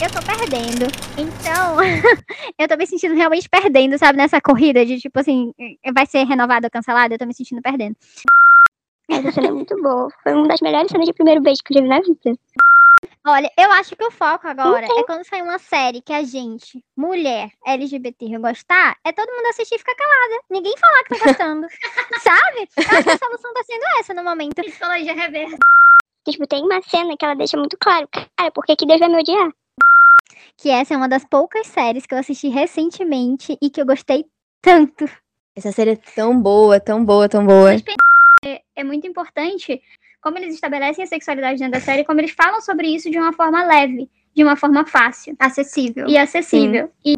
eu 0.00 0.10
tô 0.10 0.20
perdendo. 0.24 0.86
Então, 1.16 1.76
eu 2.58 2.68
tô 2.68 2.76
me 2.76 2.86
sentindo 2.86 3.14
realmente 3.14 3.48
perdendo, 3.48 3.98
sabe? 3.98 4.16
Nessa 4.16 4.40
corrida 4.40 4.84
de 4.86 4.98
tipo 5.00 5.18
assim, 5.18 5.52
vai 5.92 6.06
ser 6.06 6.24
renovado 6.24 6.66
ou 6.66 6.70
cancelado, 6.70 7.14
eu 7.14 7.18
tô 7.18 7.26
me 7.26 7.34
sentindo 7.34 7.60
perdendo. 7.60 7.96
Essa 9.10 9.32
cena 9.32 9.48
é 9.48 9.50
muito 9.50 9.74
boa. 9.82 10.08
Foi 10.22 10.34
uma 10.34 10.46
das 10.46 10.60
melhores 10.60 10.90
cenas 10.90 11.06
de 11.06 11.12
primeiro 11.12 11.40
beijo 11.40 11.62
que 11.64 11.72
eu 11.72 11.78
já 11.78 11.82
vi 11.82 11.88
na 11.88 12.00
vida. 12.00 12.38
Olha, 13.26 13.50
eu 13.58 13.70
acho 13.72 13.94
que 13.96 14.04
o 14.04 14.10
foco 14.10 14.46
agora 14.46 14.86
é 14.86 15.02
quando 15.04 15.24
sair 15.24 15.42
uma 15.42 15.58
série 15.58 16.00
que 16.00 16.12
a 16.12 16.22
gente, 16.22 16.82
mulher, 16.96 17.50
LGBT, 17.66 18.38
gostar, 18.38 18.96
é 19.04 19.12
todo 19.12 19.32
mundo 19.32 19.46
assistir 19.46 19.76
e 19.76 19.78
ficar 19.78 19.94
calada. 19.94 20.42
Ninguém 20.50 20.74
falar 20.78 21.04
que 21.04 21.18
tá 21.18 21.24
gostando. 21.24 21.66
sabe? 22.22 22.68
Eu 22.76 22.98
acho 22.98 23.04
que 23.04 23.10
a 23.10 23.18
solução 23.18 23.54
tá 23.54 23.62
sendo 23.64 23.84
essa 23.98 24.14
no 24.14 24.24
momento. 24.24 24.62
Psicologia 24.62 25.14
reversa. 25.14 25.56
Tipo, 26.28 26.46
tem 26.46 26.62
uma 26.62 26.82
cena 26.82 27.16
que 27.16 27.24
ela 27.24 27.34
deixa 27.34 27.56
muito 27.56 27.76
claro, 27.78 28.08
cara, 28.12 28.50
por 28.50 28.64
que 28.64 28.76
que 28.76 28.86
Deus 28.86 29.00
vai 29.00 29.08
me 29.08 29.20
odiar? 29.20 29.50
Que 30.56 30.70
essa 30.70 30.94
é 30.94 30.96
uma 30.96 31.08
das 31.08 31.24
poucas 31.24 31.66
séries 31.66 32.06
que 32.06 32.14
eu 32.14 32.18
assisti 32.18 32.48
recentemente 32.48 33.56
e 33.60 33.70
que 33.70 33.80
eu 33.80 33.86
gostei 33.86 34.24
tanto. 34.62 35.08
Essa 35.56 35.72
série 35.72 35.92
é 35.92 35.96
tão 35.96 36.40
boa, 36.40 36.78
tão 36.78 37.04
boa, 37.04 37.28
tão 37.28 37.44
boa. 37.44 37.74
É, 38.44 38.60
é 38.76 38.84
muito 38.84 39.06
importante 39.06 39.80
como 40.20 40.38
eles 40.38 40.54
estabelecem 40.54 41.04
a 41.04 41.06
sexualidade 41.06 41.58
dentro 41.58 41.72
da 41.72 41.80
série, 41.80 42.04
como 42.04 42.20
eles 42.20 42.32
falam 42.32 42.60
sobre 42.60 42.88
isso 42.88 43.10
de 43.10 43.18
uma 43.18 43.32
forma 43.32 43.64
leve, 43.64 44.08
de 44.34 44.44
uma 44.44 44.56
forma 44.56 44.84
fácil 44.84 45.34
Acessível. 45.38 46.06
e 46.08 46.18
acessível. 46.18 46.90
E 47.04 47.14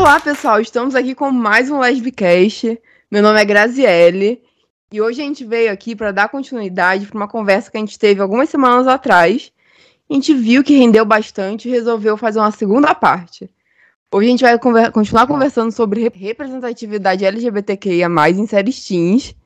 Olá, 0.00 0.18
pessoal, 0.18 0.58
estamos 0.62 0.94
aqui 0.94 1.14
com 1.14 1.30
mais 1.30 1.70
um 1.70 1.78
Lesbicast. 1.78 2.80
Meu 3.10 3.22
nome 3.22 3.38
é 3.38 3.44
Graziele 3.44 4.42
e 4.90 4.98
hoje 4.98 5.20
a 5.20 5.24
gente 5.24 5.44
veio 5.44 5.70
aqui 5.70 5.94
para 5.94 6.10
dar 6.10 6.30
continuidade 6.30 7.04
para 7.06 7.18
uma 7.18 7.28
conversa 7.28 7.70
que 7.70 7.76
a 7.76 7.80
gente 7.80 7.98
teve 7.98 8.18
algumas 8.22 8.48
semanas 8.48 8.86
atrás. 8.86 9.52
A 10.08 10.14
gente 10.14 10.32
viu 10.32 10.64
que 10.64 10.74
rendeu 10.74 11.04
bastante 11.04 11.68
e 11.68 11.70
resolveu 11.70 12.16
fazer 12.16 12.38
uma 12.38 12.50
segunda 12.50 12.94
parte. 12.94 13.50
Hoje 14.10 14.26
a 14.26 14.30
gente 14.30 14.42
vai 14.42 14.58
conver 14.58 14.90
continuar 14.90 15.26
conversando 15.26 15.70
sobre 15.70 16.00
rep- 16.00 16.16
representatividade 16.16 17.22
LGBTQIA+, 17.22 18.08
em 18.30 18.46
séries 18.46 18.82
teens. 18.82 19.36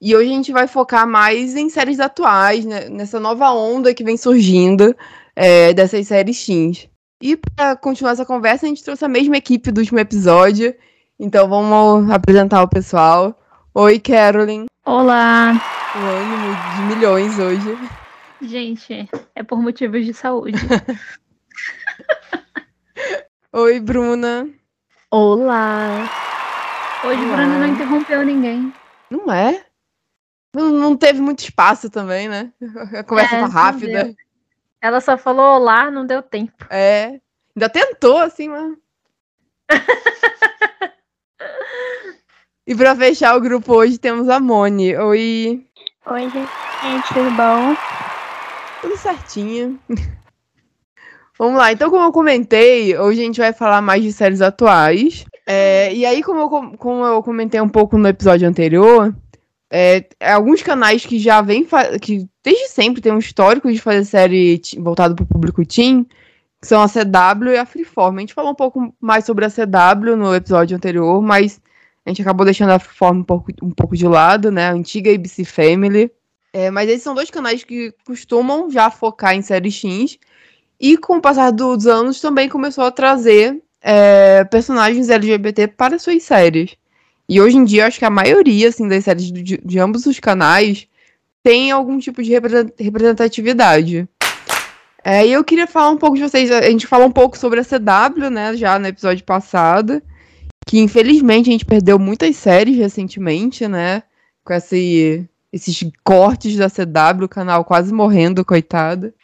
E 0.00 0.16
hoje 0.16 0.30
a 0.30 0.32
gente 0.32 0.50
vai 0.50 0.66
focar 0.66 1.06
mais 1.06 1.54
em 1.54 1.68
séries 1.68 2.00
atuais, 2.00 2.64
né, 2.64 2.88
nessa 2.88 3.20
nova 3.20 3.52
onda 3.52 3.92
que 3.92 4.02
vem 4.02 4.16
surgindo 4.16 4.96
é, 5.36 5.74
dessas 5.74 6.06
séries 6.06 6.42
teens. 6.44 6.88
E 7.22 7.36
para 7.36 7.76
continuar 7.76 8.12
essa 8.12 8.24
conversa, 8.24 8.64
a 8.64 8.68
gente 8.68 8.82
trouxe 8.82 9.04
a 9.04 9.08
mesma 9.08 9.36
equipe 9.36 9.70
do 9.70 9.80
último 9.80 9.98
episódio. 9.98 10.74
Então 11.18 11.46
vamos 11.48 12.10
apresentar 12.10 12.62
o 12.62 12.68
pessoal. 12.68 13.38
Oi, 13.74 13.98
Carolyn. 14.00 14.64
Olá! 14.86 15.52
O 15.94 15.98
ânimo 15.98 16.56
de 16.76 16.82
milhões 16.94 17.38
hoje. 17.38 17.76
Gente, 18.40 19.06
é 19.34 19.42
por 19.42 19.60
motivos 19.60 20.04
de 20.06 20.14
saúde. 20.14 20.56
Oi, 23.52 23.80
Bruna. 23.80 24.48
Olá! 25.10 26.08
Hoje 27.04 27.20
Olá. 27.22 27.36
Bruna 27.36 27.58
não 27.58 27.66
interrompeu 27.66 28.24
ninguém. 28.24 28.72
Não 29.10 29.30
é? 29.30 29.62
Não, 30.54 30.70
não 30.70 30.96
teve 30.96 31.20
muito 31.20 31.40
espaço 31.40 31.90
também, 31.90 32.28
né? 32.28 32.50
A 32.96 33.04
conversa 33.04 33.36
É, 33.36 33.40
tá 33.40 33.46
rápida. 33.46 34.04
deu. 34.04 34.14
Ela 34.82 35.00
só 35.00 35.18
falou 35.18 35.56
olá, 35.56 35.90
não 35.90 36.06
deu 36.06 36.22
tempo. 36.22 36.64
É. 36.70 37.20
Ainda 37.54 37.68
tentou, 37.68 38.18
assim, 38.18 38.48
mas. 38.48 38.76
e 42.66 42.74
pra 42.74 42.96
fechar 42.96 43.36
o 43.36 43.40
grupo 43.40 43.74
hoje 43.74 43.98
temos 43.98 44.28
a 44.28 44.40
Moni. 44.40 44.96
Oi. 44.96 45.66
Oi, 46.06 46.20
gente, 46.30 47.08
tudo 47.14 47.30
bom? 47.32 47.76
Tudo 48.80 48.96
certinho. 48.96 49.78
Vamos 51.38 51.58
lá, 51.58 51.72
então 51.72 51.88
como 51.90 52.04
eu 52.04 52.12
comentei, 52.12 52.96
hoje 52.98 53.20
a 53.20 53.24
gente 53.24 53.40
vai 53.40 53.52
falar 53.52 53.80
mais 53.80 54.02
de 54.02 54.12
séries 54.12 54.42
atuais. 54.42 55.24
É, 55.46 55.92
e 55.94 56.04
aí, 56.04 56.22
como 56.22 56.40
eu, 56.40 56.48
com- 56.50 56.76
como 56.76 57.04
eu 57.04 57.22
comentei 57.22 57.58
um 57.60 57.68
pouco 57.68 57.96
no 57.96 58.06
episódio 58.08 58.46
anterior, 58.46 59.14
é, 59.70 60.04
alguns 60.20 60.62
canais 60.62 61.06
que 61.06 61.18
já 61.18 61.44
fa- 61.68 61.98
que 61.98 62.28
desde 62.42 62.68
sempre 62.68 63.00
tem 63.00 63.12
um 63.12 63.18
histórico 63.18 63.70
de 63.72 63.80
fazer 63.80 64.04
série 64.04 64.60
voltado 64.78 65.14
para 65.14 65.22
o 65.22 65.28
público 65.28 65.64
teen, 65.64 66.04
que 66.60 66.66
são 66.66 66.82
a 66.82 66.88
CW 66.88 67.52
e 67.52 67.58
a 67.58 67.64
Freeform. 67.64 68.16
A 68.16 68.20
gente 68.20 68.34
falou 68.34 68.50
um 68.50 68.56
pouco 68.56 68.92
mais 69.00 69.24
sobre 69.24 69.44
a 69.44 69.50
CW 69.50 70.16
no 70.16 70.34
episódio 70.34 70.76
anterior, 70.76 71.22
mas 71.22 71.60
a 72.04 72.10
gente 72.10 72.20
acabou 72.20 72.44
deixando 72.44 72.70
a 72.70 72.78
Freeform 72.78 73.20
um 73.20 73.24
pouco, 73.24 73.52
um 73.62 73.70
pouco 73.70 73.96
de 73.96 74.06
lado, 74.06 74.50
né? 74.50 74.68
A 74.68 74.72
antiga 74.72 75.14
ABC 75.14 75.44
Family. 75.44 76.10
É, 76.52 76.68
mas 76.70 76.88
esses 76.88 77.04
são 77.04 77.14
dois 77.14 77.30
canais 77.30 77.62
que 77.62 77.94
costumam 78.04 78.68
já 78.70 78.90
focar 78.90 79.34
em 79.36 79.42
séries 79.42 79.80
teens. 79.80 80.18
E 80.80 80.96
com 80.96 81.18
o 81.18 81.20
passar 81.20 81.52
dos 81.52 81.86
anos 81.86 82.20
também 82.20 82.48
começou 82.48 82.84
a 82.84 82.90
trazer 82.90 83.62
é, 83.80 84.44
personagens 84.44 85.08
LGBT 85.10 85.68
para 85.68 85.98
suas 85.98 86.22
séries. 86.24 86.74
E 87.30 87.40
hoje 87.40 87.56
em 87.56 87.64
dia, 87.64 87.86
acho 87.86 87.96
que 87.96 88.04
a 88.04 88.10
maioria 88.10 88.68
assim, 88.68 88.88
das 88.88 89.04
séries 89.04 89.30
de, 89.30 89.56
de 89.56 89.78
ambos 89.78 90.04
os 90.04 90.18
canais 90.18 90.88
tem 91.44 91.70
algum 91.70 91.96
tipo 92.00 92.20
de 92.20 92.30
represent- 92.30 92.72
representatividade. 92.76 94.08
É, 95.04 95.24
e 95.24 95.32
eu 95.32 95.44
queria 95.44 95.68
falar 95.68 95.90
um 95.90 95.96
pouco 95.96 96.16
de 96.16 96.22
vocês. 96.22 96.50
A 96.50 96.62
gente 96.62 96.88
falou 96.88 97.06
um 97.06 97.12
pouco 97.12 97.38
sobre 97.38 97.60
a 97.60 97.64
CW, 97.64 98.30
né, 98.30 98.56
já 98.56 98.80
no 98.80 98.88
episódio 98.88 99.24
passado. 99.24 100.02
Que 100.66 100.80
infelizmente 100.80 101.48
a 101.48 101.52
gente 101.52 101.64
perdeu 101.64 102.00
muitas 102.00 102.34
séries 102.34 102.76
recentemente, 102.76 103.68
né? 103.68 104.02
Com 104.44 104.52
esse, 104.52 105.24
esses 105.52 105.88
cortes 106.02 106.56
da 106.56 106.68
CW, 106.68 107.26
o 107.26 107.28
canal 107.28 107.64
quase 107.64 107.94
morrendo, 107.94 108.44
coitado. 108.44 109.14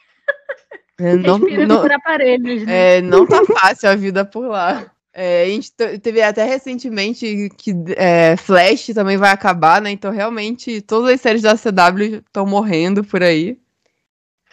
É, 0.97 1.17
não, 1.19 1.38
não, 1.38 1.83
por 1.83 1.91
aparelhos, 1.91 2.62
né? 2.65 2.99
é, 2.99 3.03
não 3.03 3.27
tá 3.27 3.44
fácil 3.44 3.91
a 3.91 3.97
vida 3.97 4.25
por 4.25 4.47
lá. 4.47 4.93
É, 5.19 5.44
a 5.44 5.47
gente 5.47 5.72
te- 5.72 5.99
teve 5.99 6.21
até 6.21 6.44
recentemente 6.44 7.49
que 7.56 7.72
é, 7.97 8.37
Flash 8.37 8.88
também 8.88 9.16
vai 9.16 9.31
acabar, 9.31 9.81
né? 9.81 9.91
Então, 9.91 10.12
realmente, 10.12 10.82
todas 10.82 11.10
as 11.10 11.22
séries 11.22 11.41
da 11.41 11.56
CW 11.56 12.16
estão 12.16 12.44
morrendo 12.44 13.03
por 13.03 13.22
aí. 13.22 13.59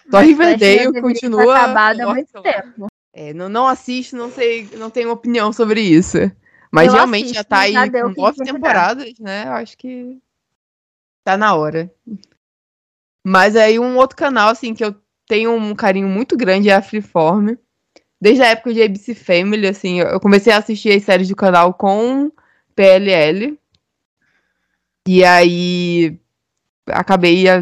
Só 0.09 0.21
Riverdale 0.21 1.01
continua. 1.01 1.43
ter 1.43 1.51
acabado 1.51 1.99
há 1.99 2.13
muito 2.13 2.41
tempo. 2.41 2.87
É, 3.11 3.33
não, 3.33 3.49
não 3.49 3.67
assisto, 3.67 4.15
não 4.15 4.31
sei, 4.31 4.69
não 4.77 4.89
tenho 4.89 5.11
opinião 5.11 5.51
sobre 5.51 5.81
isso. 5.81 6.17
Mas 6.71 6.87
Eu 6.87 6.93
realmente 6.93 7.33
já 7.33 7.41
assisto, 7.41 7.49
tá 7.49 7.59
aí 7.59 7.73
já 7.73 7.85
deu 7.85 8.05
com 8.05 8.11
o 8.11 8.13
que 8.13 8.21
nove 8.21 8.43
temporadas, 8.45 9.19
né? 9.19 9.43
Eu 9.45 9.51
acho 9.51 9.77
que 9.77 10.17
tá 11.25 11.35
na 11.35 11.55
hora. 11.55 11.91
Mas 13.21 13.57
aí 13.57 13.77
um 13.77 13.97
outro 13.97 14.15
canal, 14.15 14.47
assim, 14.47 14.73
que 14.73 14.83
eu 14.83 14.95
tenho 15.27 15.51
um 15.51 15.75
carinho 15.75 16.07
muito 16.07 16.37
grande 16.37 16.69
é 16.69 16.73
a 16.73 16.81
Freeform. 16.81 17.57
Desde 18.23 18.41
a 18.41 18.47
época 18.51 18.73
de 18.73 18.81
ABC 18.81 19.13
Family, 19.13 19.67
assim, 19.67 19.99
eu 19.99 20.17
comecei 20.17 20.53
a 20.53 20.57
assistir 20.57 20.93
as 20.95 21.03
séries 21.03 21.27
do 21.27 21.35
canal 21.35 21.73
com 21.73 22.31
PLL. 22.73 23.59
E 25.05 25.25
aí 25.25 26.17
acabei 26.87 27.49
ah, 27.49 27.61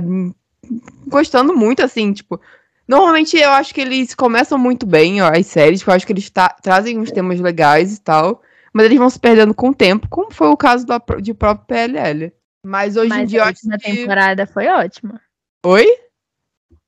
gostando 1.07 1.55
muito, 1.55 1.81
assim, 1.81 2.13
tipo. 2.13 2.39
Normalmente 2.87 3.35
eu 3.37 3.49
acho 3.49 3.73
que 3.73 3.81
eles 3.81 4.13
começam 4.13 4.55
muito 4.55 4.85
bem, 4.85 5.19
ó, 5.23 5.31
as 5.35 5.47
séries, 5.47 5.79
porque 5.79 5.89
eu 5.89 5.95
acho 5.95 6.05
que 6.05 6.13
eles 6.13 6.31
trazem 6.61 6.99
uns 6.99 7.09
temas 7.11 7.39
legais 7.39 7.95
e 7.97 8.01
tal. 8.01 8.43
Mas 8.71 8.85
eles 8.85 8.99
vão 8.99 9.09
se 9.09 9.19
perdendo 9.19 9.55
com 9.55 9.69
o 9.69 9.73
tempo, 9.73 10.07
como 10.09 10.31
foi 10.31 10.47
o 10.49 10.55
caso 10.55 10.85
pró- 10.85 11.19
de 11.19 11.33
próprio 11.33 11.65
PLL. 11.65 12.31
Mas 12.63 12.95
hoje 12.97 13.07
em 13.07 13.17
Mas 13.17 13.29
dia 13.31 13.39
eu 13.39 13.45
a 13.45 13.47
última 13.47 13.79
que. 13.79 13.95
temporada 13.95 14.45
foi 14.45 14.67
ótima. 14.67 15.19
Oi? 15.65 15.87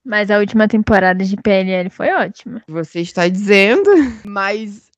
Mas 0.06 0.30
a 0.30 0.38
última 0.38 0.68
temporada 0.68 1.24
de 1.24 1.38
PLL 1.38 1.90
foi 1.90 2.14
ótima. 2.14 2.62
Você 2.68 3.00
está 3.00 3.28
dizendo. 3.28 3.90
Mas 4.26 4.90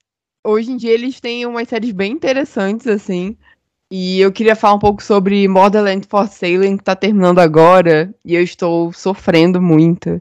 hoje 0.43 0.71
em 0.71 0.77
dia 0.77 0.91
eles 0.91 1.19
têm 1.19 1.45
umas 1.45 1.67
séries 1.67 1.91
bem 1.91 2.13
interessantes, 2.13 2.87
assim. 2.87 3.37
E 3.91 4.19
eu 4.19 4.31
queria 4.31 4.55
falar 4.55 4.73
um 4.73 4.79
pouco 4.79 5.03
sobre 5.03 5.47
Borderland 5.47 6.07
for 6.07 6.27
Sailing, 6.27 6.77
que 6.77 6.83
tá 6.83 6.95
terminando 6.95 7.39
agora. 7.39 8.13
E 8.25 8.33
eu 8.33 8.41
estou 8.41 8.91
sofrendo 8.91 9.61
muito. 9.61 10.19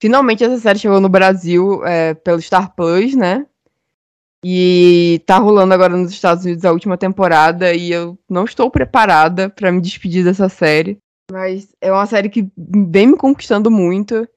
Finalmente 0.00 0.44
essa 0.44 0.58
série 0.58 0.78
chegou 0.78 1.00
no 1.00 1.08
Brasil 1.08 1.84
é, 1.84 2.14
pelo 2.14 2.40
Star 2.40 2.74
Plus, 2.74 3.16
né? 3.16 3.44
E 4.44 5.22
tá 5.26 5.38
rolando 5.38 5.72
agora 5.72 5.96
nos 5.96 6.12
Estados 6.12 6.44
Unidos 6.44 6.64
a 6.64 6.72
última 6.72 6.96
temporada. 6.96 7.74
E 7.74 7.90
eu 7.90 8.16
não 8.28 8.44
estou 8.44 8.70
preparada 8.70 9.48
pra 9.50 9.72
me 9.72 9.80
despedir 9.80 10.22
dessa 10.22 10.48
série. 10.48 10.98
Mas 11.30 11.74
é 11.80 11.90
uma 11.90 12.06
série 12.06 12.28
que 12.28 12.48
vem 12.56 13.08
me 13.08 13.16
conquistando 13.16 13.70
muito. 13.70 14.28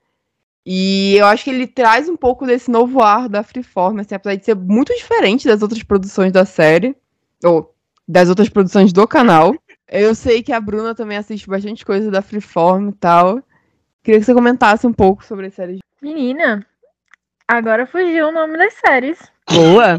E 0.65 1.15
eu 1.15 1.25
acho 1.25 1.45
que 1.45 1.49
ele 1.49 1.67
traz 1.67 2.09
um 2.09 2.17
pouco 2.17 2.45
desse 2.45 2.69
novo 2.69 3.01
ar 3.01 3.29
da 3.29 3.43
Freeform, 3.43 3.99
assim, 3.99 4.15
apesar 4.15 4.35
de 4.35 4.45
ser 4.45 4.55
muito 4.55 4.93
diferente 4.93 5.47
das 5.47 5.61
outras 5.61 5.83
produções 5.83 6.31
da 6.31 6.45
série, 6.45 6.95
ou 7.43 7.73
das 8.07 8.29
outras 8.29 8.49
produções 8.49 8.91
do 8.91 9.07
canal. 9.07 9.55
Eu 9.87 10.13
sei 10.13 10.43
que 10.43 10.51
a 10.51 10.59
Bruna 10.59 10.93
também 10.93 11.17
assiste 11.17 11.47
bastante 11.47 11.85
coisa 11.85 12.11
da 12.11 12.21
Freeform 12.21 12.89
e 12.89 12.93
tal. 12.93 13.41
Queria 14.03 14.19
que 14.19 14.25
você 14.25 14.33
comentasse 14.33 14.85
um 14.85 14.93
pouco 14.93 15.23
sobre 15.23 15.47
as 15.47 15.53
séries. 15.53 15.79
Menina, 16.01 16.65
Agora 17.49 17.87
fugiu 17.87 18.27
o 18.27 18.31
nome 18.31 18.57
das 18.57 18.73
séries. 18.73 19.17
Boa. 19.49 19.95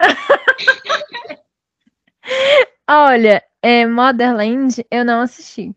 Olha, 2.88 3.42
é, 3.62 3.86
Motherland 3.86 4.82
eu 4.90 5.04
não 5.04 5.20
assisti. 5.20 5.74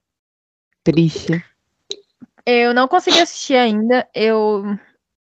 Triste. 0.81 1.43
Eu 2.45 2.73
não 2.73 2.87
consegui 2.87 3.19
assistir 3.19 3.55
ainda. 3.55 4.07
Eu, 4.15 4.63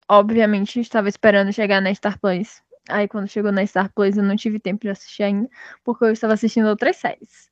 obviamente, 0.08 0.80
estava 0.82 1.08
esperando 1.08 1.54
chegar 1.54 1.82
na 1.82 1.94
Star 1.96 2.20
Plus. 2.20 2.62
Aí, 2.90 3.08
quando 3.08 3.30
chegou 3.30 3.52
na 3.52 3.66
Star 3.66 3.90
Plus, 3.94 4.18
eu 4.18 4.24
não 4.24 4.36
tive 4.36 4.60
tempo 4.60 4.82
de 4.82 4.90
assistir 4.90 5.24
ainda, 5.24 5.50
porque 5.84 6.04
eu 6.04 6.12
estava 6.12 6.34
assistindo 6.34 6.68
outras 6.68 6.98
séries. 6.98 7.50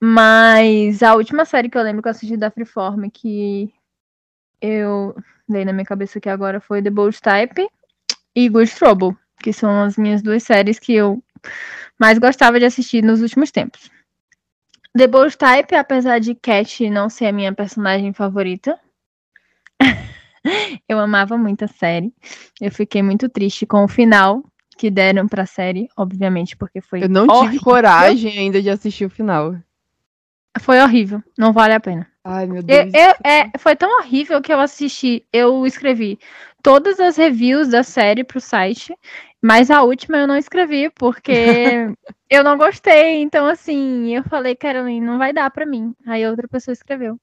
Mas 0.00 1.02
a 1.02 1.14
última 1.14 1.44
série 1.44 1.68
que 1.68 1.76
eu 1.76 1.82
lembro 1.82 2.02
que 2.02 2.08
eu 2.08 2.12
assisti 2.12 2.36
da 2.36 2.50
Freeform, 2.50 3.08
que 3.10 3.72
eu 4.60 5.14
dei 5.48 5.64
na 5.64 5.72
minha 5.72 5.84
cabeça 5.84 6.18
aqui 6.18 6.28
agora, 6.28 6.60
foi 6.60 6.82
The 6.82 6.90
Bold 6.90 7.20
Type 7.20 7.68
e 8.34 8.48
Good 8.48 8.74
Trouble, 8.74 9.16
que 9.42 9.52
são 9.52 9.82
as 9.82 9.96
minhas 9.96 10.22
duas 10.22 10.42
séries 10.42 10.78
que 10.78 10.94
eu 10.94 11.22
mais 11.98 12.18
gostava 12.18 12.58
de 12.58 12.64
assistir 12.66 13.02
nos 13.02 13.20
últimos 13.22 13.50
tempos. 13.50 13.90
The 14.96 15.06
Bold 15.06 15.36
Type, 15.36 15.74
apesar 15.74 16.18
de 16.20 16.34
Cat 16.34 16.88
não 16.90 17.08
ser 17.10 17.26
a 17.26 17.32
minha 17.32 17.52
personagem 17.52 18.12
favorita, 18.12 18.78
eu 20.88 20.98
amava 20.98 21.36
muito 21.36 21.64
a 21.64 21.68
série. 21.68 22.12
Eu 22.60 22.70
fiquei 22.70 23.02
muito 23.02 23.28
triste 23.28 23.66
com 23.66 23.84
o 23.84 23.88
final 23.88 24.42
que 24.78 24.90
deram 24.90 25.26
pra 25.26 25.46
série, 25.46 25.88
obviamente, 25.96 26.56
porque 26.56 26.80
foi 26.80 27.02
Eu 27.04 27.08
não 27.08 27.26
tive 27.26 27.38
horrível. 27.38 27.60
coragem 27.62 28.38
ainda 28.38 28.60
de 28.60 28.68
assistir 28.70 29.06
o 29.06 29.10
final. 29.10 29.56
Foi 30.60 30.80
horrível, 30.80 31.22
não 31.38 31.52
vale 31.52 31.74
a 31.74 31.80
pena. 31.80 32.06
Ai, 32.24 32.46
meu 32.46 32.56
Eu- 32.56 32.62
Deus. 32.62 32.92
eu- 32.94 33.14
é, 33.30 33.50
foi 33.58 33.76
tão 33.76 33.98
horrível 34.00 34.40
que 34.40 34.52
eu 34.52 34.58
assisti, 34.60 35.24
eu 35.32 35.66
escrevi 35.66 36.18
todas 36.62 36.98
as 36.98 37.16
reviews 37.16 37.68
da 37.68 37.82
série 37.82 38.24
pro 38.24 38.40
site, 38.40 38.94
mas 39.42 39.70
a 39.70 39.82
última 39.82 40.18
eu 40.18 40.26
não 40.26 40.36
escrevi 40.36 40.90
porque 40.90 41.32
eu 42.30 42.42
não 42.42 42.56
gostei. 42.56 43.22
Então, 43.22 43.46
assim, 43.46 44.14
eu 44.14 44.24
falei, 44.24 44.54
Caroline, 44.54 45.04
não 45.04 45.18
vai 45.18 45.32
dar 45.32 45.50
pra 45.50 45.66
mim. 45.66 45.94
Aí 46.06 46.26
outra 46.26 46.48
pessoa 46.48 46.72
escreveu. 46.72 47.18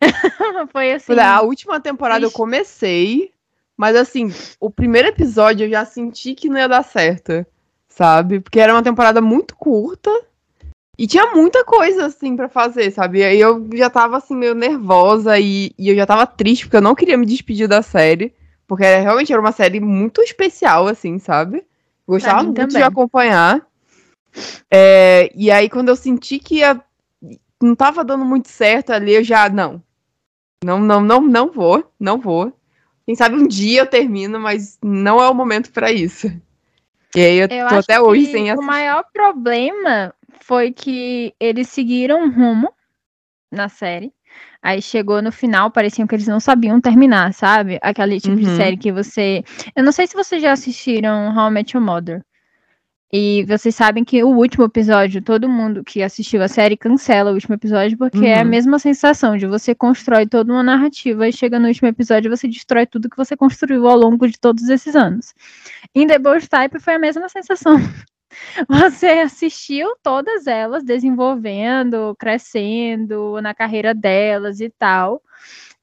foi 0.72 0.92
assim. 0.92 1.18
A 1.18 1.40
última 1.42 1.80
temporada 1.80 2.24
eu 2.24 2.30
comecei, 2.30 3.32
mas 3.76 3.96
assim, 3.96 4.32
o 4.60 4.70
primeiro 4.70 5.08
episódio 5.08 5.66
eu 5.66 5.70
já 5.70 5.84
senti 5.84 6.34
que 6.34 6.48
não 6.48 6.58
ia 6.58 6.68
dar 6.68 6.82
certo, 6.82 7.46
sabe? 7.88 8.40
Porque 8.40 8.60
era 8.60 8.74
uma 8.74 8.82
temporada 8.82 9.20
muito 9.20 9.54
curta 9.56 10.10
e 10.96 11.06
tinha 11.06 11.32
muita 11.32 11.64
coisa, 11.64 12.06
assim, 12.06 12.36
pra 12.36 12.48
fazer, 12.48 12.90
sabe? 12.92 13.18
E 13.18 13.24
aí 13.24 13.40
eu 13.40 13.68
já 13.74 13.90
tava, 13.90 14.16
assim, 14.16 14.36
meio 14.36 14.54
nervosa 14.54 15.38
e, 15.38 15.72
e 15.76 15.88
eu 15.88 15.96
já 15.96 16.06
tava 16.06 16.26
triste 16.26 16.66
porque 16.66 16.76
eu 16.76 16.82
não 16.82 16.94
queria 16.94 17.16
me 17.16 17.26
despedir 17.26 17.66
da 17.66 17.82
série, 17.82 18.32
porque 18.66 18.84
realmente 18.84 19.32
era 19.32 19.40
uma 19.40 19.52
série 19.52 19.80
muito 19.80 20.22
especial, 20.22 20.86
assim, 20.86 21.18
sabe? 21.18 21.64
Gostava 22.06 22.42
muito 22.42 22.66
de 22.66 22.72
também. 22.72 22.82
acompanhar. 22.82 23.66
É, 24.70 25.30
e 25.34 25.50
aí, 25.50 25.68
quando 25.68 25.88
eu 25.88 25.96
senti 25.96 26.38
que 26.38 26.56
ia, 26.56 26.80
não 27.62 27.74
tava 27.74 28.04
dando 28.04 28.24
muito 28.24 28.48
certo 28.48 28.90
ali, 28.90 29.14
eu 29.14 29.24
já, 29.24 29.48
não, 29.48 29.82
não, 30.64 30.80
não, 30.80 31.00
não, 31.00 31.20
não 31.20 31.52
vou, 31.52 31.90
não 31.98 32.18
vou. 32.18 32.52
Quem 33.06 33.14
sabe 33.14 33.36
um 33.36 33.46
dia 33.46 33.82
eu 33.82 33.86
termino, 33.86 34.40
mas 34.40 34.78
não 34.82 35.22
é 35.22 35.28
o 35.28 35.34
momento 35.34 35.70
pra 35.70 35.92
isso. 35.92 36.26
E 37.14 37.20
aí 37.20 37.36
eu, 37.36 37.48
Eu 37.48 37.68
tô 37.68 37.74
até 37.76 38.00
hoje 38.00 38.26
sem 38.26 38.50
O 38.50 38.54
assistir. 38.54 38.66
maior 38.66 39.04
problema 39.12 40.12
foi 40.40 40.72
que 40.72 41.34
eles 41.38 41.68
seguiram 41.68 42.24
um 42.24 42.30
rumo 42.30 42.72
na 43.52 43.68
série. 43.68 44.12
Aí 44.66 44.80
chegou 44.80 45.20
no 45.20 45.30
final, 45.30 45.70
parecia 45.70 46.06
que 46.06 46.14
eles 46.14 46.26
não 46.26 46.40
sabiam 46.40 46.80
terminar, 46.80 47.34
sabe? 47.34 47.78
Aquele 47.82 48.18
tipo 48.18 48.36
de 48.36 48.46
Uhum. 48.48 48.56
série 48.56 48.78
que 48.78 48.90
você. 48.90 49.44
Eu 49.76 49.84
não 49.84 49.92
sei 49.92 50.06
se 50.06 50.14
vocês 50.14 50.40
já 50.40 50.52
assistiram 50.52 51.36
How 51.36 51.48
I 51.48 51.52
Met 51.52 51.76
Your 51.76 51.84
Mother. 51.84 52.22
E 53.12 53.44
vocês 53.44 53.74
sabem 53.74 54.02
que 54.02 54.24
o 54.24 54.28
último 54.28 54.64
episódio, 54.64 55.20
todo 55.22 55.48
mundo 55.48 55.84
que 55.84 56.02
assistiu 56.02 56.42
a 56.42 56.48
série 56.48 56.76
cancela 56.78 57.30
o 57.30 57.34
último 57.34 57.54
episódio, 57.54 57.96
porque 57.98 58.24
é 58.26 58.40
a 58.40 58.42
Uhum. 58.42 58.48
mesma 58.48 58.78
sensação 58.78 59.36
de 59.36 59.46
você 59.46 59.74
constrói 59.74 60.26
toda 60.26 60.50
uma 60.50 60.62
narrativa 60.62 61.28
e 61.28 61.32
chega 61.32 61.58
no 61.60 61.68
último 61.68 61.86
episódio 61.86 62.28
e 62.28 62.36
você 62.36 62.48
destrói 62.48 62.86
tudo 62.86 63.10
que 63.10 63.16
você 63.18 63.36
construiu 63.36 63.86
ao 63.86 63.96
longo 63.98 64.26
de 64.26 64.40
todos 64.40 64.66
esses 64.70 64.96
anos. 64.96 65.34
Em 65.94 66.06
The 66.06 66.18
Bold 66.18 66.48
Type 66.48 66.80
foi 66.80 66.94
a 66.94 66.98
mesma 66.98 67.28
sensação. 67.28 67.76
Você 68.68 69.06
assistiu 69.06 69.94
todas 70.02 70.46
elas 70.46 70.84
desenvolvendo, 70.84 72.14
crescendo 72.18 73.40
na 73.40 73.54
carreira 73.54 73.94
delas 73.94 74.60
e 74.60 74.70
tal. 74.70 75.22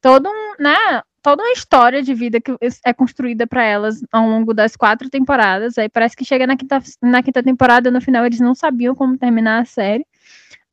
Todo 0.02 0.30
um, 0.30 0.56
né, 0.60 1.02
toda 1.22 1.44
uma 1.44 1.52
história 1.52 2.02
de 2.02 2.14
vida 2.14 2.42
que 2.42 2.56
é 2.86 2.94
construída 2.94 3.46
para 3.46 3.64
elas 3.64 4.04
ao 4.12 4.28
longo 4.28 4.54
das 4.54 4.76
quatro 4.76 5.10
temporadas. 5.10 5.78
Aí 5.78 5.90
parece 5.90 6.16
que 6.16 6.26
chega 6.26 6.48
na 6.48 6.58
quinta, 6.58 6.82
na 7.02 7.22
quinta 7.24 7.44
temporada, 7.44 7.92
no 7.92 8.02
final 8.02 8.26
eles 8.26 8.40
não 8.40 8.56
sabiam 8.56 8.96
como 8.96 9.18
terminar 9.18 9.62
a 9.62 9.66
série. 9.66 10.06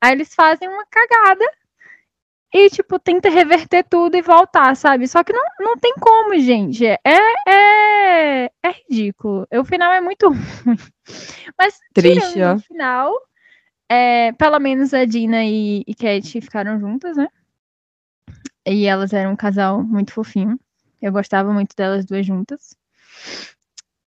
Aí 0.00 0.12
eles 0.12 0.34
fazem 0.34 0.68
uma 0.68 0.84
cagada 0.86 1.44
e, 2.52 2.70
tipo, 2.70 2.98
tenta 2.98 3.28
reverter 3.28 3.84
tudo 3.84 4.16
e 4.16 4.22
voltar, 4.22 4.74
sabe? 4.74 5.06
Só 5.06 5.22
que 5.22 5.32
não, 5.32 5.44
não 5.60 5.76
tem 5.76 5.94
como, 6.00 6.38
gente. 6.38 6.86
É, 6.86 6.98
é, 7.46 8.44
é 8.46 8.70
ridículo. 8.88 9.46
O 9.52 9.64
final 9.64 9.92
é 9.92 10.00
muito 10.00 10.28
ruim. 10.64 10.76
Mas, 11.58 11.78
Triste, 11.92 12.40
ó. 12.40 12.54
o 12.54 12.60
final, 12.60 13.12
é, 13.88 14.32
pelo 14.32 14.58
menos 14.58 14.94
a 14.94 15.04
Dina 15.04 15.44
e, 15.44 15.84
e 15.86 15.94
Cat 15.94 16.40
ficaram 16.40 16.80
juntas, 16.80 17.16
né? 17.16 17.28
E 18.66 18.86
elas 18.86 19.12
eram 19.12 19.32
um 19.32 19.36
casal 19.36 19.82
muito 19.82 20.12
fofinho. 20.12 20.58
Eu 21.00 21.12
gostava 21.12 21.52
muito 21.52 21.76
delas 21.76 22.04
duas 22.04 22.24
juntas. 22.26 22.74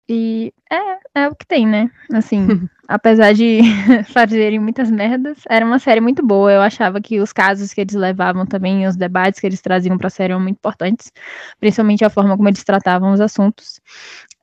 E 0.08 0.54
é, 0.72 1.22
é 1.24 1.28
o 1.28 1.36
que 1.36 1.46
tem, 1.46 1.68
né? 1.68 1.92
Assim, 2.14 2.48
apesar 2.90 3.34
de 3.34 3.60
fazerem 4.12 4.58
muitas 4.60 4.90
merdas, 4.90 5.38
era 5.48 5.64
uma 5.64 5.78
série 5.78 6.02
muito 6.02 6.26
boa. 6.26 6.52
Eu 6.52 6.62
achava 6.62 7.00
que 7.00 7.20
os 7.20 7.32
casos 7.32 7.72
que 7.72 7.82
eles 7.82 7.94
levavam 7.94 8.48
também, 8.48 8.88
os 8.88 8.96
debates 8.96 9.40
que 9.40 9.46
eles 9.46 9.62
traziam 9.62 9.96
pra 9.96 10.10
série 10.10 10.34
eram 10.34 10.42
muito 10.42 10.58
importantes, 10.58 11.12
principalmente 11.60 12.04
a 12.04 12.10
forma 12.10 12.36
como 12.36 12.50
eles 12.50 12.64
tratavam 12.64 13.14
os 13.14 13.22
assuntos. 13.22 13.80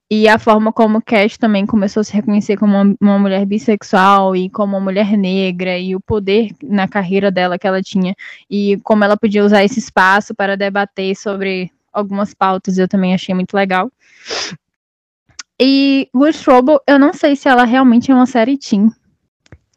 E 0.08 0.28
a 0.28 0.38
forma 0.38 0.72
como 0.72 1.02
Cash 1.02 1.37
também 1.37 1.66
começou 1.66 2.00
a 2.00 2.04
se 2.04 2.12
reconhecer 2.12 2.56
como 2.56 2.81
uma, 2.81 2.94
uma 3.00 3.19
mulher 3.19 3.44
bissexual 3.44 4.37
e 4.37 4.49
como 4.49 4.76
uma 4.76 4.81
mulher 4.81 5.19
negra 5.19 5.76
e 5.76 5.96
o 5.96 6.00
poder 6.00 6.52
na 6.62 6.87
carreira 6.87 7.28
dela 7.28 7.58
que 7.58 7.66
ela 7.66 7.82
tinha 7.82 8.14
e 8.49 8.78
como 8.84 9.02
ela 9.02 9.16
podia 9.16 9.44
usar 9.44 9.64
esse 9.64 9.81
espaço 9.81 10.32
para 10.32 10.56
debater 10.56 11.16
sobre 11.16 11.72
algumas 11.92 12.32
pautas, 12.32 12.78
eu 12.78 12.87
também 12.87 13.14
achei 13.14 13.34
muito 13.34 13.54
legal. 13.54 13.90
E 15.60 16.08
Good 16.14 16.38
Trouble, 16.42 16.78
eu 16.86 16.98
não 16.98 17.12
sei 17.12 17.34
se 17.36 17.48
ela 17.48 17.64
realmente 17.64 18.10
é 18.10 18.14
uma 18.14 18.26
série 18.26 18.58
teen. 18.58 18.90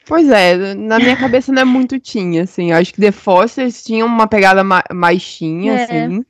Pois 0.05 0.27
é, 0.29 0.73
na 0.73 0.97
minha 0.97 1.15
cabeça 1.15 1.51
não 1.51 1.61
é 1.61 1.65
muito 1.65 1.99
teen, 1.99 2.39
assim. 2.39 2.71
Acho 2.71 2.93
que 2.93 2.99
The 2.99 3.11
Fosters 3.11 3.83
tinha 3.83 4.05
uma 4.05 4.27
pegada 4.27 4.63
ma 4.63 4.83
mais 4.93 5.37
teen, 5.37 5.69
É. 5.69 5.83
assim. 5.83 6.25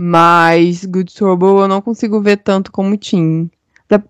Mas 0.00 0.84
Good 0.84 1.14
Trouble 1.14 1.60
eu 1.60 1.68
não 1.68 1.80
consigo 1.80 2.20
ver 2.20 2.38
tanto 2.38 2.72
como 2.72 2.96
teen. 2.98 3.50
Da- 3.88 4.02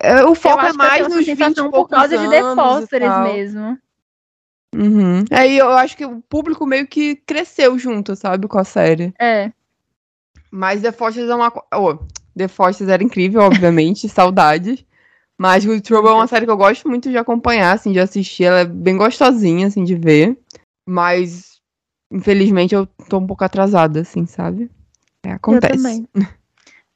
é, 0.00 0.24
O 0.24 0.34
foco 0.34 0.62
eu 0.62 0.66
é 0.66 0.70
eu 0.70 0.74
mais 0.74 1.08
nos 1.08 1.16
20 1.26 1.26
sensação 1.36 1.68
e 1.68 1.70
por 1.70 1.88
causa 1.88 2.16
de 2.18 2.28
The 2.28 2.40
Fosters 2.54 3.18
mesmo. 3.24 3.78
Uhum. 4.74 5.24
Aí 5.30 5.56
eu 5.58 5.70
acho 5.70 5.96
que 5.96 6.04
o 6.04 6.20
público 6.28 6.66
meio 6.66 6.86
que 6.86 7.16
cresceu 7.16 7.78
junto, 7.78 8.16
sabe, 8.16 8.48
com 8.48 8.58
a 8.58 8.64
série. 8.64 9.14
É. 9.20 9.52
Mas 10.50 10.82
The 10.82 10.92
Fosters 10.92 11.28
é 11.30 11.34
uma. 11.34 11.52
Oh, 11.74 11.98
The 12.36 12.48
Fosters 12.48 12.90
era 12.90 13.02
incrível, 13.02 13.42
obviamente, 13.42 14.08
saudades. 14.10 14.84
Mas 15.38 15.64
Good 15.64 15.82
Trouble 15.82 16.10
é 16.10 16.14
uma 16.14 16.26
série 16.26 16.44
que 16.44 16.50
eu 16.50 16.56
gosto 16.56 16.88
muito 16.88 17.10
de 17.10 17.18
acompanhar, 17.18 17.72
assim, 17.72 17.92
de 17.92 17.98
assistir. 17.98 18.44
Ela 18.44 18.60
é 18.60 18.64
bem 18.64 18.96
gostosinha, 18.96 19.66
assim, 19.66 19.82
de 19.82 19.94
ver. 19.94 20.38
Mas, 20.86 21.60
infelizmente, 22.10 22.74
eu 22.74 22.86
tô 23.08 23.18
um 23.18 23.26
pouco 23.26 23.44
atrasada, 23.44 24.00
assim, 24.00 24.26
sabe? 24.26 24.70
É, 25.24 25.32
acontece. 25.32 25.74
Eu 25.74 25.82
também. 25.82 26.08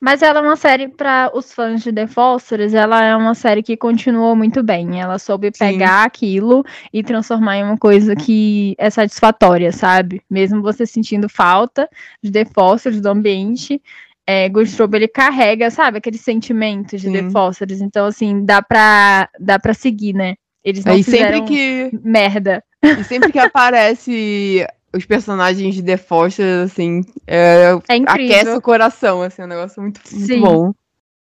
Mas 0.00 0.22
ela 0.22 0.38
é 0.38 0.42
uma 0.42 0.54
série 0.54 0.86
para 0.86 1.28
os 1.34 1.52
fãs 1.52 1.82
de 1.82 1.92
The 1.92 2.06
Fosters, 2.06 2.72
ela 2.72 3.02
é 3.04 3.16
uma 3.16 3.34
série 3.34 3.64
que 3.64 3.76
continuou 3.76 4.36
muito 4.36 4.62
bem. 4.62 5.00
Ela 5.00 5.18
soube 5.18 5.50
Sim. 5.52 5.58
pegar 5.58 6.04
aquilo 6.04 6.64
e 6.92 7.02
transformar 7.02 7.56
em 7.56 7.64
uma 7.64 7.76
coisa 7.76 8.14
que 8.14 8.76
é 8.78 8.90
satisfatória, 8.90 9.72
sabe? 9.72 10.22
Mesmo 10.30 10.62
você 10.62 10.86
sentindo 10.86 11.28
falta 11.28 11.88
de 12.22 12.30
The 12.30 12.44
Fosters, 12.44 13.00
do 13.00 13.08
ambiente, 13.08 13.82
é, 14.30 14.50
ele 14.94 15.08
carrega, 15.08 15.70
sabe? 15.70 15.96
Aquele 15.96 16.18
sentimento 16.18 16.98
de 16.98 17.10
The 17.10 17.22
Sim. 17.22 17.30
Fosters. 17.30 17.80
Então, 17.80 18.04
assim, 18.04 18.44
dá 18.44 18.60
pra, 18.60 19.26
dá 19.40 19.58
pra 19.58 19.72
seguir, 19.72 20.12
né? 20.12 20.34
Eles 20.62 20.84
não 20.84 20.92
Aí 20.92 21.02
fizeram 21.02 21.46
sempre 21.46 21.90
que, 21.90 21.98
merda. 22.04 22.62
e 22.82 23.04
sempre 23.04 23.32
que 23.32 23.38
aparece 23.38 24.66
os 24.94 25.06
personagens 25.06 25.74
de 25.74 25.82
The 25.82 25.96
Fosters, 25.96 26.70
assim, 26.70 27.00
é, 27.26 27.70
É 27.88 27.96
aquece 28.06 28.50
o 28.50 28.60
coração, 28.60 29.22
assim, 29.22 29.40
é 29.40 29.44
um 29.46 29.48
negócio 29.48 29.80
muito, 29.80 30.02
muito 30.12 30.40
bom. 30.40 30.74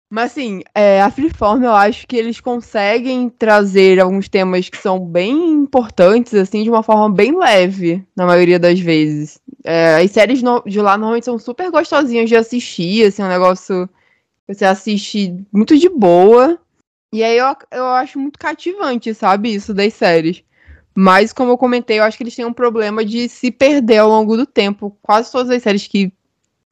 Mas 0.10 0.32
assim, 0.32 0.62
é, 0.74 1.02
a 1.02 1.12
Freeform 1.12 1.64
eu 1.64 1.72
acho 1.74 2.08
que 2.08 2.16
eles 2.16 2.40
conseguem 2.40 3.30
trazer 3.30 4.00
alguns 4.00 4.28
temas 4.28 4.68
que 4.68 4.78
são 4.78 5.00
bem 5.00 5.52
importantes, 5.54 6.34
assim, 6.34 6.64
de 6.64 6.70
uma 6.70 6.82
forma 6.82 7.10
bem 7.14 7.38
leve, 7.38 8.04
na 8.16 8.26
maioria 8.26 8.58
das 8.58 8.80
vezes. 8.80 9.40
É, 9.64 9.98
as 9.98 10.10
séries 10.12 10.42
no- 10.42 10.64
de 10.66 10.82
lá 10.82 10.98
normalmente 10.98 11.26
são 11.26 11.38
super 11.38 11.70
gostosinhas 11.70 12.28
de 12.28 12.36
assistir, 12.36 13.06
assim, 13.06 13.22
é 13.22 13.26
um 13.26 13.30
negócio 13.30 13.88
que 14.48 14.56
você 14.56 14.66
assiste 14.66 15.36
muito 15.54 15.78
de 15.78 15.90
boa. 15.90 16.58
E 17.14 17.24
aí 17.24 17.38
eu, 17.38 17.56
eu 17.72 17.86
acho 17.88 18.20
muito 18.20 18.40
cativante, 18.40 19.14
sabe, 19.14 19.54
isso 19.54 19.74
das 19.76 19.94
séries. 19.94 20.44
Mas, 20.96 21.32
como 21.34 21.52
eu 21.52 21.58
comentei, 21.58 22.00
eu 22.00 22.04
acho 22.04 22.18
que 22.18 22.24
eles 22.24 22.36
têm 22.36 22.46
um 22.46 22.54
problema 22.54 23.06
de 23.06 23.30
se 23.30 23.52
perder 23.52 24.00
ao 24.00 24.10
longo 24.10 24.36
do 24.36 24.46
tempo. 24.46 24.98
Quase 25.02 25.32
todas 25.32 25.50
as 25.52 25.62
séries 25.64 25.88
que 25.88 26.12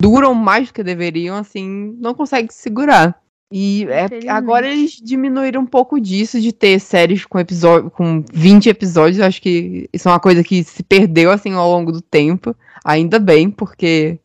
duram 0.02 0.34
mais 0.34 0.68
do 0.68 0.74
que 0.74 0.84
deveriam, 0.84 1.38
assim, 1.38 1.96
não 2.00 2.14
conseguem 2.16 2.50
segurar. 2.52 3.20
E 3.52 3.86
é, 3.90 4.30
agora 4.30 4.68
eles 4.68 4.92
diminuíram 5.02 5.62
um 5.62 5.66
pouco 5.66 6.00
disso, 6.02 6.40
de 6.42 6.52
ter 6.52 6.80
séries 6.80 7.26
com 7.26 7.40
episódio, 7.40 7.90
com 7.90 8.24
20 8.34 8.68
episódios. 8.68 9.20
Eu 9.20 9.26
acho 9.26 9.42
que 9.42 9.90
isso 9.94 10.08
é 10.08 10.12
uma 10.12 10.20
coisa 10.20 10.44
que 10.44 10.64
se 10.64 10.84
perdeu, 10.84 11.32
assim, 11.32 11.54
ao 11.54 11.70
longo 11.72 11.92
do 11.92 12.02
tempo. 12.02 12.54
Ainda 12.84 13.20
bem, 13.20 13.50
porque 13.50 14.20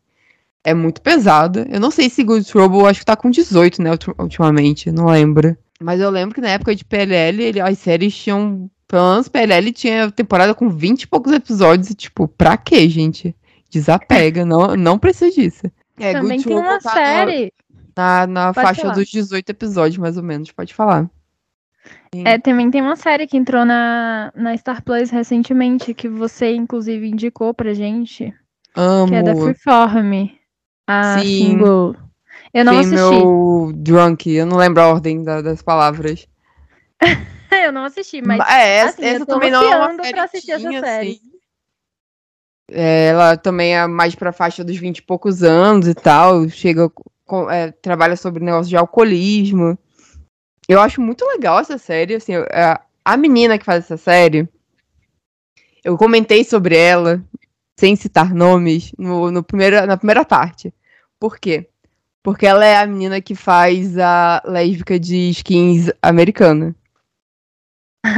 é 0.65 0.75
muito 0.75 1.01
pesado. 1.01 1.65
Eu 1.71 1.79
não 1.79 1.91
sei 1.91 2.11
se 2.11 2.25
Good 2.25 2.47
Trouble, 2.51 2.87
acho 2.87 3.01
que 3.01 3.07
tá 3.07 3.15
com 3.17 3.31
18, 3.31 3.81
né, 3.81 3.91
ulti- 3.93 4.11
ultimamente, 4.19 4.91
não 4.91 5.07
lembro. 5.07 5.57
Mas 5.81 6.01
eu 6.01 6.11
lembro 6.11 6.35
que 6.35 6.41
na 6.41 6.51
época 6.51 6.75
de 6.75 6.85
PLL, 6.85 7.43
ele- 7.43 7.61
as 7.61 7.79
séries 7.79 8.15
tinham. 8.17 8.69
Pelo 8.89 9.11
menos 9.13 9.29
PLL 9.29 9.73
tinha 9.73 10.11
temporada 10.11 10.55
com 10.55 10.69
20 10.69 11.03
e 11.03 11.07
poucos 11.07 11.33
episódios. 11.33 11.91
E, 11.91 11.95
tipo, 11.95 12.29
pra 12.29 12.57
quê, 12.57 12.89
gente? 12.89 13.35
Desapega, 13.71 14.45
não, 14.45 14.77
não 14.77 14.99
precisa 14.99 15.31
disso. 15.31 15.63
É, 15.99 16.13
Também 16.13 16.37
Good 16.39 16.49
tem 16.49 16.57
uma 16.59 16.79
Trouble 16.79 16.83
tá 16.83 16.93
série. 16.93 17.53
Na, 17.97 18.27
na 18.27 18.53
Pode 18.55 18.67
faixa 18.67 18.83
falar. 18.83 18.95
dos 18.95 19.09
18 19.09 19.51
episódios, 19.51 19.99
mais 19.99 20.17
ou 20.17 20.23
menos, 20.23 20.51
pode 20.51 20.73
falar. 20.75 21.09
É, 22.15 22.39
também 22.39 22.71
tem 22.71 22.81
uma 22.81 22.95
série 22.97 23.27
que 23.27 23.37
entrou 23.37 23.65
na, 23.65 24.33
na 24.37 24.57
Star 24.57 24.83
Plus 24.83 25.11
recentemente, 25.11 25.95
que 25.95 26.09
você, 26.09 26.55
inclusive, 26.55 27.09
indicou 27.09 27.53
pra 27.55 27.75
gente, 27.75 28.33
Amo. 28.77 29.09
que 29.09 29.15
é 29.17 29.23
da 29.23 29.35
Freeform. 29.35 30.29
A 30.87 31.19
Sim. 31.19 31.25
single. 31.51 31.97
Eu 32.53 32.65
não 32.65 32.79
assisti. 32.79 32.97
Female 32.97 33.73
Drunk, 33.75 34.31
eu 34.31 34.47
não 34.47 34.57
lembro 34.57 34.83
a 34.83 34.89
ordem 34.89 35.23
da- 35.23 35.41
das 35.43 35.63
palavras. 35.63 36.27
Eu 37.65 37.71
não 37.71 37.85
assisti, 37.85 38.23
mas 38.23 38.41
é, 38.49 38.77
essa, 38.79 38.89
assim, 38.95 39.03
eu 39.03 39.09
essa 39.17 39.27
tô 39.27 39.35
também 39.35 39.51
não 39.51 39.63
é 39.63 39.77
uma 39.77 39.95
pra 39.95 40.25
assistir 40.25 40.53
essa 40.53 40.71
série. 40.81 41.11
assim. 41.11 41.21
É, 42.71 43.09
ela 43.09 43.37
também 43.37 43.77
é 43.77 43.87
mais 43.87 44.15
pra 44.15 44.33
faixa 44.33 44.65
dos 44.65 44.77
20 44.79 44.99
e 44.99 45.03
poucos 45.03 45.43
anos 45.43 45.87
e 45.87 45.95
tal. 45.95 46.49
Chega, 46.49 46.91
com- 47.27 47.51
é, 47.51 47.71
trabalha 47.71 48.17
sobre 48.17 48.45
negócio 48.45 48.69
de 48.69 48.77
alcoolismo. 48.77 49.79
Eu 50.69 50.81
acho 50.81 51.01
muito 51.01 51.25
legal 51.27 51.59
essa 51.59 51.79
série. 51.79 52.15
Assim, 52.15 52.35
é, 52.35 52.79
a 53.05 53.17
menina 53.17 53.59
que 53.59 53.65
faz 53.65 53.85
essa 53.85 53.97
série, 53.97 54.49
eu 55.85 55.97
comentei 55.97 56.45
sobre 56.45 56.77
ela, 56.77 57.23
sem 57.79 57.97
citar 57.97 58.33
nomes, 58.35 58.93
no, 58.99 59.31
no 59.31 59.43
primeira, 59.43 59.87
na 59.87 59.97
primeira 59.97 60.25
parte. 60.25 60.73
Por 61.19 61.39
quê? 61.39 61.69
Porque 62.23 62.47
ela 62.47 62.65
é 62.65 62.77
a 62.77 62.87
menina 62.87 63.21
que 63.21 63.35
faz 63.35 63.99
a 63.99 64.41
lésbica 64.45 64.99
de 64.99 65.31
skins 65.31 65.91
americana. 66.01 66.75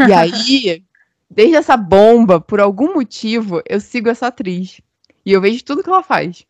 E 0.09 0.13
aí, 0.13 0.85
desde 1.31 1.57
essa 1.57 1.77
bomba, 1.77 2.41
por 2.41 2.61
algum 2.61 2.95
motivo, 2.95 3.63
eu 3.67 3.81
sigo 3.81 4.11
essa 4.11 4.27
atriz. 4.27 4.81
E 5.25 5.33
eu 5.33 5.41
vejo 5.41 5.65
tudo 5.65 5.83
que 5.83 5.89
ela 5.89 6.03
faz. 6.03 6.47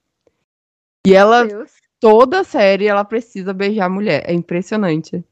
E 1.06 1.14
ela, 1.14 1.46
Deus. 1.46 1.70
Toda 2.04 2.44
série, 2.44 2.86
ela 2.86 3.02
precisa 3.02 3.54
beijar 3.54 3.86
a 3.86 3.88
mulher. 3.88 4.24
É 4.26 4.34
impressionante. 4.34 5.24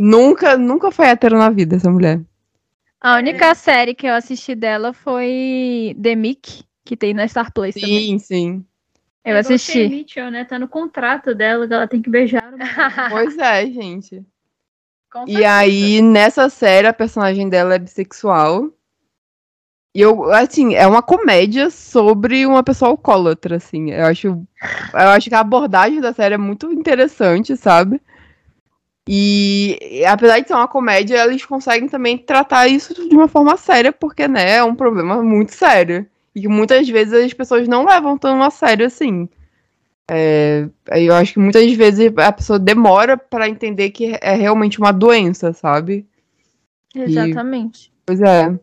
Nunca, 0.00 0.56
nunca 0.56 0.92
foi 0.92 1.06
hétero 1.06 1.36
na 1.36 1.50
vida, 1.50 1.74
essa 1.74 1.90
mulher. 1.90 2.20
A 3.00 3.16
única 3.16 3.52
série 3.56 3.92
que 3.92 4.06
eu 4.06 4.14
assisti 4.14 4.54
dela 4.54 4.92
foi 4.92 5.96
The 6.00 6.14
Mick, 6.14 6.62
que 6.84 6.96
tem 6.96 7.12
na 7.12 7.26
Star 7.26 7.52
Plus 7.52 7.74
também. 7.74 8.06
Sim, 8.06 8.18
sim. 8.20 8.64
Eu 9.24 9.34
É 9.34 9.40
assisti. 9.40 9.88
Mitchell, 9.88 10.30
né? 10.30 10.44
Tá 10.44 10.60
no 10.60 10.68
contrato 10.68 11.34
dela 11.34 11.66
que 11.66 11.74
ela 11.74 11.88
tem 11.88 12.00
que 12.00 12.08
beijar. 12.08 12.54
Pois 13.10 13.36
é, 13.36 13.66
gente. 13.66 14.24
E 15.26 15.44
aí, 15.44 16.00
nessa 16.00 16.48
série, 16.48 16.86
a 16.86 16.92
personagem 16.92 17.48
dela 17.48 17.74
é 17.74 17.78
bissexual. 17.80 18.70
E 19.96 20.02
eu, 20.02 20.30
assim, 20.30 20.74
é 20.74 20.86
uma 20.86 21.00
comédia 21.00 21.70
sobre 21.70 22.44
uma 22.44 22.62
pessoa 22.62 22.90
alcoólatra, 22.90 23.56
assim. 23.56 23.92
Eu 23.92 24.04
acho, 24.04 24.26
eu 24.26 25.08
acho 25.08 25.30
que 25.30 25.34
a 25.34 25.40
abordagem 25.40 26.02
da 26.02 26.12
série 26.12 26.34
é 26.34 26.38
muito 26.38 26.70
interessante, 26.70 27.56
sabe? 27.56 27.98
E, 29.08 29.78
e 29.80 30.04
apesar 30.04 30.40
de 30.40 30.48
ser 30.48 30.52
uma 30.52 30.68
comédia, 30.68 31.24
eles 31.24 31.46
conseguem 31.46 31.88
também 31.88 32.18
tratar 32.18 32.68
isso 32.68 32.92
de 33.08 33.16
uma 33.16 33.26
forma 33.26 33.56
séria, 33.56 33.90
porque, 33.90 34.28
né, 34.28 34.56
é 34.56 34.62
um 34.62 34.74
problema 34.74 35.22
muito 35.22 35.54
sério. 35.54 36.04
E 36.34 36.42
que 36.42 36.48
muitas 36.48 36.86
vezes 36.86 37.14
as 37.14 37.32
pessoas 37.32 37.66
não 37.66 37.86
levam 37.86 38.18
tão 38.18 38.42
a 38.42 38.50
sério 38.50 38.84
assim. 38.84 39.26
É, 40.10 40.68
eu 40.90 41.14
acho 41.14 41.32
que 41.32 41.38
muitas 41.38 41.72
vezes 41.72 42.12
a 42.18 42.32
pessoa 42.32 42.58
demora 42.58 43.16
pra 43.16 43.48
entender 43.48 43.88
que 43.88 44.14
é 44.20 44.34
realmente 44.34 44.78
uma 44.78 44.92
doença, 44.92 45.54
sabe? 45.54 46.06
Exatamente. 46.94 47.90
Pois 48.04 48.20
é. 48.20 48.54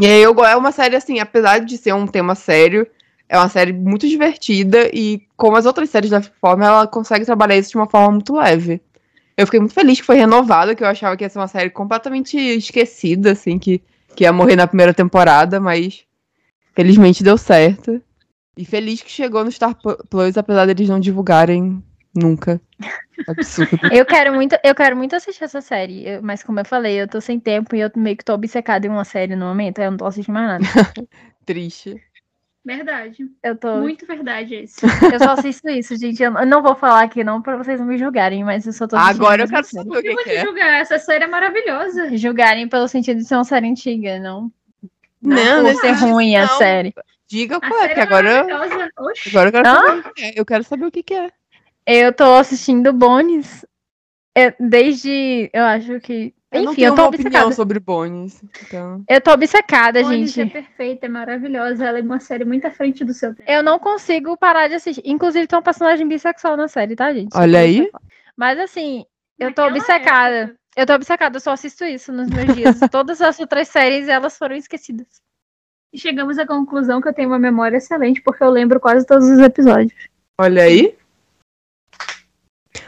E 0.00 0.06
aí 0.06 0.22
eu, 0.22 0.32
é 0.44 0.56
uma 0.56 0.72
série 0.72 0.96
assim, 0.96 1.18
apesar 1.18 1.58
de 1.58 1.76
ser 1.76 1.92
um 1.92 2.06
tema 2.06 2.34
sério, 2.34 2.86
é 3.28 3.36
uma 3.36 3.48
série 3.48 3.72
muito 3.72 4.08
divertida 4.08 4.90
e 4.92 5.22
como 5.36 5.56
as 5.56 5.66
outras 5.66 5.90
séries 5.90 6.10
da 6.10 6.22
Freeform, 6.22 6.62
ela 6.62 6.86
consegue 6.86 7.24
trabalhar 7.24 7.56
isso 7.56 7.70
de 7.70 7.76
uma 7.76 7.88
forma 7.88 8.12
muito 8.12 8.34
leve. 8.34 8.80
Eu 9.36 9.46
fiquei 9.46 9.60
muito 9.60 9.74
feliz 9.74 10.00
que 10.00 10.06
foi 10.06 10.16
renovada, 10.16 10.74
que 10.74 10.82
eu 10.82 10.86
achava 10.86 11.16
que 11.16 11.24
ia 11.24 11.28
ser 11.28 11.38
uma 11.38 11.48
série 11.48 11.70
completamente 11.70 12.36
esquecida, 12.36 13.32
assim, 13.32 13.58
que, 13.58 13.82
que 14.14 14.24
ia 14.24 14.32
morrer 14.32 14.56
na 14.56 14.66
primeira 14.66 14.92
temporada, 14.92 15.58
mas 15.58 16.04
felizmente 16.74 17.22
deu 17.22 17.38
certo. 17.38 18.00
E 18.56 18.64
feliz 18.64 19.00
que 19.00 19.10
chegou 19.10 19.44
no 19.44 19.50
Star 19.50 19.74
Plus, 19.74 20.36
apesar 20.36 20.66
deles 20.66 20.88
não 20.88 21.00
divulgarem 21.00 21.82
nunca. 22.14 22.60
Absurdo. 23.28 23.78
Eu 23.92 24.04
quero 24.04 24.34
muito, 24.34 24.56
eu 24.64 24.74
quero 24.74 24.96
muito 24.96 25.14
assistir 25.14 25.44
essa 25.44 25.60
série, 25.60 26.06
eu- 26.08 26.22
mas 26.22 26.42
como 26.42 26.58
eu 26.60 26.64
falei, 26.64 27.00
eu 27.00 27.06
tô 27.06 27.20
sem 27.20 27.38
tempo 27.38 27.76
e 27.76 27.80
eu 27.80 27.90
meio 27.96 28.16
que 28.16 28.24
tô 28.24 28.34
obcecada 28.34 28.86
em 28.86 28.90
uma 28.90 29.04
série 29.04 29.36
no 29.36 29.46
momento, 29.46 29.78
aí 29.78 29.84
eu 29.86 29.90
não 29.92 29.98
tô 29.98 30.06
assistindo 30.06 30.34
mais 30.34 30.46
nada. 30.60 30.64
Triste. 31.46 32.02
Verdade. 32.64 33.26
Eu 33.42 33.56
tô, 33.56 33.78
Muito 33.80 34.06
verdade 34.06 34.54
esse. 34.54 34.84
eu 35.12 35.18
só 35.18 35.32
assisto 35.32 35.68
isso, 35.68 35.96
gente. 35.96 36.22
Eu 36.22 36.32
eu 36.38 36.46
não 36.46 36.62
vou 36.62 36.76
falar 36.76 37.02
aqui 37.02 37.24
não 37.24 37.42
pra 37.42 37.56
vocês 37.56 37.80
não 37.80 37.86
me 37.86 37.98
julgarem, 37.98 38.44
mas 38.44 38.64
eu 38.66 38.72
só 38.72 38.86
tô 38.86 38.96
Agora 38.96 39.42
eu 39.42 39.48
quero 39.48 39.64
saber 39.66 39.90
o 39.90 39.94
Eu 39.96 40.02
que, 40.02 40.12
vou 40.14 40.18
que 40.22 40.30
te 40.30 40.36
é. 40.36 40.44
julgar, 40.44 40.80
essa 40.80 40.96
série 40.98 41.24
é 41.24 41.26
maravilhosa. 41.26 42.16
Julgarem 42.16 42.68
pelo 42.68 42.86
sentido 42.86 43.18
de 43.18 43.24
ser 43.24 43.34
uma 43.34 43.42
série 43.44 43.66
antiga, 43.68 44.20
não 44.20 44.52
Não, 45.20 45.64
por 45.64 45.72
não 45.72 45.74
ser 45.80 45.92
ruim 45.92 46.36
a 46.36 46.46
não. 46.46 46.58
série. 46.58 46.94
Diga 47.26 47.56
A 47.56 47.60
qual 47.60 47.72
é, 47.80 47.80
série 47.82 47.88
porque 47.88 48.00
é 48.00 48.02
agora, 48.04 48.44
maravilhosa. 48.44 48.90
Oxi. 48.98 49.28
agora 49.30 49.48
eu 49.48 49.52
quero 49.52 49.68
Hã? 49.68 49.74
saber 49.74 49.98
o 50.08 50.14
que 50.14 50.22
é. 50.22 50.32
Eu 50.36 50.44
quero 50.46 50.64
saber 50.64 50.84
o 50.86 50.90
que, 50.92 51.02
que 51.02 51.14
é. 51.14 51.30
Eu 51.86 52.12
tô 52.12 52.34
assistindo 52.34 52.92
Bones 52.92 53.64
é, 54.36 54.54
desde, 54.58 55.50
eu 55.52 55.64
acho 55.64 56.00
que, 56.00 56.34
Eu 56.50 56.62
não 56.62 56.72
enfim, 56.72 56.82
tenho 56.82 56.90
eu 56.92 56.94
tô 56.94 57.02
uma 57.02 57.08
opinião 57.08 57.26
obcecada. 57.28 57.52
sobre 57.54 57.80
Bones. 57.80 58.42
Então... 58.66 59.04
Eu 59.08 59.20
tô 59.20 59.32
obcecada, 59.32 60.02
Bones 60.02 60.30
é 60.30 60.42
gente. 60.42 60.52
perfeita, 60.52 61.06
é 61.06 61.08
maravilhosa. 61.08 61.84
Ela 61.84 61.98
é 61.98 62.02
uma 62.02 62.20
série 62.20 62.44
muito 62.44 62.66
à 62.66 62.70
frente 62.70 63.04
do 63.04 63.12
seu 63.12 63.34
tempo. 63.34 63.50
Eu 63.50 63.62
não 63.62 63.78
consigo 63.78 64.36
parar 64.36 64.68
de 64.68 64.74
assistir. 64.74 65.02
Inclusive, 65.04 65.46
tem 65.46 65.58
um 65.58 65.62
personagem 65.62 66.08
bissexual 66.08 66.56
na 66.56 66.68
série, 66.68 66.96
tá, 66.96 67.12
gente? 67.12 67.36
Olha 67.36 67.58
aí. 67.60 67.90
Mas 68.36 68.58
assim, 68.58 69.04
eu 69.38 69.52
tô 69.52 69.62
Naquela 69.62 69.78
obcecada. 69.78 70.36
época. 70.36 70.56
Eu 70.74 70.86
tô 70.86 70.94
obcecada, 70.94 71.36
eu 71.36 71.40
só 71.40 71.52
assisto 71.52 71.84
isso 71.84 72.10
nos 72.12 72.30
meus 72.30 72.54
dias. 72.54 72.80
Todas 72.90 73.20
as 73.20 73.38
outras 73.38 73.68
séries, 73.68 74.08
elas 74.08 74.38
foram 74.38 74.56
esquecidas. 74.56 75.06
E 75.92 75.98
chegamos 75.98 76.38
à 76.38 76.46
conclusão 76.46 77.02
que 77.02 77.08
eu 77.08 77.12
tenho 77.12 77.28
uma 77.28 77.38
memória 77.38 77.76
excelente, 77.76 78.22
porque 78.22 78.42
eu 78.42 78.48
lembro 78.48 78.80
quase 78.80 79.04
todos 79.06 79.28
os 79.28 79.38
episódios. 79.38 79.92
Olha 80.40 80.62
aí. 80.62 80.96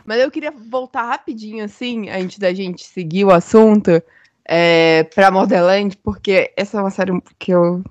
Mas 0.05 0.21
eu 0.21 0.31
queria 0.31 0.51
voltar 0.51 1.03
rapidinho, 1.03 1.65
assim, 1.65 2.09
antes 2.09 2.39
da 2.39 2.53
gente 2.53 2.85
seguir 2.85 3.25
o 3.25 3.31
assunto, 3.31 4.03
é, 4.45 5.05
pra 5.05 5.31
Borderland, 5.31 5.97
porque 5.99 6.53
essa 6.57 6.79
é 6.79 6.81
uma 6.81 6.91
série 6.91 7.13
que 7.39 7.53
eu, 7.53 7.83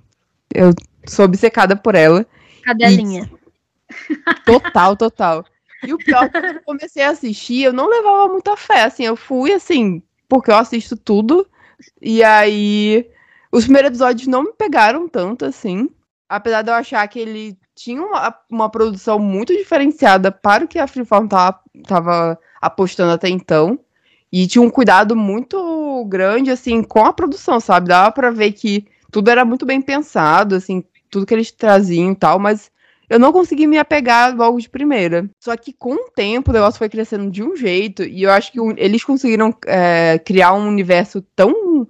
eu 0.53 0.71
sou 1.07 1.25
obcecada 1.25 1.75
por 1.75 1.95
ela. 1.95 2.25
Cadelinha. 2.63 3.29
Total, 4.45 4.95
total. 4.95 5.45
E 5.85 5.93
o 5.93 5.97
pior 5.97 6.23
é 6.23 6.29
que 6.29 6.39
quando 6.39 6.55
eu 6.55 6.63
comecei 6.63 7.03
a 7.03 7.09
assistir, 7.09 7.63
eu 7.63 7.73
não 7.73 7.89
levava 7.89 8.27
muita 8.31 8.55
fé, 8.55 8.83
assim, 8.83 9.03
eu 9.03 9.15
fui 9.15 9.51
assim, 9.51 10.01
porque 10.29 10.49
eu 10.49 10.55
assisto 10.55 10.95
tudo, 10.95 11.45
e 12.01 12.23
aí 12.23 13.09
os 13.51 13.65
primeiros 13.65 13.89
episódios 13.89 14.27
não 14.27 14.43
me 14.43 14.53
pegaram 14.53 15.07
tanto, 15.07 15.45
assim, 15.45 15.89
apesar 16.29 16.61
de 16.61 16.71
eu 16.71 16.75
achar 16.75 17.05
que 17.07 17.19
ele 17.19 17.57
tinha 17.75 18.01
uma, 18.01 18.35
uma 18.49 18.69
produção 18.69 19.19
muito 19.19 19.53
diferenciada 19.53 20.31
para 20.31 20.65
o 20.65 20.67
que 20.67 20.79
a 20.79 20.87
Freeform 20.87 21.27
tava, 21.27 21.59
tava 21.87 22.39
apostando 22.61 23.11
até 23.11 23.29
então, 23.29 23.79
e 24.31 24.47
tinha 24.47 24.61
um 24.61 24.69
cuidado 24.69 25.15
muito 25.15 26.05
grande, 26.05 26.49
assim, 26.49 26.81
com 26.81 27.05
a 27.05 27.13
produção, 27.13 27.59
sabe? 27.59 27.89
Dava 27.89 28.11
pra 28.11 28.31
ver 28.31 28.51
que 28.53 28.87
tudo 29.11 29.29
era 29.29 29.45
muito 29.45 29.65
bem 29.65 29.81
pensado, 29.81 30.55
assim, 30.55 30.83
tudo 31.09 31.25
que 31.25 31.33
eles 31.33 31.51
traziam 31.51 32.11
e 32.11 32.15
tal, 32.15 32.39
mas 32.39 32.71
eu 33.09 33.19
não 33.19 33.31
consegui 33.31 33.67
me 33.67 33.77
apegar 33.77 34.35
logo 34.35 34.59
de 34.59 34.69
primeira. 34.69 35.29
Só 35.39 35.55
que 35.55 35.71
com 35.71 35.93
o 35.93 36.09
tempo 36.09 36.49
o 36.49 36.53
negócio 36.53 36.79
foi 36.79 36.89
crescendo 36.89 37.29
de 37.29 37.43
um 37.43 37.55
jeito, 37.55 38.03
e 38.03 38.23
eu 38.23 38.31
acho 38.31 38.51
que 38.51 38.59
eles 38.77 39.03
conseguiram 39.03 39.53
é, 39.67 40.17
criar 40.19 40.53
um 40.53 40.67
universo 40.67 41.21
tão, 41.35 41.87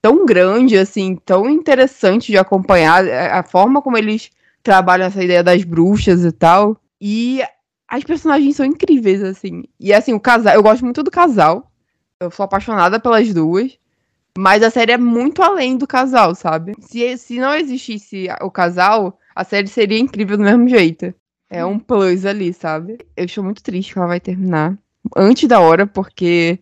tão 0.00 0.24
grande, 0.24 0.78
assim, 0.78 1.16
tão 1.16 1.50
interessante 1.50 2.30
de 2.30 2.38
acompanhar, 2.38 3.04
a 3.08 3.40
a 3.40 3.42
forma 3.42 3.82
como 3.82 3.98
eles 3.98 4.30
trabalham 4.62 5.06
essa 5.06 5.22
ideia 5.22 5.42
das 5.42 5.64
bruxas 5.64 6.24
e 6.24 6.32
tal. 6.32 6.76
E 7.00 7.42
as 7.88 8.04
personagens 8.04 8.56
são 8.56 8.64
incríveis, 8.66 9.22
assim. 9.22 9.64
E 9.78 9.92
assim, 9.92 10.12
o 10.12 10.20
casal, 10.20 10.54
eu 10.54 10.62
gosto 10.62 10.84
muito 10.84 11.02
do 11.02 11.10
casal. 11.10 11.70
Eu 12.20 12.30
sou 12.30 12.44
apaixonada 12.44 13.00
pelas 13.00 13.32
duas. 13.32 13.78
Mas 14.36 14.62
a 14.62 14.70
série 14.70 14.92
é 14.92 14.98
muito 14.98 15.42
além 15.42 15.76
do 15.76 15.86
casal, 15.86 16.34
sabe? 16.34 16.72
Se, 16.80 17.18
se 17.18 17.38
não 17.38 17.54
existisse 17.54 18.28
o 18.40 18.50
casal, 18.50 19.18
a 19.34 19.44
série 19.44 19.68
seria 19.68 19.98
incrível 19.98 20.38
do 20.38 20.44
mesmo 20.44 20.68
jeito. 20.68 21.14
É 21.50 21.64
um 21.64 21.78
plus 21.78 22.24
ali, 22.24 22.52
sabe? 22.54 22.96
Eu 23.14 23.26
estou 23.26 23.44
muito 23.44 23.62
triste 23.62 23.92
que 23.92 23.98
ela 23.98 24.08
vai 24.08 24.20
terminar 24.20 24.78
antes 25.14 25.46
da 25.46 25.60
hora, 25.60 25.86
porque 25.86 26.58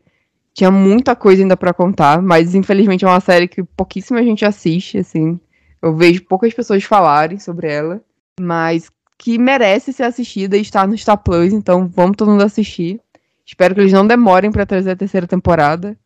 tinha 0.53 0.71
muita 0.71 1.15
coisa 1.15 1.43
ainda 1.43 1.57
pra 1.57 1.73
contar, 1.73 2.21
mas 2.21 2.55
infelizmente 2.57 3.05
é 3.05 3.09
uma 3.09 3.21
série 3.21 3.47
que 3.47 3.63
pouquíssima 3.63 4.23
gente 4.25 4.45
assiste, 4.45 4.99
assim. 4.99 5.39
Eu 5.83 5.95
vejo 5.97 6.25
poucas 6.25 6.53
pessoas 6.53 6.85
falarem 6.85 7.39
sobre 7.39 7.73
ela, 7.73 8.03
mas 8.39 8.91
que 9.19 9.39
merece 9.39 9.93
ser 9.93 10.05
assistida 10.05 10.57
e 10.57 10.63
está 10.63 10.87
no 10.87 10.97
Star 10.97 11.19
Plus, 11.19 11.53
então 11.53 11.87
vamos 11.89 12.17
todo 12.17 12.31
mundo 12.31 12.43
assistir. 12.43 13.01
Espero 13.45 13.75
que 13.75 13.81
eles 13.81 13.93
não 13.93 14.07
demorem 14.07 14.51
pra 14.51 14.65
trazer 14.65 14.93
a 14.93 14.97
terceira 14.97 15.27
temporada. 15.27 15.97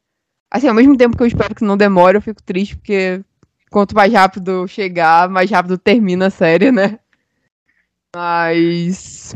Assim, 0.51 0.69
ao 0.69 0.75
mesmo 0.75 0.97
tempo 0.97 1.17
que 1.17 1.23
eu 1.23 1.27
espero 1.27 1.55
que 1.55 1.65
não 1.65 1.77
demore, 1.77 2.17
eu 2.17 2.23
fico 2.23 2.43
triste 2.43 2.77
porque 2.77 3.23
quanto 3.71 3.95
mais 3.95 4.13
rápido 4.13 4.67
chegar, 4.69 5.29
mais 5.29 5.51
rápido 5.51 5.77
termina 5.77 6.27
a 6.27 6.31
série, 6.31 6.71
né? 6.71 6.99
Mas 8.15 9.35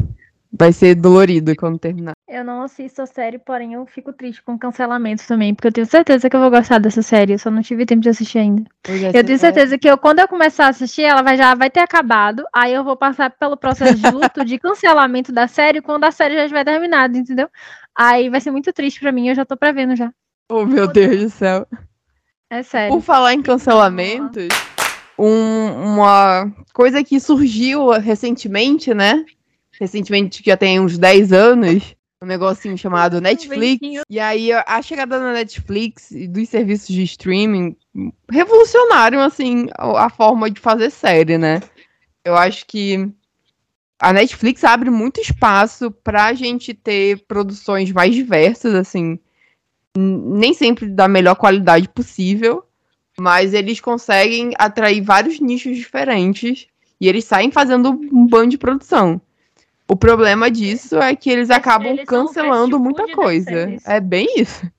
vai 0.59 0.73
ser 0.73 0.95
dolorido 0.95 1.55
quando 1.57 1.79
terminar. 1.79 2.13
Eu 2.29 2.45
não 2.45 2.63
assisto 2.63 3.01
a 3.01 3.07
série, 3.07 3.39
porém 3.39 3.75
eu 3.75 3.87
fico 3.87 4.13
triste 4.13 4.43
com 4.43 4.59
cancelamentos 4.59 5.27
também, 5.27 5.55
porque 5.55 5.69
eu 5.69 5.73
tenho 5.73 5.87
certeza 5.87 6.29
que 6.29 6.35
eu 6.37 6.41
vou 6.41 6.51
gostar 6.51 6.79
dessa 6.79 7.01
série, 7.01 7.33
eu 7.33 7.39
só 7.39 7.51
não 7.51 7.63
tive 7.63 7.87
tempo 7.87 8.03
de 8.03 8.09
assistir 8.09 8.39
ainda. 8.39 8.65
É, 8.87 9.09
Eu 9.09 9.13
tenho 9.25 9.27
vai- 9.27 9.39
certeza 9.39 9.79
que 9.79 9.89
eu, 9.89 9.97
quando 9.97 10.19
eu 10.19 10.29
começar 10.29 10.67
a 10.67 10.69
assistir, 10.69 11.03
ela 11.03 11.23
vai, 11.23 11.37
já 11.37 11.55
vai 11.55 11.71
ter 11.71 11.81
acabado, 11.81 12.45
aí 12.55 12.73
eu 12.75 12.83
vou 12.85 12.97
passar 12.97 13.31
pelo 13.31 13.57
processo 13.57 13.95
de 13.95 14.11
luto 14.11 14.45
de 14.45 14.59
cancelamento 14.59 15.33
da 15.33 15.47
série 15.47 15.81
quando 15.81 16.05
a 16.05 16.11
série 16.11 16.35
já 16.35 16.43
estiver 16.45 16.65
terminada, 16.65 17.17
entendeu? 17.17 17.49
Aí 17.97 18.29
vai 18.29 18.41
ser 18.41 18.51
muito 18.51 18.73
triste 18.73 19.01
pra 19.01 19.13
mim, 19.13 19.29
eu 19.29 19.35
já 19.35 19.45
tô 19.45 19.57
prevendo 19.57 19.95
já. 19.97 20.11
Oh, 20.51 20.65
meu 20.67 20.87
Deus 20.89 21.17
do 21.23 21.31
céu. 21.31 21.67
É 22.51 22.63
sério. 22.63 22.95
Por 22.95 23.03
falar 23.03 23.35
em 23.35 23.43
cancelamentos, 23.43 24.49
um- 25.19 25.95
uma 25.95 26.51
coisa 26.73 27.03
que 27.05 27.19
surgiu 27.21 27.91
recentemente, 27.91 28.95
né? 28.95 29.25
Recentemente, 29.81 30.43
que 30.43 30.51
já 30.51 30.57
tem 30.57 30.81
uns 30.81 30.99
10 30.99 31.33
anos, 31.33 31.97
um 32.21 32.27
negocinho 32.27 32.77
chamado 32.77 33.21
Netflix. 33.21 34.03
E 34.11 34.19
aí, 34.19 34.53
a 34.53 34.83
chegada 34.83 35.19
da 35.19 35.33
Netflix 35.33 36.11
e 36.11 36.27
dos 36.27 36.49
serviços 36.49 36.89
de 36.89 37.03
streaming 37.05 37.77
revolucionaram, 38.31 39.21
assim, 39.21 39.69
a 39.77 40.11
forma 40.11 40.51
de 40.51 40.61
fazer 40.61 40.91
série, 40.91 41.39
né? 41.39 41.61
Eu 42.25 42.37
acho 42.37 42.67
que 42.67 43.09
a 44.01 44.13
Netflix 44.13 44.65
abre 44.65 44.91
muito 44.91 45.21
espaço 45.21 45.91
pra 45.91 46.33
gente 46.33 46.75
ter 46.75 47.25
produções 47.27 47.93
mais 47.93 48.15
diversas, 48.15 48.75
assim, 48.75 49.19
nem 49.97 50.55
sempre 50.55 50.87
da 50.87 51.09
melhor 51.09 51.35
qualidade 51.37 51.89
possível, 51.89 52.65
mas 53.19 53.55
eles 53.55 53.81
conseguem 53.81 54.53
atrair 54.57 55.01
vários 55.01 55.41
nichos 55.41 55.77
diferentes 55.77 56.67
e 57.01 57.09
eles 57.09 57.25
saem 57.25 57.51
fazendo 57.51 57.91
um 57.91 58.27
bando 58.27 58.51
de 58.51 58.59
produção. 58.59 59.21
O 59.91 59.97
problema 59.97 60.51
disso 60.51 60.97
é 60.99 61.17
que 61.17 61.31
eles 61.31 61.49
acabam 61.51 61.93
eles 61.93 62.05
cancelando 62.05 62.79
muita 62.79 63.09
coisa. 63.13 63.77
É 63.87 64.01
bem 64.01 64.27
isso. 64.37 64.71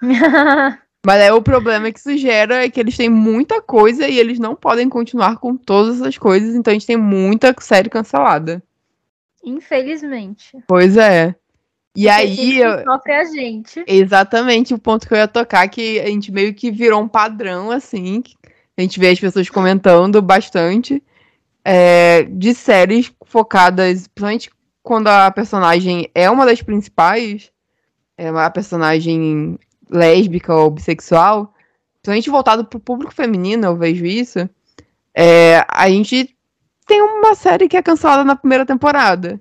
Mas 1.04 1.20
é 1.20 1.32
o 1.32 1.40
problema 1.42 1.90
que 1.90 1.98
isso 1.98 2.16
gera 2.16 2.64
é 2.64 2.68
que 2.70 2.78
eles 2.78 2.96
têm 2.96 3.08
muita 3.08 3.60
coisa 3.62 4.06
e 4.06 4.18
eles 4.18 4.38
não 4.38 4.54
podem 4.54 4.88
continuar 4.88 5.36
com 5.38 5.56
todas 5.56 6.00
essas 6.00 6.18
coisas, 6.18 6.54
então 6.54 6.70
a 6.70 6.74
gente 6.74 6.86
tem 6.86 6.96
muita 6.96 7.54
série 7.60 7.88
cancelada. 7.88 8.62
Infelizmente. 9.42 10.58
Pois 10.66 10.96
é. 10.98 11.34
E 11.96 12.04
Porque 12.04 12.08
aí, 12.08 12.58
eu- 12.60 12.84
sofre 12.84 13.12
é 13.12 13.20
a 13.20 13.24
gente. 13.24 13.84
exatamente 13.86 14.74
o 14.74 14.78
ponto 14.78 15.08
que 15.08 15.14
eu 15.14 15.18
ia 15.18 15.26
tocar, 15.26 15.66
que 15.68 15.98
a 16.00 16.06
gente 16.06 16.30
meio 16.30 16.54
que 16.54 16.70
virou 16.70 17.00
um 17.02 17.08
padrão, 17.08 17.70
assim, 17.70 18.22
a 18.76 18.80
gente 18.82 19.00
vê 19.00 19.08
as 19.08 19.18
pessoas 19.18 19.48
comentando 19.48 20.20
bastante, 20.22 21.02
é, 21.64 22.24
de 22.24 22.54
séries 22.54 23.10
focadas, 23.30 24.08
principalmente 24.08 24.50
quando 24.82 25.08
a 25.08 25.30
personagem 25.30 26.10
é 26.14 26.28
uma 26.30 26.44
das 26.44 26.62
principais, 26.62 27.50
é 28.16 28.30
uma 28.30 28.50
personagem 28.50 29.58
lésbica 29.88 30.54
ou 30.54 30.70
bissexual, 30.70 31.54
principalmente 32.02 32.30
voltado 32.30 32.64
pro 32.64 32.80
público 32.80 33.14
feminino, 33.14 33.66
eu 33.66 33.76
vejo 33.76 34.04
isso, 34.04 34.48
é, 35.14 35.64
a 35.68 35.88
gente 35.88 36.36
tem 36.86 37.02
uma 37.02 37.34
série 37.34 37.68
que 37.68 37.76
é 37.76 37.82
cancelada 37.82 38.24
na 38.24 38.36
primeira 38.36 38.66
temporada. 38.66 39.40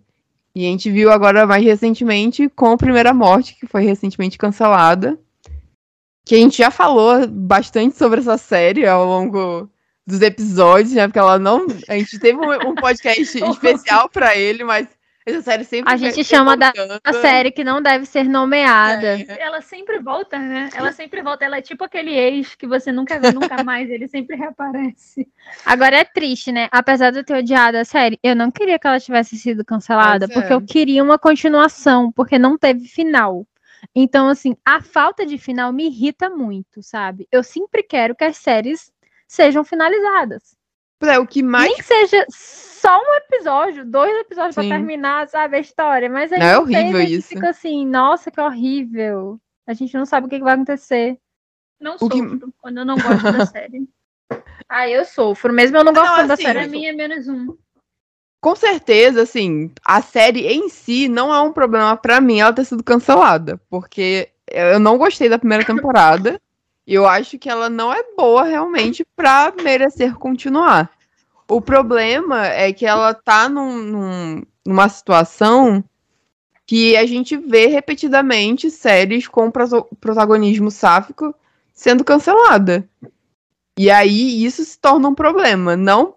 E 0.54 0.66
a 0.66 0.70
gente 0.70 0.92
viu 0.92 1.12
agora 1.12 1.48
mais 1.48 1.64
recentemente 1.64 2.50
com 2.50 2.72
a 2.72 2.78
Primeira 2.78 3.14
Morte, 3.14 3.56
que 3.56 3.66
foi 3.66 3.84
recentemente 3.84 4.38
cancelada. 4.38 5.18
Que 6.26 6.36
a 6.36 6.38
gente 6.38 6.58
já 6.58 6.70
falou 6.70 7.28
bastante 7.28 7.96
sobre 7.98 8.20
essa 8.20 8.38
série 8.38 8.86
ao 8.86 9.06
longo 9.06 9.70
dos 10.10 10.22
episódios, 10.22 10.94
né? 10.94 11.08
Porque 11.08 11.20
ela 11.20 11.40
não. 11.40 11.66
A 11.88 11.94
gente 11.98 12.20
teve 12.20 12.38
um, 12.38 12.70
um 12.70 12.76
podcast 12.76 13.22
especial 13.40 14.10
pra 14.10 14.36
ele, 14.36 14.64
mas 14.64 14.88
essa 15.26 15.42
série 15.42 15.64
sempre. 15.64 15.94
A 15.94 15.98
gente 15.98 16.24
chama 16.24 16.58
da- 16.58 16.74
voltando. 16.76 17.00
A 17.04 17.14
série 17.14 17.52
que 17.52 17.64
não 17.64 17.82
deve 17.82 18.06
ser 18.06 18.24
nomeada. 18.24 19.20
Ela 19.40 19.62
sempre 19.62 20.00
volta, 20.00 20.40
né? 20.40 20.70
Ela 20.74 20.92
sempre 20.92 21.22
volta. 21.22 21.46
Ela 21.46 21.58
é 21.58 21.62
tipo 21.62 21.84
aquele 21.84 22.12
ex 22.12 22.56
que 22.56 22.66
você 22.66 22.92
nunca 22.92 23.20
vê 23.20 23.32
nunca 23.32 23.62
mais. 23.64 23.90
Ele 23.90 24.08
sempre 24.08 24.36
reaparece. 24.36 25.28
Agora 25.66 25.98
é 25.98 26.04
triste, 26.04 26.52
né? 26.52 26.68
Apesar 26.72 27.12
de 27.12 27.20
eu 27.20 27.24
ter 27.24 27.36
odiado 27.38 27.78
a 27.78 27.86
série, 27.86 28.20
eu 28.24 28.36
não 28.36 28.50
queria 28.50 28.80
que 28.80 28.88
ela 28.88 29.00
tivesse 29.00 29.38
sido 29.38 29.64
cancelada, 29.64 30.28
Pois 30.28 30.38
é. 30.38 30.42
porque 30.42 30.54
eu 30.54 30.62
queria 30.62 31.04
uma 31.04 31.20
continuação, 31.20 32.12
porque 32.12 32.40
não 32.40 32.58
teve 32.58 32.88
final. 32.88 33.46
Então, 33.96 34.28
assim, 34.28 34.56
a 34.66 34.82
falta 34.82 35.26
de 35.26 35.38
final 35.38 35.72
me 35.72 35.86
irrita 35.88 36.30
muito, 36.30 36.82
sabe? 36.84 37.28
Eu 37.32 37.42
sempre 37.44 37.82
quero 37.82 38.14
que 38.16 38.26
as 38.26 38.36
séries 38.38 38.92
sejam 39.30 39.64
finalizadas. 39.64 40.56
É, 41.02 41.18
o 41.18 41.26
que 41.26 41.42
mais. 41.42 41.68
Nem 41.70 41.78
que 41.78 41.84
seja 41.84 42.26
só 42.30 42.98
um 43.00 43.14
episódio, 43.14 43.86
dois 43.86 44.12
episódios 44.20 44.56
pra 44.56 44.64
Sim. 44.64 44.70
terminar, 44.70 45.30
sabe, 45.30 45.56
a 45.56 45.60
história. 45.60 46.10
Mas 46.10 46.34
aí 46.34 46.40
Não, 46.40 46.46
é 46.48 46.60
horrível 46.60 47.00
isso. 47.02 47.30
Fica 47.30 47.52
assim, 47.52 47.86
nossa, 47.86 48.30
que 48.30 48.42
horrível. 48.42 49.40
A 49.66 49.74
gente 49.74 49.96
não 49.96 50.06
sabe 50.06 50.28
o 50.28 50.30
que 50.30 50.40
vai 50.40 50.56
acontecer. 50.56 51.18
Não 51.80 51.96
O 52.02 52.10
que- 52.10 52.18
sofro 52.18 52.54
quando 52.58 52.80
eu 52.80 52.86
não 52.86 52.96
gosto 52.98 53.32
da 53.32 53.46
série. 53.48 53.88
Ah, 54.68 54.90
eu 54.90 55.06
sofro, 55.06 55.54
mesmo 55.54 55.78
eu 55.78 55.84
não 55.84 55.94
gostando 55.94 56.28
da 56.28 56.34
assim, 56.34 56.44
série. 56.44 56.60
Pra 56.60 56.68
mim 56.68 56.86
é 56.86 56.92
menos 56.92 57.28
um. 57.30 57.56
Com 58.42 58.56
certeza, 58.56 59.22
assim, 59.24 59.72
a 59.86 60.02
série 60.02 60.48
em 60.48 60.70
si 60.70 61.08
não 61.08 61.34
é 61.34 61.42
um 61.42 61.52
problema 61.54 61.96
pra 61.98 62.20
mim 62.22 62.40
ela 62.40 62.54
ter 62.54 62.66
sido 62.66 62.84
cancelada, 62.84 63.60
porque 63.70 64.30
eu 64.50 64.80
não 64.80 64.98
gostei 64.98 65.28
da 65.30 65.40
primeira 65.40 65.66
temporada 65.66 66.40
e 66.90 66.96
eu 66.96 67.06
acho 67.08 67.38
que 67.38 67.48
ela 67.48 67.70
não 67.70 67.94
é 67.94 68.02
boa 68.18 68.44
realmente 68.44 69.06
pra 69.16 69.54
merecer 69.62 70.16
continuar. 70.16 70.90
O 71.48 71.62
problema 71.62 72.48
é 72.48 72.74
que 72.74 72.84
ela 72.86 73.14
tá 73.14 73.48
num- 73.48 73.84
num- 73.84 74.44
numa 74.66 74.90
situação 74.90 75.84
que 76.66 76.98
a 76.98 77.06
gente 77.06 77.38
vê 77.38 77.68
repetidamente 77.68 78.72
séries 78.72 79.28
com 79.28 79.52
protagonismo 80.00 80.72
sáfico 80.72 81.34
sendo 81.74 82.04
cancelada. 82.04 82.88
E 83.78 83.90
aí 83.92 84.44
isso 84.44 84.64
se 84.66 84.78
torna 84.80 85.08
um 85.10 85.16
problema, 85.16 85.76
não 85.78 86.16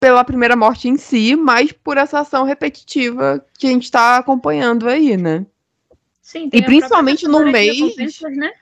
pela 0.00 0.24
primeira 0.24 0.56
morte 0.56 0.88
em 0.88 0.96
si, 0.96 1.36
mas 1.36 1.72
por 1.72 1.98
essa 1.98 2.20
ação 2.20 2.44
repetitiva 2.44 3.44
que 3.58 3.66
a 3.66 3.70
gente 3.70 3.90
tá 3.90 4.16
acompanhando 4.16 4.88
aí, 4.88 5.16
né? 5.16 5.44
Sim, 6.22 6.48
E 6.52 6.62
principalmente 6.62 7.26
no 7.28 7.38
mês- 7.52 7.78
Né? 8.30 8.52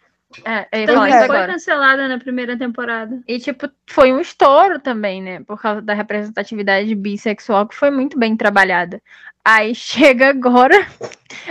É, 0.45 0.81
ia 0.81 0.87
Também 0.87 1.13
foi 1.13 1.23
agora. 1.23 1.47
cancelada 1.53 2.09
na 2.09 2.19
primeira 2.19 2.57
temporada. 2.57 3.23
E, 3.29 3.39
tipo, 3.39 3.69
foi 3.89 4.13
um 4.13 4.21
estouro 4.21 4.79
também, 4.79 5.23
né? 5.23 5.41
Por 5.41 5.61
causa 5.61 5.83
da 5.83 5.95
representatividade 5.95 6.95
bissexual, 6.95 7.69
que 7.69 7.75
foi 7.75 7.91
muito 7.91 8.19
bem 8.19 8.37
trabalhada. 8.37 9.01
Aí 9.45 9.75
chega 9.77 10.31
agora, 10.31 10.87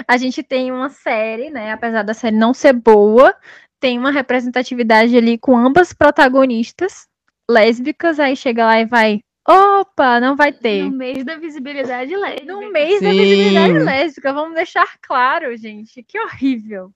a 0.07 0.17
gente 0.17 0.41
tem 0.43 0.71
uma 0.71 0.89
série, 0.89 1.49
né? 1.49 1.71
Apesar 1.71 2.03
da 2.03 2.13
série 2.13 2.35
não 2.35 2.53
ser 2.53 2.73
boa, 2.73 3.35
tem 3.79 3.97
uma 3.99 4.11
representatividade 4.11 5.15
ali 5.15 5.37
com 5.37 5.55
ambas 5.55 5.93
protagonistas 5.93 7.07
lésbicas. 7.49 8.19
Aí 8.19 8.35
chega 8.35 8.65
lá 8.65 8.79
e 8.79 8.85
vai. 8.85 9.19
Opa, 9.47 10.19
não 10.21 10.35
vai 10.35 10.53
ter. 10.53 10.83
No 10.83 10.91
mês 10.91 11.23
da 11.25 11.35
visibilidade 11.35 12.15
lésbica. 12.15 12.53
No 12.53 12.71
mês 12.71 13.01
da 13.01 13.11
Sim. 13.11 13.17
visibilidade 13.17 13.79
lésbica, 13.79 14.33
vamos 14.33 14.55
deixar 14.55 14.87
claro, 15.01 15.55
gente. 15.57 16.01
Que 16.01 16.17
horrível. 16.19 16.93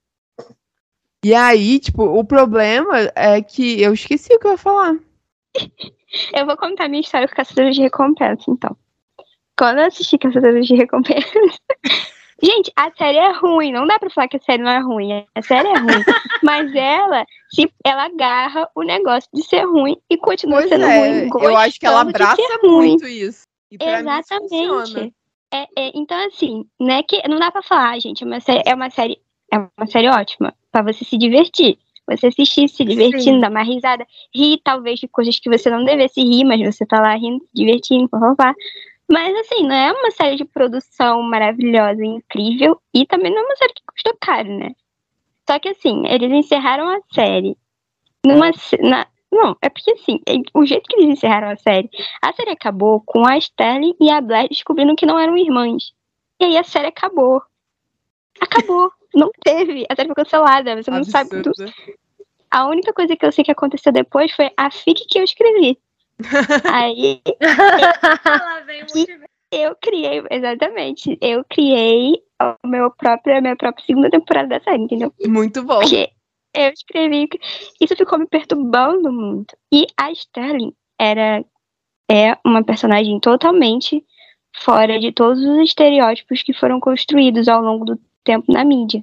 E 1.28 1.36
aí, 1.36 1.78
tipo, 1.78 2.04
o 2.04 2.24
problema 2.24 3.12
é 3.14 3.42
que 3.42 3.82
eu 3.82 3.94
esqueci 3.94 4.34
o 4.34 4.40
que 4.40 4.48
eu 4.48 4.52
ia 4.52 4.58
falar. 4.58 4.96
Eu 6.34 6.46
vou 6.46 6.56
contar 6.56 6.88
minha 6.88 7.02
história 7.02 7.28
com 7.28 7.36
caçadores 7.36 7.76
de 7.76 7.82
recompensa, 7.82 8.46
então. 8.48 8.78
quando 9.60 9.80
eu 9.80 9.88
assisti 9.88 10.18
Caçadores 10.18 10.66
de 10.66 10.76
Recompensa. 10.76 11.28
Gente, 12.42 12.72
a 12.78 12.90
série 12.92 13.18
é 13.18 13.34
ruim, 13.34 13.74
não 13.74 13.86
dá 13.86 14.00
pra 14.00 14.10
falar 14.10 14.30
que 14.30 14.38
a 14.38 14.40
série 14.40 14.64
não 14.64 14.72
é 14.72 14.80
ruim. 14.80 15.26
A 15.36 15.42
série 15.42 15.68
é 15.68 15.78
ruim. 15.78 16.02
mas 16.42 16.74
ela, 16.74 17.26
se 17.50 17.70
ela 17.84 18.06
agarra 18.06 18.70
o 18.74 18.84
negócio 18.84 19.30
de 19.34 19.44
ser 19.44 19.66
ruim 19.66 19.98
e 20.10 20.16
continua 20.18 20.60
Pois 20.60 20.70
sendo 20.70 20.86
é, 20.86 20.98
ruim. 20.98 21.30
eu 21.42 21.58
acho 21.58 21.78
que 21.78 21.86
ela 21.86 22.02
abraça 22.02 22.38
ser 22.38 22.60
ruim. 22.66 22.90
muito 22.92 23.06
isso. 23.06 23.44
E 23.70 23.78
mim 23.78 23.84
isso. 23.84 24.00
Exatamente. 24.00 25.14
É, 25.54 25.64
é, 25.76 25.92
então, 25.94 26.26
assim, 26.26 26.66
né, 26.80 27.04
que 27.04 27.22
não 27.28 27.38
dá 27.38 27.52
pra 27.52 27.62
falar, 27.62 28.00
gente, 28.00 28.24
é 28.24 28.26
uma 28.26 28.40
série, 28.40 28.64
é 28.66 28.74
uma 28.74 28.90
série, 28.90 29.22
é 29.52 29.58
uma 29.58 29.88
série 29.88 30.08
ótima 30.08 30.54
pra 30.84 30.94
você 30.94 31.06
se 31.06 31.18
divertir. 31.18 31.78
Você 32.10 32.28
assistir, 32.28 32.70
se 32.70 32.86
divertindo, 32.86 33.36
Sim. 33.36 33.40
dar 33.42 33.52
uma 33.52 33.64
risada, 33.64 34.08
rir 34.34 34.62
talvez 34.64 35.00
de 35.00 35.10
coisas 35.10 35.38
que 35.40 35.50
você 35.50 35.70
não 35.70 35.84
devesse 35.84 36.22
rir, 36.22 36.46
mas 36.46 36.62
você 36.62 36.86
tá 36.86 37.02
lá 37.02 37.14
rindo, 37.16 37.44
se 37.44 37.52
divertindo, 37.54 38.08
papapá. 38.08 38.56
Mas 39.12 39.36
assim, 39.38 39.64
não 39.64 39.76
é 39.76 39.92
uma 39.92 40.12
série 40.12 40.38
de 40.38 40.46
produção 40.46 41.22
maravilhosa, 41.22 42.04
incrível, 42.06 42.82
e 42.94 43.06
também 43.06 43.32
não 43.32 43.42
é 43.42 43.46
uma 43.46 43.56
série 43.58 43.74
que 43.74 43.82
custou 43.86 44.18
caro, 44.22 44.58
né? 44.58 44.74
Só 45.50 45.60
que 45.60 45.70
assim, 45.70 46.06
eles 46.08 46.32
encerraram 46.32 46.90
a 46.90 47.00
série 47.14 47.58
numa. 48.26 48.52
Na, 48.82 49.08
não, 49.32 49.56
é 49.62 49.70
porque 49.70 49.92
assim, 49.92 50.20
é- 50.28 50.36
o 50.54 50.66
jeito 50.66 50.88
que 50.88 50.96
eles 50.96 51.10
encerraram 51.10 51.50
a 51.50 51.56
série, 51.58 51.90
a 52.22 52.34
série 52.34 52.52
acabou 52.52 53.02
com 53.06 53.26
a 53.26 53.38
Sterling 53.38 53.96
e 54.00 54.10
a 54.10 54.22
Blair 54.22 54.50
descobrindo 54.50 54.96
que 54.96 55.06
não 55.06 55.20
eram 55.20 55.38
irmãs. 55.38 55.94
E 56.40 56.46
aí 56.46 56.58
a 56.58 56.64
série 56.64 56.88
acabou. 56.88 57.42
Acabou. 58.40 58.92
Não 59.14 59.32
teve. 59.44 59.86
A 59.90 59.96
série 59.96 60.08
foi 60.08 60.16
cancelada. 60.16 60.76
Você 60.82 60.92
não 60.92 61.04
sabe. 61.04 61.30
tu- 61.42 61.50
Absurdo. 61.50 61.74
A 62.50 62.68
única 62.68 62.94
coisa 62.94 63.16
que 63.16 63.26
eu 63.26 63.32
sei 63.32 63.44
que 63.44 63.52
aconteceu 63.52 63.92
depois 63.92 64.32
foi 64.32 64.50
a 64.56 64.72
fic 64.72 65.06
que 65.10 65.20
eu 65.20 65.24
escrevi. 65.24 65.78
aí 66.74 67.22
eu 69.52 69.76
criei, 69.76 70.24
exatamente, 70.32 71.18
eu 71.22 71.44
criei 71.50 72.22
a 72.40 72.56
meu 72.66 72.92
próprio, 72.92 73.38
a 73.38 73.42
minha 73.42 73.56
própria 73.56 73.86
segunda 73.86 74.10
temporada 74.10 74.48
da 74.48 74.60
série, 74.64 74.84
entendeu? 74.84 75.14
Muito 75.26 75.64
bom. 75.64 75.80
Porque 75.80 76.10
eu 76.56 76.70
escrevi. 76.72 77.28
Isso 77.80 77.96
ficou 77.96 78.18
me 78.18 78.28
perturbando 78.28 79.12
muito. 79.12 79.56
E 79.72 79.86
a 79.98 80.12
Sterling 80.12 80.74
era 81.00 81.44
é 82.10 82.38
uma 82.46 82.64
personagem 82.64 83.20
totalmente 83.20 84.04
fora 84.64 85.00
de 85.00 85.12
todos 85.12 85.44
os 85.44 85.60
estereótipos 85.60 86.42
que 86.42 86.54
foram 86.54 86.80
construídos 86.80 87.48
ao 87.48 87.62
longo 87.62 87.86
do 87.86 88.00
tempo 88.28 88.52
na 88.52 88.64
mídia. 88.64 89.02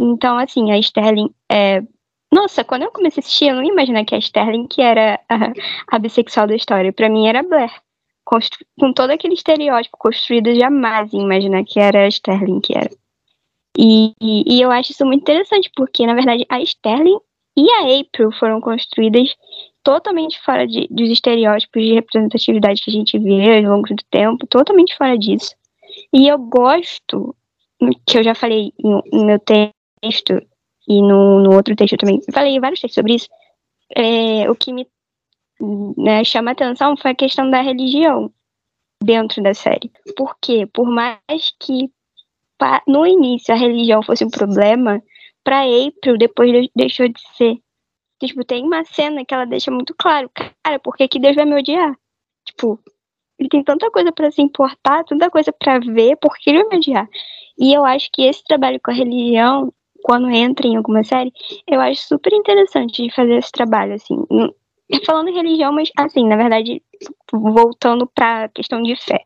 Então, 0.00 0.38
assim, 0.38 0.72
a 0.72 0.78
Sterling 0.78 1.30
é. 1.50 1.82
Nossa, 2.32 2.64
quando 2.64 2.82
eu 2.82 2.90
comecei 2.90 3.20
a 3.20 3.22
assistir, 3.24 3.46
eu 3.48 3.54
não 3.56 3.62
ia 3.62 3.70
imaginar 3.70 4.04
que 4.04 4.14
a 4.14 4.18
Sterling 4.18 4.66
que 4.66 4.82
era 4.82 5.20
a, 5.28 5.52
a 5.94 5.98
bissexual 6.00 6.46
da 6.48 6.56
história. 6.56 6.92
Pra 6.92 7.08
mim 7.08 7.28
era 7.28 7.42
Blair. 7.42 7.70
Constru- 8.24 8.66
Com 8.80 8.92
todo 8.92 9.10
aquele 9.10 9.34
estereótipo 9.34 9.96
construído, 9.98 10.48
eu 10.48 10.56
jamais 10.58 11.12
ia 11.12 11.20
imaginar 11.20 11.62
que 11.64 11.78
era 11.78 12.04
a 12.06 12.08
Sterling 12.08 12.60
que 12.60 12.76
era. 12.76 12.90
E, 13.78 14.12
e, 14.20 14.56
e 14.56 14.62
eu 14.62 14.70
acho 14.70 14.92
isso 14.92 15.04
muito 15.04 15.22
interessante, 15.22 15.70
porque, 15.76 16.06
na 16.06 16.14
verdade, 16.14 16.44
a 16.48 16.60
Sterling 16.60 17.18
e 17.56 17.70
a 17.70 18.00
April 18.00 18.32
foram 18.32 18.60
construídas 18.60 19.34
totalmente 19.84 20.40
fora 20.42 20.66
de, 20.66 20.88
dos 20.90 21.08
estereótipos 21.10 21.82
de 21.82 21.92
representatividade 21.94 22.82
que 22.82 22.90
a 22.90 22.94
gente 22.94 23.18
vê 23.18 23.58
ao 23.58 23.72
longo 23.72 23.86
do 23.88 24.02
tempo, 24.10 24.46
totalmente 24.46 24.96
fora 24.96 25.16
disso. 25.16 25.54
E 26.12 26.26
eu 26.26 26.38
gosto, 26.38 27.34
que 28.06 28.18
eu 28.18 28.24
já 28.24 28.34
falei 28.34 28.72
no, 28.78 29.02
no 29.12 29.24
meu 29.26 29.38
texto 29.38 30.40
e 30.88 31.00
no, 31.00 31.40
no 31.40 31.54
outro 31.54 31.74
texto 31.74 31.96
também, 31.96 32.20
falei 32.32 32.58
vários 32.60 32.80
textos 32.80 32.94
sobre 32.94 33.14
isso, 33.14 33.28
é, 33.96 34.50
o 34.50 34.54
que 34.54 34.72
me 34.72 34.86
né, 35.96 36.24
chama 36.24 36.50
atenção 36.50 36.96
foi 36.96 37.12
a 37.12 37.14
questão 37.14 37.48
da 37.50 37.60
religião 37.60 38.30
dentro 39.02 39.42
da 39.42 39.54
série. 39.54 39.90
Porque, 40.16 40.66
por 40.66 40.86
mais 40.86 41.20
que 41.60 41.90
no 42.86 43.06
início 43.06 43.52
a 43.54 43.56
religião 43.56 44.02
fosse 44.02 44.24
um 44.24 44.30
problema, 44.30 45.02
pra 45.42 45.62
April 45.62 46.16
depois 46.16 46.50
de- 46.50 46.70
deixou 46.74 47.08
de 47.08 47.20
ser. 47.36 47.58
Tipo, 48.20 48.44
tem 48.44 48.64
uma 48.64 48.84
cena 48.84 49.24
que 49.24 49.34
ela 49.34 49.44
deixa 49.44 49.70
muito 49.70 49.94
claro, 49.94 50.30
cara, 50.34 50.78
por 50.78 50.96
que 50.96 51.18
Deus 51.18 51.36
vai 51.36 51.44
me 51.44 51.56
odiar? 51.56 51.94
Tipo, 52.46 52.80
ele 53.38 53.48
tem 53.48 53.62
tanta 53.62 53.90
coisa 53.90 54.12
pra 54.12 54.30
se 54.30 54.40
importar, 54.40 55.04
tanta 55.04 55.28
coisa 55.30 55.52
pra 55.52 55.78
ver, 55.78 56.16
por 56.16 56.34
que 56.36 56.50
ele 56.50 56.60
vai 56.60 56.68
me 56.70 56.76
odiar? 56.76 57.08
E 57.58 57.72
eu 57.72 57.84
acho 57.84 58.08
que 58.12 58.22
esse 58.22 58.42
trabalho 58.44 58.80
com 58.82 58.90
a 58.90 58.94
religião, 58.94 59.72
quando 60.02 60.28
entra 60.30 60.66
em 60.66 60.76
alguma 60.76 61.02
série, 61.04 61.32
eu 61.66 61.80
acho 61.80 62.02
super 62.08 62.32
interessante 62.32 63.02
de 63.02 63.14
fazer 63.14 63.36
esse 63.36 63.52
trabalho, 63.52 63.94
assim. 63.94 64.16
Não- 64.30 64.52
Falando 65.06 65.28
em 65.30 65.34
religião, 65.34 65.72
mas 65.72 65.90
assim, 65.96 66.26
na 66.28 66.36
verdade, 66.36 66.82
voltando 67.32 68.06
pra 68.06 68.48
questão 68.50 68.82
de 68.82 68.94
fé. 68.96 69.20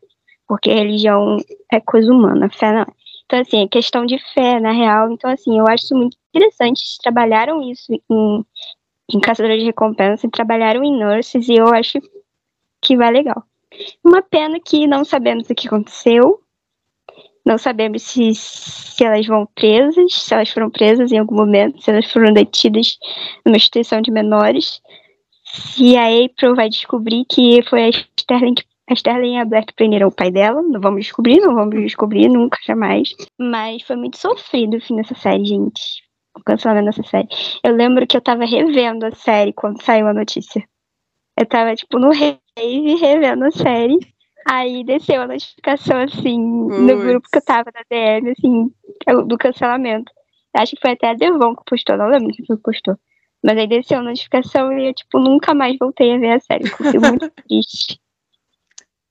Porque 0.47 0.71
religião 0.73 1.37
é 1.71 1.79
coisa 1.79 2.11
humana, 2.11 2.49
fé 2.49 2.71
não 2.71 2.81
é. 2.81 2.85
Então, 3.25 3.39
assim, 3.39 3.63
é 3.63 3.67
questão 3.67 4.05
de 4.05 4.17
fé, 4.33 4.59
na 4.59 4.71
real. 4.71 5.11
Então, 5.11 5.29
assim, 5.29 5.59
eu 5.59 5.67
acho 5.67 5.93
muito 5.95 6.17
interessante. 6.33 6.79
Eles 6.81 6.97
trabalharam 6.97 7.61
isso 7.61 7.93
em, 8.09 8.45
em 9.13 9.19
Caçadora 9.19 9.57
de 9.57 9.65
Recompensa, 9.65 10.29
trabalharam 10.31 10.83
em 10.83 10.97
Nurses, 10.99 11.47
e 11.49 11.55
eu 11.55 11.67
acho 11.73 11.99
que 12.81 12.97
vai 12.97 13.11
legal. 13.11 13.43
Uma 14.03 14.21
pena 14.21 14.59
que 14.59 14.87
não 14.87 15.05
sabemos 15.05 15.49
o 15.49 15.55
que 15.55 15.67
aconteceu. 15.67 16.41
Não 17.49 17.57
sabemos 17.57 18.03
se, 18.03 18.35
se 18.35 19.03
elas 19.03 19.25
vão 19.25 19.47
presas, 19.55 20.13
se 20.13 20.31
elas 20.31 20.51
foram 20.51 20.69
presas 20.69 21.11
em 21.11 21.17
algum 21.17 21.33
momento, 21.33 21.81
se 21.81 21.89
elas 21.89 22.05
foram 22.11 22.31
detidas 22.31 22.99
numa 23.43 23.57
instituição 23.57 24.03
de 24.03 24.11
menores. 24.11 24.79
Se 25.43 25.97
a 25.97 26.05
April 26.25 26.55
vai 26.55 26.69
descobrir 26.69 27.25
que 27.25 27.63
foi 27.63 27.85
a 27.85 27.89
Sterling 27.89 28.53
a 28.87 28.93
Sterling 28.93 29.35
e 29.35 29.39
a 29.39 29.45
Black 29.45 29.73
prenderam 29.73 30.09
o 30.09 30.11
pai 30.11 30.29
dela. 30.29 30.61
Não 30.61 30.79
vamos 30.79 31.01
descobrir, 31.01 31.39
não 31.39 31.55
vamos 31.55 31.75
descobrir 31.81 32.27
nunca, 32.27 32.59
jamais. 32.63 33.15
Mas 33.39 33.81
foi 33.81 33.95
muito 33.95 34.19
sofrido 34.19 34.77
o 34.77 34.81
fim 34.81 34.97
dessa 34.97 35.15
série, 35.15 35.45
gente. 35.45 36.03
O 36.37 36.43
cancelamento 36.43 36.85
dessa 36.85 37.03
série. 37.09 37.27
Eu 37.63 37.75
lembro 37.75 38.05
que 38.05 38.15
eu 38.15 38.21
tava 38.21 38.45
revendo 38.45 39.07
a 39.07 39.11
série 39.11 39.53
quando 39.53 39.81
saiu 39.81 40.07
a 40.07 40.13
notícia. 40.13 40.63
Eu 41.35 41.47
tava, 41.47 41.75
tipo, 41.75 41.97
no 41.97 42.11
rave, 42.11 42.95
revendo 43.01 43.45
a 43.45 43.51
série. 43.51 43.97
Aí 44.47 44.83
desceu 44.83 45.21
a 45.21 45.27
notificação, 45.27 46.01
assim, 46.01 46.39
no 46.39 46.93
Puts. 46.93 47.03
grupo 47.03 47.29
que 47.31 47.37
eu 47.37 47.41
tava 47.43 47.71
da 47.71 47.81
DM, 47.89 48.31
assim, 48.31 48.71
do 49.27 49.37
cancelamento. 49.37 50.11
Acho 50.53 50.75
que 50.75 50.81
foi 50.81 50.91
até 50.91 51.09
a 51.09 51.13
Devon 51.13 51.55
que 51.55 51.63
postou, 51.65 51.97
não 51.97 52.07
lembro 52.07 52.33
quem 52.33 52.57
postou. 52.57 52.97
Mas 53.43 53.57
aí 53.57 53.67
desceu 53.67 53.99
a 53.99 54.03
notificação 54.03 54.73
e 54.73 54.87
eu, 54.87 54.93
tipo, 54.93 55.19
nunca 55.19 55.53
mais 55.53 55.77
voltei 55.77 56.13
a 56.13 56.17
ver 56.17 56.31
a 56.31 56.39
série. 56.39 56.67
fiquei 56.67 56.99
muito 56.99 57.29
triste. 57.47 57.99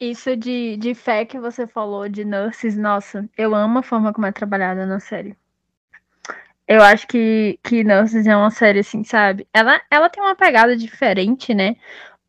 Isso 0.01 0.37
de, 0.37 0.77
de 0.77 0.95
fé 0.95 1.25
que 1.25 1.41
você 1.41 1.67
falou 1.67 2.09
de 2.09 2.25
nurses, 2.25 2.77
nossa, 2.77 3.29
eu 3.37 3.55
amo 3.55 3.81
a 3.81 3.83
forma 3.83 4.13
como 4.13 4.27
é 4.27 4.33
trabalhada 4.33 4.87
na 4.87 5.01
série. 5.01 5.37
Eu 6.69 6.83
acho 6.83 7.09
que, 7.09 7.59
que 7.65 7.83
Nurses 7.83 8.27
é 8.27 8.37
uma 8.37 8.51
série 8.51 8.81
assim, 8.81 9.03
sabe? 9.03 9.49
Ela, 9.55 9.81
ela 9.91 10.11
tem 10.11 10.23
uma 10.23 10.37
pegada 10.37 10.77
diferente, 10.77 11.55
né? 11.55 11.77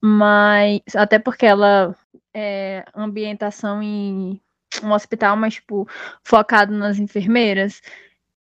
Mas 0.02 0.82
até 0.96 1.20
porque 1.20 1.46
ela 1.46 1.94
é 2.34 2.84
ambientação 2.96 3.82
em 3.82 4.40
um 4.84 4.92
hospital, 4.92 5.36
mas 5.36 5.56
tipo, 5.56 5.88
focado 6.24 6.74
nas 6.74 7.00
enfermeiras. 7.00 7.82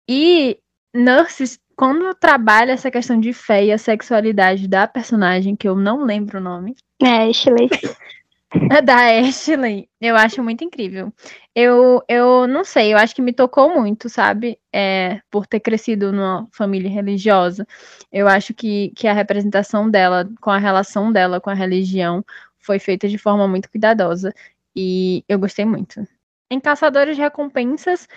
E 0.08 0.58
Nurses, 0.94 1.58
quando 1.76 2.14
trabalha 2.14 2.72
essa 2.72 2.90
questão 2.90 3.18
de 3.18 3.32
fé 3.32 3.64
e 3.64 3.72
a 3.72 3.78
sexualidade 3.78 4.68
da 4.68 4.86
personagem, 4.86 5.56
que 5.56 5.68
eu 5.68 5.74
não 5.74 6.04
lembro 6.04 6.38
o 6.38 6.42
nome, 6.42 6.74
É, 7.02 7.28
Ashley. 7.28 7.68
da 8.84 9.18
Ashley, 9.20 9.88
eu 10.00 10.14
acho 10.14 10.42
muito 10.42 10.62
incrível. 10.62 11.12
Eu, 11.54 12.02
eu 12.08 12.46
não 12.46 12.64
sei, 12.64 12.92
eu 12.92 12.98
acho 12.98 13.14
que 13.14 13.22
me 13.22 13.32
tocou 13.32 13.74
muito, 13.74 14.08
sabe? 14.08 14.58
É, 14.72 15.20
por 15.30 15.46
ter 15.46 15.60
crescido 15.60 16.12
numa 16.12 16.46
família 16.52 16.90
religiosa. 16.90 17.66
Eu 18.12 18.28
acho 18.28 18.52
que, 18.52 18.92
que 18.94 19.08
a 19.08 19.12
representação 19.12 19.90
dela, 19.90 20.28
com 20.40 20.50
a 20.50 20.58
relação 20.58 21.10
dela 21.10 21.40
com 21.40 21.50
a 21.50 21.54
religião, 21.54 22.24
foi 22.62 22.78
feita 22.78 23.08
de 23.08 23.18
forma 23.18 23.46
muito 23.48 23.70
cuidadosa. 23.70 24.32
E 24.74 25.24
eu 25.28 25.38
gostei 25.38 25.64
muito. 25.64 26.06
Em 26.50 26.58
Caçadores 26.60 27.16
de 27.16 27.22
Recompensas, 27.22 28.08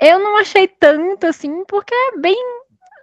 eu 0.00 0.18
não 0.18 0.36
achei 0.38 0.66
tanto 0.68 1.26
assim, 1.26 1.64
porque 1.66 1.94
é 1.94 2.16
bem 2.18 2.36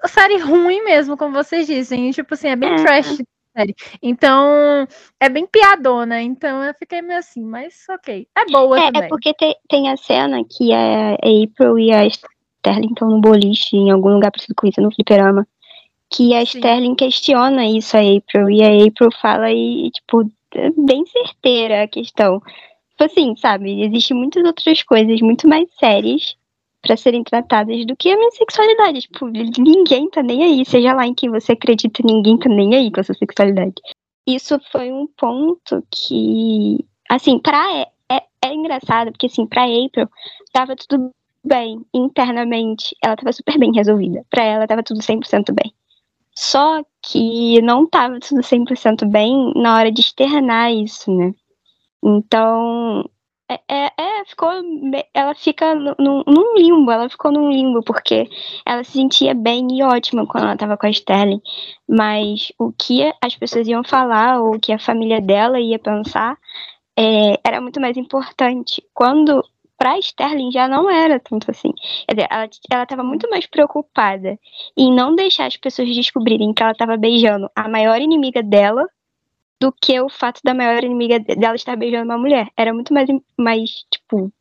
série 0.06 0.38
ruim 0.38 0.84
mesmo, 0.84 1.18
como 1.18 1.34
vocês 1.34 1.68
dizem. 1.68 2.12
Tipo 2.12 2.34
assim, 2.34 2.48
é 2.50 2.56
bem 2.56 2.74
É. 2.74 2.76
trash 2.84 3.18
série. 3.56 3.76
Então, 4.02 4.88
é 5.20 5.30
bem 5.30 5.46
piadona. 5.48 6.22
Então 6.22 6.64
eu 6.64 6.74
fiquei 6.76 7.02
meio 7.02 7.20
assim, 7.20 7.44
mas 7.44 7.86
ok. 7.90 8.28
É 8.38 8.46
boa 8.46 8.80
É, 8.80 8.86
também. 8.86 9.04
é 9.04 9.08
porque 9.08 9.34
te- 9.34 9.58
tem 9.70 9.90
a 9.90 9.98
cena 9.98 10.44
que 10.50 10.72
a 10.74 11.14
April 11.16 11.78
e 11.80 11.92
a 11.92 12.06
Sterling 12.06 12.90
estão 12.94 13.10
no 13.10 13.20
boliche, 13.22 13.76
em 13.76 13.92
algum 13.92 14.14
lugar 14.14 14.32
parecido 14.32 14.54
com 14.56 14.68
isso, 14.68 14.82
no 14.82 14.92
fliperama. 14.94 15.48
Que 16.10 16.34
a 16.36 16.40
Sim. 16.46 16.60
Sterling 16.60 16.96
questiona 16.96 17.66
isso 17.66 17.98
a 17.98 18.00
April. 18.00 18.50
E 18.50 18.64
a 18.64 18.88
April 18.88 19.10
fala 19.22 19.52
e, 19.52 19.90
tipo, 19.92 20.22
é 20.22 20.26
bem 20.78 21.06
certeira 21.06 21.84
a 21.84 21.88
questão. 21.88 22.42
Tipo 22.92 23.04
assim, 23.04 23.36
sabe? 23.36 23.84
Existem 23.84 24.18
muitas 24.18 24.44
outras 24.44 24.82
coisas 24.84 25.22
muito 25.22 25.48
mais 25.48 25.68
sérias 25.80 26.36
pra 26.82 26.98
serem 26.98 27.24
tratadas 27.24 27.86
do 27.86 27.96
que 27.96 28.10
a 28.10 28.18
minha 28.18 28.32
sexualidade. 28.32 29.02
Tipo, 29.02 29.28
ninguém 29.28 30.10
tá 30.10 30.24
nem 30.24 30.44
aí. 30.44 30.66
Seja 30.66 30.94
lá 30.94 31.06
em 31.06 31.14
quem 31.14 31.30
você 31.30 31.52
acredita, 31.52 32.02
ninguém 32.04 32.38
tá 32.38 32.50
nem 32.50 32.76
aí 32.76 32.92
com 32.92 33.00
a 33.00 33.04
sua 33.04 33.16
sexualidade. 33.16 33.76
Isso 34.26 34.60
foi 34.72 34.92
um 34.92 35.08
ponto 35.08 35.84
que, 35.92 36.84
assim, 37.10 37.40
pra, 37.40 37.88
é, 38.10 38.22
é 38.44 38.54
engraçado, 38.54 39.12
porque 39.12 39.28
assim, 39.28 39.46
pra 39.46 39.64
April, 39.64 40.10
tava 40.52 40.76
tudo 40.76 41.12
bem 41.44 41.86
internamente. 41.94 42.96
Ela 43.04 43.16
tava 43.16 43.32
super 43.32 43.58
bem 43.58 43.72
resolvida. 43.74 44.26
Pra 44.30 44.44
ela, 44.44 44.68
tava 44.68 44.84
tudo 44.84 45.02
100% 45.02 45.54
bem. 45.54 45.74
Só 46.36 46.84
que 47.10 47.62
não 47.62 47.88
tava 47.88 48.20
tudo 48.20 48.42
100% 48.42 49.10
bem 49.10 49.54
na 49.56 49.76
hora 49.78 49.92
de 49.92 50.02
externar 50.02 50.72
isso, 50.74 51.12
né? 51.16 51.34
Então, 52.04 53.10
é, 53.50 53.60
é, 53.70 53.92
é, 53.98 54.26
ficou, 54.26 54.50
ela 55.14 55.34
fica 55.34 55.74
num, 55.74 56.24
num, 56.28 56.56
limbo, 56.58 56.92
ela 56.92 57.10
ficou 57.10 57.32
num 57.32 57.50
limbo, 57.50 57.82
porque 57.82 58.30
ela 58.66 58.84
se 58.84 58.92
sentia 58.92 59.34
bem 59.34 59.68
e 59.72 59.84
ótima 59.84 60.28
quando 60.28 60.44
ela 60.44 60.54
estava 60.54 60.78
com 60.78 60.86
a 60.86 60.90
Sterling, 60.90 61.42
mas 61.88 62.52
o 62.60 62.74
que 62.74 63.12
as 63.22 63.36
pessoas 63.36 63.68
iam 63.68 63.84
falar, 63.84 64.42
ou 64.42 64.56
o 64.56 64.60
que 64.60 64.74
a 64.74 64.80
família 64.80 65.22
dela 65.22 65.60
ia 65.60 65.80
pensar, 65.80 66.38
é, 66.98 67.40
era 67.44 67.62
muito 67.62 67.80
mais 67.80 67.96
importante. 67.96 68.84
Quando 68.94 69.44
para 69.78 70.00
Sterling 70.00 70.52
já 70.52 70.68
não 70.68 70.90
era 70.90 71.20
tanto 71.20 71.52
assim. 71.52 71.72
Quer 72.08 72.16
dizer, 72.16 72.28
ela 72.70 72.84
estava 72.84 73.04
muito 73.04 73.30
mais 73.30 73.46
preocupada 73.46 74.38
em 74.76 74.94
não 74.94 75.16
deixar 75.16 75.46
as 75.46 75.58
pessoas 75.58 75.94
descobrirem 75.96 76.54
que 76.54 76.64
ela 76.64 76.72
estava 76.72 76.98
beijando 76.98 77.50
a 77.56 77.70
maior 77.70 78.02
inimiga 78.02 78.42
dela 78.42 78.86
do 79.60 79.72
que 79.72 80.00
o 80.00 80.10
fato 80.10 80.42
da 80.44 80.54
maior 80.54 80.84
inimiga 80.84 81.20
dela 81.20 81.56
estar 81.56 81.76
beijando 81.76 82.06
uma 82.06 82.18
mulher. 82.18 82.48
Era 82.56 82.74
muito 82.74 82.94
mais, 82.94 83.08
mais 83.38 83.70
tipo, 83.92 84.32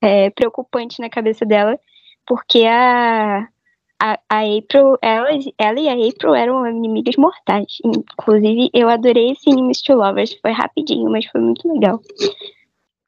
é, 0.00 0.30
preocupante 0.30 1.00
na 1.00 1.08
cabeça 1.08 1.44
dela, 1.44 1.78
porque 2.26 2.64
a, 2.64 3.48
a, 4.00 4.18
a 4.28 4.40
April, 4.40 4.96
ela, 5.02 5.28
ela 5.58 5.80
e 5.80 5.88
a 5.88 6.08
April 6.08 6.34
eram 6.34 6.66
inimigas 6.66 7.16
mortais. 7.16 7.78
Inclusive, 7.84 8.70
eu 8.72 8.88
adorei 8.88 9.32
esse 9.32 9.50
Enemies 9.50 9.82
to 9.82 9.94
Lovers, 9.94 10.36
foi 10.40 10.52
rapidinho, 10.52 11.10
mas 11.10 11.26
foi 11.26 11.40
muito 11.40 11.72
legal. 11.72 12.00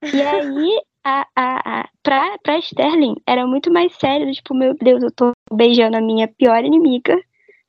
E 0.02 0.22
aí, 0.22 0.80
a, 1.04 1.26
a, 1.34 1.80
a, 1.80 1.88
pra, 2.02 2.38
pra 2.42 2.58
Sterling, 2.58 3.16
era 3.26 3.46
muito 3.46 3.72
mais 3.72 3.94
sério, 3.94 4.30
tipo, 4.32 4.54
meu 4.54 4.74
Deus, 4.74 5.02
eu 5.02 5.10
tô 5.10 5.32
beijando 5.52 5.96
a 5.96 6.00
minha 6.00 6.28
pior 6.28 6.64
inimiga, 6.64 7.16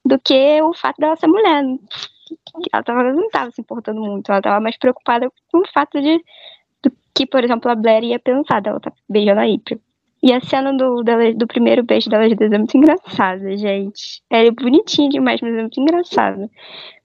do 0.05 0.19
que 0.19 0.61
o 0.61 0.73
fato 0.73 0.97
dela 0.99 1.15
ser 1.15 1.27
mulher. 1.27 1.63
Ela 2.71 2.83
tava, 2.83 3.03
não 3.13 3.29
tava 3.29 3.51
se 3.51 3.61
importando 3.61 4.01
muito, 4.01 4.31
ela 4.31 4.41
tava 4.41 4.59
mais 4.59 4.77
preocupada 4.77 5.31
com 5.51 5.59
o 5.59 5.67
fato 5.73 6.01
de 6.01 6.17
do 6.83 6.91
que, 7.13 7.25
por 7.25 7.43
exemplo, 7.43 7.69
a 7.69 7.75
Blair 7.75 8.03
ia 8.03 8.19
pensar 8.19 8.61
dela 8.61 8.79
tá 8.79 8.91
beijando 9.09 9.41
a 9.41 9.43
April. 9.43 9.79
E 10.23 10.31
a 10.31 10.39
cena 10.39 10.71
do, 10.73 11.03
dela, 11.03 11.33
do 11.33 11.47
primeiro 11.47 11.83
beijo 11.83 12.09
delas 12.09 12.35
duas 12.35 12.51
é 12.51 12.57
muito 12.57 12.77
engraçada, 12.77 13.57
gente. 13.57 14.21
É 14.29 14.49
bonitinha 14.51 15.09
demais, 15.09 15.41
mas 15.41 15.53
é 15.53 15.61
muito 15.61 15.79
engraçada. 15.81 16.49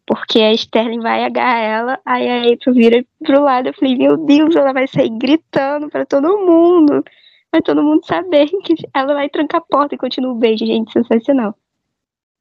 Porque 0.07 0.39
a 0.41 0.53
Sterling 0.53 1.01
vai 1.01 1.25
agarrar 1.25 1.59
ela, 1.59 2.01
aí 2.07 2.29
a 2.29 2.55
April 2.55 2.75
vira 2.75 3.05
pro 3.25 3.43
lado. 3.43 3.69
Eu 3.69 3.75
falei, 3.75 3.97
meu 3.97 4.17
Deus, 4.17 4.55
ela 4.55 4.73
vai 4.73 4.87
sair 4.87 5.11
gritando 5.11 5.89
pra 5.89 6.07
todo 6.07 6.47
mundo. 6.47 7.05
Vai 7.53 7.61
todo 7.61 7.83
mundo 7.83 8.07
saber 8.07 8.47
que 8.63 8.75
ela 8.95 9.15
vai 9.15 9.29
trancar 9.29 9.61
a 9.61 9.65
porta 9.65 9.97
e 9.97 9.99
continua 9.99 10.33
o 10.33 10.37
beijo, 10.37 10.65
gente. 10.65 10.93
Sensacional. 10.93 11.57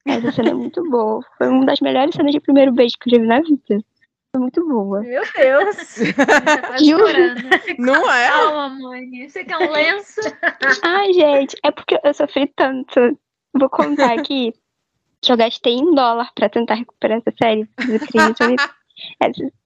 Essa 0.05 0.31
cena 0.31 0.49
é 0.49 0.53
muito 0.53 0.87
boa. 0.89 1.25
Foi 1.37 1.47
uma 1.47 1.65
das 1.65 1.79
melhores 1.79 2.13
cenas 2.13 2.31
de 2.31 2.39
primeiro 2.39 2.71
beijo 2.71 2.95
que 3.01 3.09
eu 3.09 3.15
já 3.15 3.21
vi 3.21 3.27
na 3.27 3.41
vida. 3.41 3.83
Foi 4.31 4.41
muito 4.41 4.67
boa. 4.67 5.01
Meu 5.01 5.23
Deus! 5.35 5.95
tá 6.15 6.77
Juro. 6.77 7.79
Não 7.79 8.11
é? 8.11 8.27
Calma, 8.27 8.69
mãe. 8.69 9.27
Você 9.27 9.43
quer 9.43 9.57
um 9.57 9.71
lenço? 9.71 10.21
Ai, 10.83 11.13
gente, 11.13 11.57
é 11.63 11.71
porque 11.71 11.99
eu 12.03 12.13
sofri 12.13 12.45
tanto. 12.55 13.17
Vou 13.57 13.69
contar 13.69 14.19
aqui 14.19 14.53
eu 15.31 15.37
gastei 15.37 15.73
em 15.73 15.93
dólar 15.93 16.31
pra 16.33 16.49
tentar 16.49 16.75
recuperar 16.75 17.17
essa 17.17 17.33
série. 17.37 17.67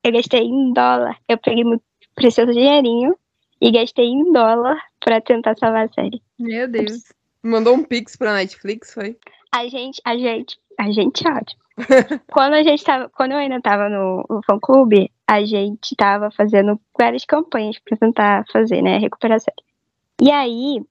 Eu 0.04 0.12
gastei 0.12 0.42
em 0.42 0.74
dólar. 0.74 1.16
Eu 1.28 1.38
peguei 1.38 1.64
meu 1.64 1.80
precioso 2.16 2.52
dinheirinho 2.52 3.16
e 3.62 3.72
gastei 3.72 4.06
em 4.06 4.32
dólar 4.32 4.82
pra 5.00 5.22
tentar 5.22 5.56
salvar 5.58 5.86
a 5.86 5.94
série. 5.94 6.22
Meu 6.40 6.68
Deus. 6.68 7.04
Mandou 7.44 7.76
um 7.76 7.84
pix 7.84 8.16
pra 8.16 8.34
Netflix, 8.34 8.94
foi? 8.94 9.18
A 9.52 9.68
gente, 9.68 10.02
a 10.04 10.18
gente, 10.18 10.58
a 10.80 10.92
gente 10.92 11.28
é 11.28 11.32
ótimo. 11.32 11.62
quando 12.32 12.54
a 12.54 12.64
gente 12.64 12.84
tava, 12.84 13.10
quando 13.10 13.32
eu 13.32 13.38
ainda 13.38 13.62
tava 13.62 13.88
no, 13.90 14.26
no 14.30 14.42
fã 14.44 14.60
clube, 14.60 15.12
a 15.28 15.46
gente 15.46 15.96
tava 15.96 16.30
fazendo 16.32 16.80
várias 16.98 17.24
campanhas 17.26 17.78
pra 17.80 17.98
tentar 17.98 18.46
fazer, 18.52 18.82
né, 18.82 18.98
recuperar 18.98 19.38
a 19.38 19.40
série. 19.40 19.64
E 20.22 20.32
aí, 20.32 20.82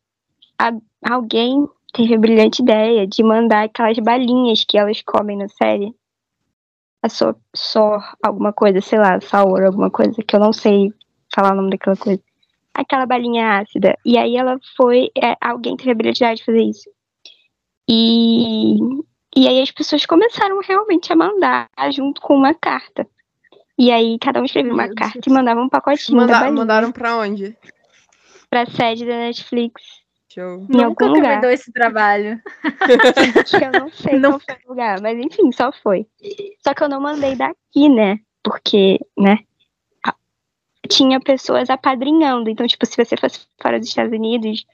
a, 0.58 0.72
alguém 1.10 1.68
teve 1.92 2.14
a 2.14 2.18
brilhante 2.18 2.62
ideia 2.62 3.06
de 3.06 3.22
mandar 3.22 3.64
aquelas 3.64 3.98
balinhas 3.98 4.64
que 4.64 4.76
elas 4.78 5.00
comem 5.02 5.36
na 5.36 5.48
série. 5.48 5.92
A 7.02 7.08
só, 7.08 7.34
só 7.54 7.98
alguma 8.22 8.52
coisa, 8.52 8.80
sei 8.80 8.98
lá, 8.98 9.20
sour, 9.20 9.62
alguma 9.64 9.90
coisa, 9.90 10.22
que 10.22 10.34
eu 10.34 10.40
não 10.40 10.52
sei 10.52 10.92
falar 11.34 11.52
o 11.52 11.56
nome 11.56 11.70
daquela 11.70 11.96
coisa. 11.96 12.20
Aquela 12.74 13.06
balinha 13.06 13.58
ácida. 13.60 13.96
E 14.04 14.16
aí 14.18 14.36
ela 14.36 14.58
foi. 14.76 15.10
É, 15.16 15.36
alguém 15.40 15.76
teve 15.76 15.90
a 15.90 15.94
brilhante 15.94 16.34
de 16.36 16.44
fazer 16.44 16.62
isso. 16.62 16.90
E, 17.88 18.78
e 19.36 19.48
aí 19.48 19.60
as 19.62 19.70
pessoas 19.70 20.04
começaram 20.06 20.60
realmente 20.60 21.12
a 21.12 21.16
mandar 21.16 21.68
junto 21.92 22.20
com 22.20 22.36
uma 22.36 22.54
carta. 22.54 23.06
E 23.78 23.90
aí 23.90 24.18
cada 24.18 24.40
um 24.40 24.44
escrevia 24.44 24.72
uma 24.72 24.92
carta 24.94 25.20
e 25.26 25.32
mandava 25.32 25.60
um 25.60 25.68
pacotinho 25.68 26.26
da 26.26 26.40
Manda- 26.40 26.52
mandaram 26.52 26.92
pra 26.92 27.16
onde? 27.16 27.56
pra 28.50 28.66
sede 28.66 29.04
da 29.06 29.14
Netflix. 29.18 29.82
Show. 30.32 30.66
Em 30.70 30.76
Nunca 30.76 31.52
esse 31.52 31.72
trabalho. 31.72 32.40
que 33.46 33.64
eu 33.64 33.72
não 33.72 33.90
sei 33.90 34.18
Não. 34.18 34.32
qual 34.32 34.40
foi 34.40 34.56
o 34.66 34.68
lugar, 34.70 35.00
mas 35.00 35.18
enfim, 35.18 35.50
só 35.52 35.72
foi. 35.72 36.06
Só 36.62 36.74
que 36.74 36.82
eu 36.82 36.88
não 36.88 37.00
mandei 37.00 37.34
daqui, 37.34 37.88
né? 37.88 38.20
Porque, 38.42 38.98
né? 39.16 39.38
Tinha 40.88 41.20
pessoas 41.20 41.68
apadrinhando. 41.68 42.48
Então, 42.48 42.66
tipo, 42.66 42.86
se 42.86 42.96
você 42.96 43.16
fosse 43.16 43.40
fora 43.60 43.78
dos 43.78 43.88
Estados 43.88 44.12
Unidos, 44.12 44.64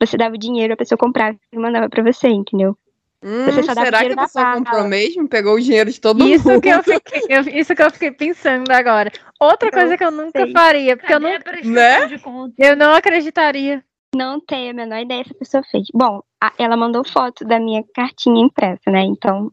você 0.00 0.16
dava 0.16 0.34
o 0.34 0.38
dinheiro, 0.38 0.72
a 0.74 0.76
pessoa 0.76 0.98
comprava 0.98 1.36
e 1.52 1.58
mandava 1.58 1.88
pra 1.88 2.02
você, 2.02 2.28
entendeu? 2.28 2.76
Hum, 3.22 3.44
Você 3.44 3.62
só 3.62 3.74
dá 3.74 3.84
será 3.84 4.00
que 4.04 4.12
a 4.12 4.16
pessoa 4.16 4.44
bala. 4.44 4.56
comprou 4.56 4.84
mesmo? 4.88 5.28
Pegou 5.28 5.54
o 5.54 5.60
dinheiro 5.60 5.90
de 5.90 6.00
todo 6.00 6.26
Isso 6.26 6.48
mundo? 6.48 6.60
que, 6.62 6.68
eu 6.70 6.82
fiquei, 6.82 7.22
eu- 7.28 7.42
isso 7.60 7.74
que 7.74 7.82
eu 7.82 7.90
fiquei 7.90 8.10
pensando 8.10 8.70
agora. 8.70 9.12
Outra 9.38 9.68
Eu 9.68 9.72
coisa 9.72 9.96
que 9.98 10.04
eu 10.04 10.10
nunca 10.10 10.42
sei. 10.44 10.52
faria, 10.52 10.96
porque 10.96 11.12
eu 11.12 11.20
Cadê 11.20 11.30
não, 11.30 11.36
a 11.36 11.40
prestação 11.40 12.48
Né? 12.48 12.54
eu 12.58 12.76
não 12.76 12.94
acreditaria. 12.94 13.84
Não 14.14 14.40
tenho 14.40 14.70
a 14.70 14.74
menor 14.74 14.98
ideia 15.00 15.24
se 15.24 15.32
a 15.32 15.38
pessoa 15.38 15.62
fez. 15.70 15.86
Bom, 15.94 16.22
a- 16.40 16.52
ela 16.58 16.76
mandou 16.76 17.04
foto 17.04 17.44
da 17.44 17.60
minha 17.60 17.84
cartinha 17.94 18.44
impressa, 18.44 18.90
né? 18.90 19.02
Então. 19.02 19.52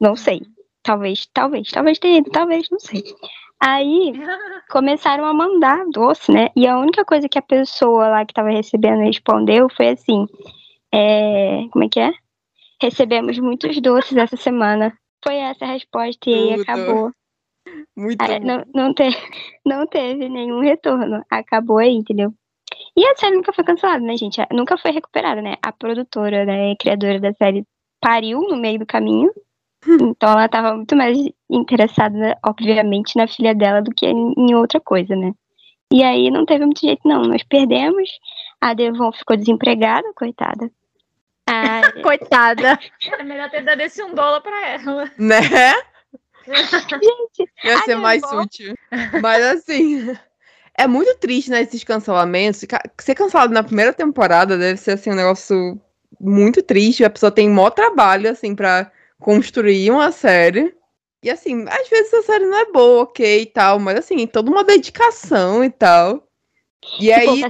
Não 0.00 0.14
sei. 0.14 0.42
Talvez, 0.82 1.26
talvez, 1.32 1.70
talvez 1.70 1.98
tenha 1.98 2.18
ido, 2.18 2.30
talvez, 2.30 2.68
não 2.70 2.78
sei. 2.80 3.02
Aí 3.60 4.12
começaram 4.68 5.24
a 5.24 5.32
mandar 5.32 5.84
doce, 5.90 6.32
né? 6.32 6.48
E 6.56 6.66
a 6.66 6.78
única 6.78 7.04
coisa 7.04 7.28
que 7.28 7.38
a 7.38 7.42
pessoa 7.42 8.08
lá 8.08 8.26
que 8.26 8.34
tava 8.34 8.50
recebendo 8.50 9.00
respondeu 9.02 9.68
foi 9.70 9.90
assim: 9.90 10.26
é, 10.92 11.66
como 11.70 11.84
é 11.84 11.88
que 11.88 12.00
é? 12.00 12.12
Recebemos 12.82 13.38
muitos 13.38 13.80
doces 13.80 14.16
essa 14.16 14.36
semana. 14.36 14.92
Foi 15.24 15.36
essa 15.36 15.64
a 15.64 15.68
resposta 15.68 16.28
e 16.28 16.34
aí 16.34 16.50
Tudo. 16.50 16.62
acabou. 16.62 17.12
Muito 17.96 18.20
Ah, 18.20 18.40
não, 18.40 18.64
não, 18.74 18.92
teve, 18.92 19.16
não 19.64 19.86
teve 19.86 20.28
nenhum 20.28 20.60
retorno. 20.60 21.24
Acabou 21.30 21.78
aí, 21.78 21.92
entendeu? 21.92 22.34
E 22.96 23.06
a 23.06 23.16
série 23.16 23.36
nunca 23.36 23.52
foi 23.52 23.64
cancelada, 23.64 24.04
né, 24.04 24.16
gente? 24.16 24.40
Nunca 24.52 24.76
foi 24.78 24.90
recuperada, 24.90 25.40
né? 25.40 25.56
A 25.62 25.72
produtora, 25.72 26.44
né, 26.44 26.74
criadora 26.78 27.18
da 27.20 27.32
série 27.34 27.64
pariu 28.00 28.40
no 28.40 28.56
meio 28.56 28.78
do 28.78 28.86
caminho. 28.86 29.30
Então 29.86 30.30
ela 30.30 30.48
tava 30.48 30.74
muito 30.74 30.94
mais 30.94 31.18
interessada, 31.50 32.38
obviamente, 32.44 33.16
na 33.16 33.26
filha 33.26 33.54
dela 33.54 33.82
do 33.82 33.90
que 33.90 34.06
em 34.06 34.54
outra 34.54 34.80
coisa, 34.80 35.16
né? 35.16 35.32
E 35.92 36.02
aí 36.02 36.30
não 36.30 36.46
teve 36.46 36.64
muito 36.64 36.80
jeito, 36.80 37.06
não. 37.06 37.22
Nós 37.22 37.42
perdemos. 37.42 38.08
A 38.60 38.74
Devon 38.74 39.12
ficou 39.12 39.36
desempregada, 39.36 40.10
coitada. 40.14 40.70
A, 41.46 41.82
Coitada. 42.02 42.78
É 43.18 43.22
melhor 43.22 43.50
ter 43.50 43.62
dado 43.62 43.80
esse 43.80 44.02
um 44.02 44.14
dólar 44.14 44.40
pra 44.40 44.68
ela. 44.68 45.10
Né? 45.18 45.40
gente, 46.46 47.50
Ia 47.64 47.78
ser 47.78 47.92
Ah, 47.92 47.98
mais 47.98 48.22
útil. 48.32 48.74
Mas 49.20 49.44
assim. 49.44 50.16
É 50.76 50.86
muito 50.86 51.16
triste, 51.18 51.50
né, 51.50 51.62
esses 51.62 51.84
cancelamentos. 51.84 52.64
Ca- 52.64 52.82
Ser 53.00 53.14
cancelado 53.14 53.52
na 53.52 53.62
primeira 53.62 53.92
temporada 53.92 54.56
deve 54.58 54.78
ser 54.78 54.92
assim 54.92 55.10
um 55.10 55.14
negócio 55.14 55.80
muito 56.20 56.62
triste. 56.62 57.04
A 57.04 57.10
pessoa 57.10 57.30
tem 57.30 57.48
maior 57.48 57.70
trabalho, 57.70 58.30
assim, 58.30 58.54
pra 58.54 58.90
construir 59.18 59.90
uma 59.90 60.10
série. 60.12 60.74
E 61.22 61.30
assim, 61.30 61.64
às 61.68 61.88
vezes 61.88 62.12
a 62.14 62.22
série 62.22 62.46
não 62.46 62.58
é 62.58 62.72
boa, 62.72 63.02
ok 63.02 63.42
e 63.42 63.46
tal, 63.46 63.78
mas 63.78 63.96
assim, 63.98 64.26
toda 64.26 64.50
uma 64.50 64.64
dedicação 64.64 65.62
e 65.62 65.70
tal. 65.70 66.26
E 66.98 67.08
tipo, 67.20 67.30
aí, 67.32 67.42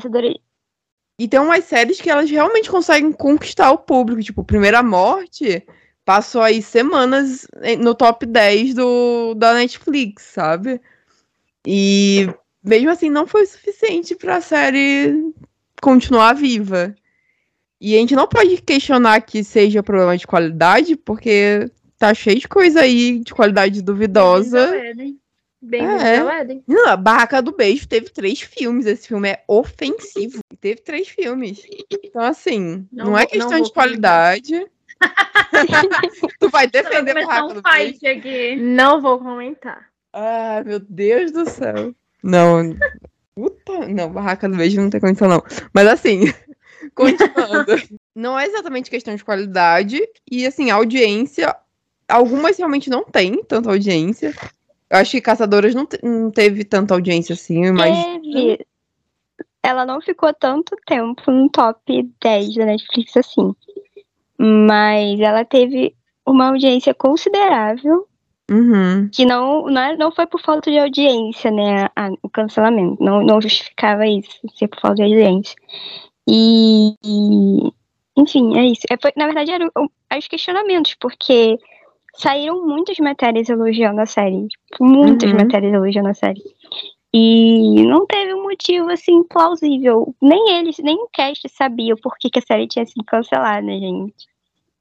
e 1.18 1.28
tem 1.28 1.40
umas 1.40 1.64
séries 1.64 2.00
que 2.00 2.11
elas 2.11 2.30
realmente 2.30 2.70
conseguem 2.70 3.12
conquistar 3.12 3.70
o 3.70 3.78
público. 3.78 4.22
Tipo, 4.22 4.44
Primeira 4.44 4.82
Morte 4.82 5.64
passou 6.04 6.42
aí 6.42 6.61
semanas 6.62 7.46
em- 7.62 7.76
no 7.76 7.94
top 7.94 8.26
10 8.26 8.74
do, 8.74 9.35
da 9.35 9.54
Netflix, 9.54 10.24
sabe? 10.24 10.80
E 11.66 12.28
mesmo 12.62 12.90
assim 12.90 13.11
não 13.11 13.27
foi 13.27 13.42
o 13.42 13.46
suficiente 13.46 14.14
pra 14.14 14.40
série 14.40 15.33
continuar 15.81 16.35
viva. 16.35 16.94
E 17.81 17.96
a 17.96 17.98
gente 17.98 18.14
não 18.14 18.29
pode 18.29 18.62
questionar 18.62 19.20
que 19.22 19.42
seja 19.42 19.83
problema 19.83 20.16
de 20.16 20.27
qualidade, 20.27 20.94
porque 20.94 21.68
tá 21.98 22.14
cheio 22.14 22.38
de 22.38 22.48
coisa 22.48 22.83
aí 22.83 23.18
de 23.18 23.35
qualidade 23.35 23.83
duvidosa. 23.83 24.72
Bem 25.61 25.83
é? 25.85 26.62
Não, 26.66 26.88
a 26.88 26.96
Barraca 26.96 27.40
do 27.40 27.55
Beijo 27.55 27.87
teve 27.87 28.11
três 28.11 28.40
filmes. 28.40 28.85
Esse 28.85 29.07
filme 29.07 29.29
é 29.29 29.44
ofensivo. 29.46 30.40
Teve 30.61 30.81
três 30.81 31.09
filmes. 31.09 31.64
Então, 32.05 32.22
assim, 32.22 32.87
Não 32.90 33.07
não, 33.07 33.18
é 33.18 33.27
questão 33.27 33.59
não 33.59 33.62
de 33.62 33.72
qualidade. 33.72 34.66
tu 36.40 36.48
vai 36.48 36.66
defender 36.66 37.14
começar 37.14 37.27
Barraca 37.27 37.46
um 37.46 37.55
do 37.55 37.62
Beijo? 37.62 38.07
aqui. 38.07 38.57
Não 38.57 39.01
vou 39.01 39.20
comentar. 39.20 39.88
Ah, 40.12 40.62
meu 40.66 40.81
Deus 40.81 41.31
do 41.31 41.48
céu. 41.48 41.94
Não. 42.22 42.76
Puta. 43.35 43.88
Não, 43.88 44.11
Barraca 44.11 44.48
do 44.48 44.56
Beijo 44.56 44.80
não 44.80 44.90
tem 44.90 45.00
condição, 45.00 45.28
não. 45.28 45.42
Mas 45.72 45.87
assim, 45.88 46.24
continuando. 46.94 47.72
não 48.14 48.38
é 48.38 48.46
exatamente 48.46 48.90
questão 48.90 49.14
de 49.14 49.24
qualidade. 49.24 50.00
E 50.30 50.46
assim, 50.46 50.70
audiência. 50.70 51.54
Algumas 52.08 52.58
realmente 52.58 52.90
não 52.90 53.04
tem 53.04 53.42
tanta 53.44 53.70
audiência. 53.70 54.35
Eu 54.90 54.98
acho 54.98 55.12
que 55.12 55.20
Caçadoras 55.20 55.74
não, 55.74 55.88
não 56.02 56.30
teve 56.30 56.64
tanta 56.64 56.94
audiência 56.94 57.32
assim, 57.32 57.70
mas. 57.70 57.96
Teve. 58.04 58.66
Ela 59.62 59.87
não 59.87 60.00
ficou 60.00 60.35
tanto 60.35 60.76
tempo 60.87 61.30
no 61.30 61.48
top 61.48 62.11
10 62.20 62.54
da 62.56 62.66
Netflix 62.66 63.16
assim. 63.16 63.54
Mas 64.37 65.20
ela 65.20 65.44
teve 65.44 65.94
uma 66.26 66.48
audiência 66.48 66.92
considerável, 66.92 68.08
Uhum. 68.50 69.09
que 69.12 69.24
não, 69.24 69.66
não, 69.66 69.81
é- 69.81 69.96
não 69.96 70.12
foi 70.12 70.26
por 70.26 70.40
falta 70.40 70.70
de 70.70 70.78
audiência, 70.78 71.50
né? 71.50 71.88
a- 71.96 72.11
o 72.22 72.28
cancelamento. 72.28 73.02
Não, 73.02 73.22
não 73.22 73.40
justificava 73.40 74.07
isso, 74.07 74.31
ser 74.55 74.68
por 74.68 74.81
falta 74.81 74.96
de 74.96 75.02
audiência. 75.05 75.57
E. 76.28 76.94
e- 77.05 77.72
enfim, 78.18 78.59
é 78.59 78.66
isso. 78.66 78.83
É, 78.90 78.96
foi- 79.00 79.12
na 79.16 79.24
verdade, 79.26 79.50
eram 79.52 79.70
os 80.16 80.28
questionamentos, 80.28 80.94
porque 81.00 81.59
saíram 82.16 82.66
muitas 82.66 82.98
matérias 82.98 83.48
elogiando 83.48 84.00
a 84.02 84.07
série. 84.07 84.46
Tipo, 84.48 84.85
muitas 84.85 85.31
Uhum. 85.31 85.38
matérias 85.38 85.72
elogiando 85.72 86.09
a 86.09 86.14
série. 86.14 86.42
E 87.14 87.83
não 87.87 88.07
teve 88.07 88.35
um 88.35 88.42
motivo, 88.42 88.90
assim, 88.90 89.22
plausível. 89.24 90.14
Nem 90.20 90.50
eles, 90.59 90.78
nem 90.78 90.96
o 90.96 91.09
cast 91.12 91.46
sabia 91.48 91.94
por 91.96 92.16
que, 92.18 92.28
que 92.31 92.38
a 92.38 92.42
série 92.42 92.66
tinha 92.66 92.85
sido 92.85 93.05
cancelada, 93.05 93.66
gente. 93.66 94.26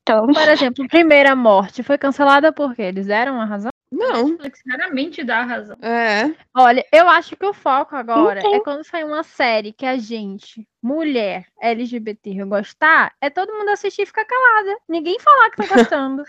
Então, 0.03 0.27
Por 0.27 0.47
exemplo, 0.49 0.87
Primeira 0.87 1.35
Morte 1.35 1.83
foi 1.83 1.97
cancelada 1.97 2.51
porque 2.51 2.81
eles 2.81 3.05
deram 3.05 3.35
uma 3.35 3.45
razão? 3.45 3.69
Não. 3.93 4.29
Netflix 4.29 4.61
raramente 4.67 5.23
dá 5.23 5.43
razão. 5.43 5.75
É. 5.81 6.33
Olha, 6.55 6.83
eu 6.93 7.07
acho 7.09 7.35
que 7.35 7.45
o 7.45 7.53
foco 7.53 7.93
agora 7.95 8.41
tem. 8.41 8.55
é 8.55 8.59
quando 8.61 8.85
sai 8.85 9.03
uma 9.03 9.21
série 9.21 9.73
que 9.73 9.85
a 9.85 9.97
gente, 9.97 10.65
mulher, 10.81 11.45
LGBT, 11.61 12.45
gostar, 12.45 13.13
é 13.21 13.29
todo 13.29 13.53
mundo 13.53 13.69
assistir 13.69 14.03
e 14.03 14.05
ficar 14.05 14.23
calada. 14.25 14.77
Ninguém 14.87 15.19
falar 15.19 15.49
que 15.51 15.57
tá 15.57 15.63
gostando. 15.75 16.23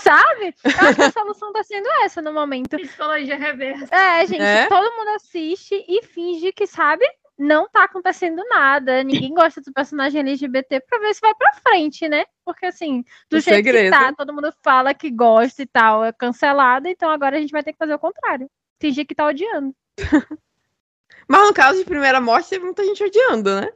Sabe? 0.00 0.54
Eu 0.64 0.86
acho 0.88 0.94
que 0.96 1.02
a 1.02 1.12
solução 1.12 1.52
tá 1.52 1.62
sendo 1.62 1.88
essa 2.02 2.20
no 2.20 2.32
momento. 2.34 2.76
Psicologia 2.76 3.36
reversa. 3.38 3.86
É, 3.94 4.26
gente, 4.26 4.42
É? 4.42 4.66
todo 4.66 4.96
mundo 4.96 5.08
assiste 5.14 5.84
e 5.88 6.02
finge 6.04 6.52
que, 6.52 6.66
sabe, 6.66 7.06
não 7.38 7.68
tá 7.68 7.84
acontecendo 7.84 8.42
nada. 8.48 9.02
Ninguém 9.04 9.32
gosta 9.34 9.60
do 9.60 9.72
personagem 9.72 10.20
LGBT 10.20 10.80
pra 10.80 10.98
ver 10.98 11.14
se 11.14 11.20
vai 11.20 11.34
pra 11.34 11.52
frente, 11.54 12.08
né? 12.08 12.24
Porque 12.44 12.66
assim, 12.66 13.04
do 13.30 13.36
O 13.36 13.40
jeito 13.40 13.56
segredo. 13.56 13.92
que 13.92 13.98
tá, 13.98 14.12
todo 14.12 14.32
mundo 14.32 14.52
fala 14.62 14.94
que 14.94 15.10
gosta 15.10 15.62
e 15.62 15.66
tal, 15.66 16.04
é 16.04 16.12
cancelado, 16.12 16.88
então 16.88 17.10
agora 17.10 17.36
a 17.36 17.40
gente 17.40 17.50
vai 17.52 17.62
ter 17.62 17.72
que 17.72 17.78
fazer 17.78 17.94
o 17.94 17.98
contrário. 17.98 18.48
Fingir 18.80 19.06
que 19.06 19.14
tá 19.14 19.26
odiando. 19.26 19.74
Mas 21.28 21.46
no 21.46 21.54
caso 21.54 21.78
de 21.78 21.84
Primeira 21.84 22.20
Morte, 22.20 22.50
teve 22.50 22.64
muita 22.64 22.84
gente 22.84 23.02
odiando, 23.02 23.60
né? 23.60 23.68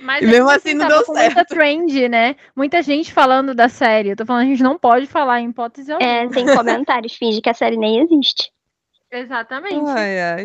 Mas 0.00 0.22
E 0.22 0.26
mesmo 0.26 0.48
ainda 0.48 0.56
assim 0.56 0.74
não 0.74 0.88
deu 0.88 1.04
com 1.04 1.14
Muita 1.14 1.44
trend, 1.44 2.08
né? 2.08 2.36
Muita 2.54 2.82
gente 2.82 3.12
falando 3.12 3.54
da 3.54 3.68
série. 3.68 4.10
Eu 4.10 4.16
tô 4.16 4.26
falando, 4.26 4.42
a 4.42 4.46
gente 4.46 4.62
não 4.62 4.78
pode 4.78 5.06
falar 5.06 5.40
em 5.40 5.48
hipótese 5.48 5.90
alguma. 5.92 6.10
é, 6.10 6.28
sem 6.28 6.44
comentários, 6.46 7.14
finge 7.14 7.40
que 7.40 7.48
a 7.48 7.54
série 7.54 7.76
nem 7.76 8.00
existe. 8.00 8.50
Exatamente. 9.10 9.88
Ai, 9.88 10.20
ai. 10.20 10.44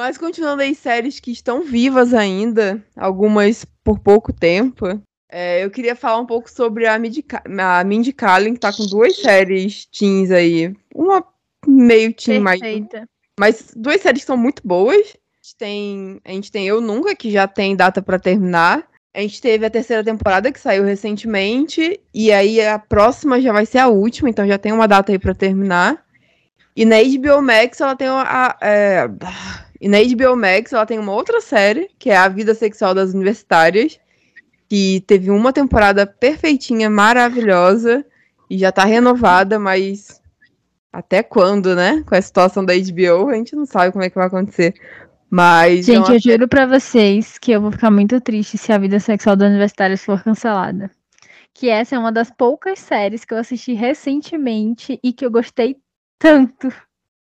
Mas 0.00 0.16
continuando 0.18 0.62
aí, 0.62 0.74
séries 0.74 1.20
que 1.20 1.30
estão 1.30 1.62
vivas 1.62 2.14
ainda, 2.14 2.82
algumas 2.96 3.64
por 3.84 3.98
pouco 3.98 4.32
tempo. 4.32 4.86
é, 5.30 5.62
eu 5.64 5.70
queria 5.70 5.94
falar 5.94 6.18
um 6.18 6.26
pouco 6.26 6.50
sobre 6.50 6.86
a 6.86 6.98
Mindy, 6.98 7.22
Ka- 7.22 7.42
a 7.58 7.84
Mindy 7.84 8.12
Kaling, 8.12 8.54
que 8.54 8.60
tá 8.60 8.72
com 8.72 8.86
duas 8.86 9.16
séries 9.16 9.86
teens 9.86 10.30
aí. 10.30 10.74
Uma 10.94 11.24
meio 11.66 12.12
teen, 12.14 12.40
mais. 12.40 12.60
Mas 13.38 13.72
duas 13.76 14.00
séries 14.00 14.22
que 14.22 14.26
são 14.26 14.36
muito 14.36 14.62
boas. 14.66 14.96
A 14.96 15.42
gente 15.42 15.56
tem, 15.58 16.20
a 16.24 16.30
gente 16.32 16.50
tem 16.50 16.66
Eu 16.66 16.80
Nunca, 16.80 17.14
que 17.14 17.30
já 17.30 17.46
tem 17.46 17.76
data 17.76 18.02
pra 18.02 18.18
terminar. 18.18 18.86
A 19.14 19.20
gente 19.20 19.40
teve 19.40 19.66
a 19.66 19.70
terceira 19.70 20.04
temporada, 20.04 20.52
que 20.52 20.60
saiu 20.60 20.84
recentemente. 20.84 22.00
E 22.14 22.30
aí 22.32 22.60
a 22.60 22.78
próxima 22.78 23.40
já 23.40 23.52
vai 23.52 23.66
ser 23.66 23.78
a 23.78 23.88
última, 23.88 24.28
então 24.30 24.46
já 24.46 24.56
tem 24.58 24.72
uma 24.72 24.86
data 24.88 25.12
aí 25.12 25.18
pra 25.18 25.34
terminar. 25.34 26.04
E 26.76 26.84
na 26.84 26.96
HBO 26.96 27.42
Max 27.42 27.80
ela 27.80 27.96
tem 27.96 28.08
uma, 28.08 28.22
a, 28.22 28.56
é, 28.60 29.08
e 29.80 29.88
na 29.88 29.98
HBO 29.98 30.36
Max 30.36 30.72
ela 30.72 30.84
tem 30.84 30.98
uma 30.98 31.12
outra 31.12 31.40
série, 31.40 31.88
que 31.98 32.10
é 32.10 32.16
A 32.16 32.28
Vida 32.28 32.54
Sexual 32.54 32.94
das 32.94 33.14
Universitárias, 33.14 33.98
que 34.68 35.02
teve 35.06 35.30
uma 35.30 35.52
temporada 35.52 36.06
perfeitinha, 36.06 36.90
maravilhosa, 36.90 38.04
e 38.48 38.58
já 38.58 38.70
tá 38.70 38.84
renovada, 38.84 39.58
mas 39.58 40.20
até 40.92 41.22
quando, 41.22 41.74
né? 41.74 42.04
Com 42.06 42.14
a 42.14 42.22
situação 42.22 42.64
da 42.64 42.74
HBO, 42.74 43.28
a 43.28 43.34
gente 43.34 43.56
não 43.56 43.64
sabe 43.64 43.92
como 43.92 44.04
é 44.04 44.10
que 44.10 44.16
vai 44.16 44.26
acontecer. 44.26 44.74
Mas 45.30 45.88
é 45.88 45.92
Gente, 45.92 46.08
uma 46.08 46.16
eu 46.16 46.20
juro 46.20 46.48
pra 46.48 46.66
vocês 46.66 47.38
que 47.38 47.52
eu 47.52 47.60
vou 47.60 47.70
ficar 47.70 47.90
muito 47.90 48.20
triste 48.20 48.58
se 48.58 48.72
a 48.72 48.78
vida 48.78 48.98
sexual 48.98 49.36
dos 49.36 49.46
universitários 49.46 50.04
for 50.04 50.22
cancelada. 50.22 50.90
Que 51.54 51.68
essa 51.68 51.94
é 51.94 51.98
uma 51.98 52.10
das 52.10 52.30
poucas 52.30 52.80
séries 52.80 53.24
que 53.24 53.32
eu 53.32 53.38
assisti 53.38 53.72
recentemente 53.72 54.98
e 55.02 55.12
que 55.12 55.24
eu 55.24 55.30
gostei 55.30 55.76
tanto. 56.18 56.72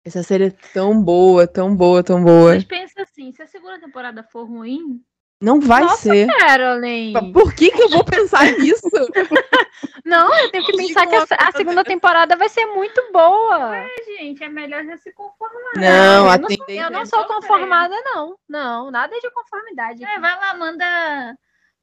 Essa 0.09 0.23
série 0.23 0.47
é 0.47 0.51
tão 0.73 1.01
boa, 1.03 1.47
tão 1.47 1.75
boa, 1.77 2.03
tão 2.03 2.23
boa. 2.23 2.55
Mas 2.55 2.65
pensa 2.65 3.03
assim, 3.03 3.31
se 3.33 3.43
a 3.43 3.47
segunda 3.47 3.79
temporada 3.81 4.23
for 4.23 4.45
ruim, 4.45 5.01
Não 5.41 5.61
vai 5.61 5.83
Nossa, 5.85 5.97
ser. 6.11 6.27
Caroline! 6.27 7.33
Por 7.33 7.55
que 7.55 7.71
que 7.71 7.81
eu 7.83 7.89
vou 7.89 8.05
pensar 8.05 8.45
nisso? 8.59 8.83
Não, 10.05 10.35
eu 10.39 10.51
tenho 10.51 10.65
que 10.65 10.77
pensar 10.77 11.07
que 11.07 11.15
a, 11.15 11.23
a 11.49 11.53
segunda 11.53 11.85
temporada 11.85 12.35
vai 12.35 12.49
ser 12.49 12.67
muito 12.67 13.01
boa. 13.13 13.87
gente, 14.19 14.43
é 14.43 14.49
melhor 14.49 14.83
já 14.85 14.97
se 14.97 15.13
conformar. 15.13 15.73
Não, 15.77 16.25
eu 16.25 16.31
a 16.31 16.39
não 16.39 16.49
sou- 16.49 16.57
tendência- 16.67 16.83
Eu 16.87 16.91
não 16.91 17.07
sou 17.07 17.25
conformada, 17.27 17.95
não. 18.05 18.37
Não, 18.49 18.91
nada 18.91 19.15
de 19.21 19.31
conformidade. 19.31 20.03
É, 20.05 20.19
vai 20.19 20.35
lá, 20.41 20.55
manda, 20.57 21.37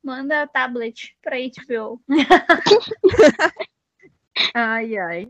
manda 0.03 0.47
tablet 0.47 1.15
pra 1.21 1.37
HBO. 1.37 2.01
Ai, 4.53 4.97
ai. 4.97 5.27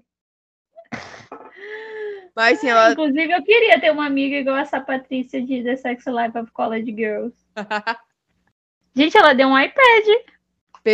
Mas 2.36 2.58
assim, 2.58 2.70
ela. 2.70 2.92
Inclusive, 2.92 3.32
eu 3.32 3.44
queria 3.44 3.80
ter 3.80 3.92
uma 3.92 4.06
amiga 4.06 4.36
igual 4.36 4.58
essa 4.58 4.80
Patrícia 4.80 5.42
de 5.42 5.64
The 5.64 5.76
Sex 5.78 6.06
Life 6.06 6.38
of 6.38 6.52
College 6.52 6.94
Girls. 6.94 7.36
Gente, 8.96 9.18
ela 9.18 9.34
deu 9.34 9.48
um 9.48 9.60
iPad. 9.60 10.06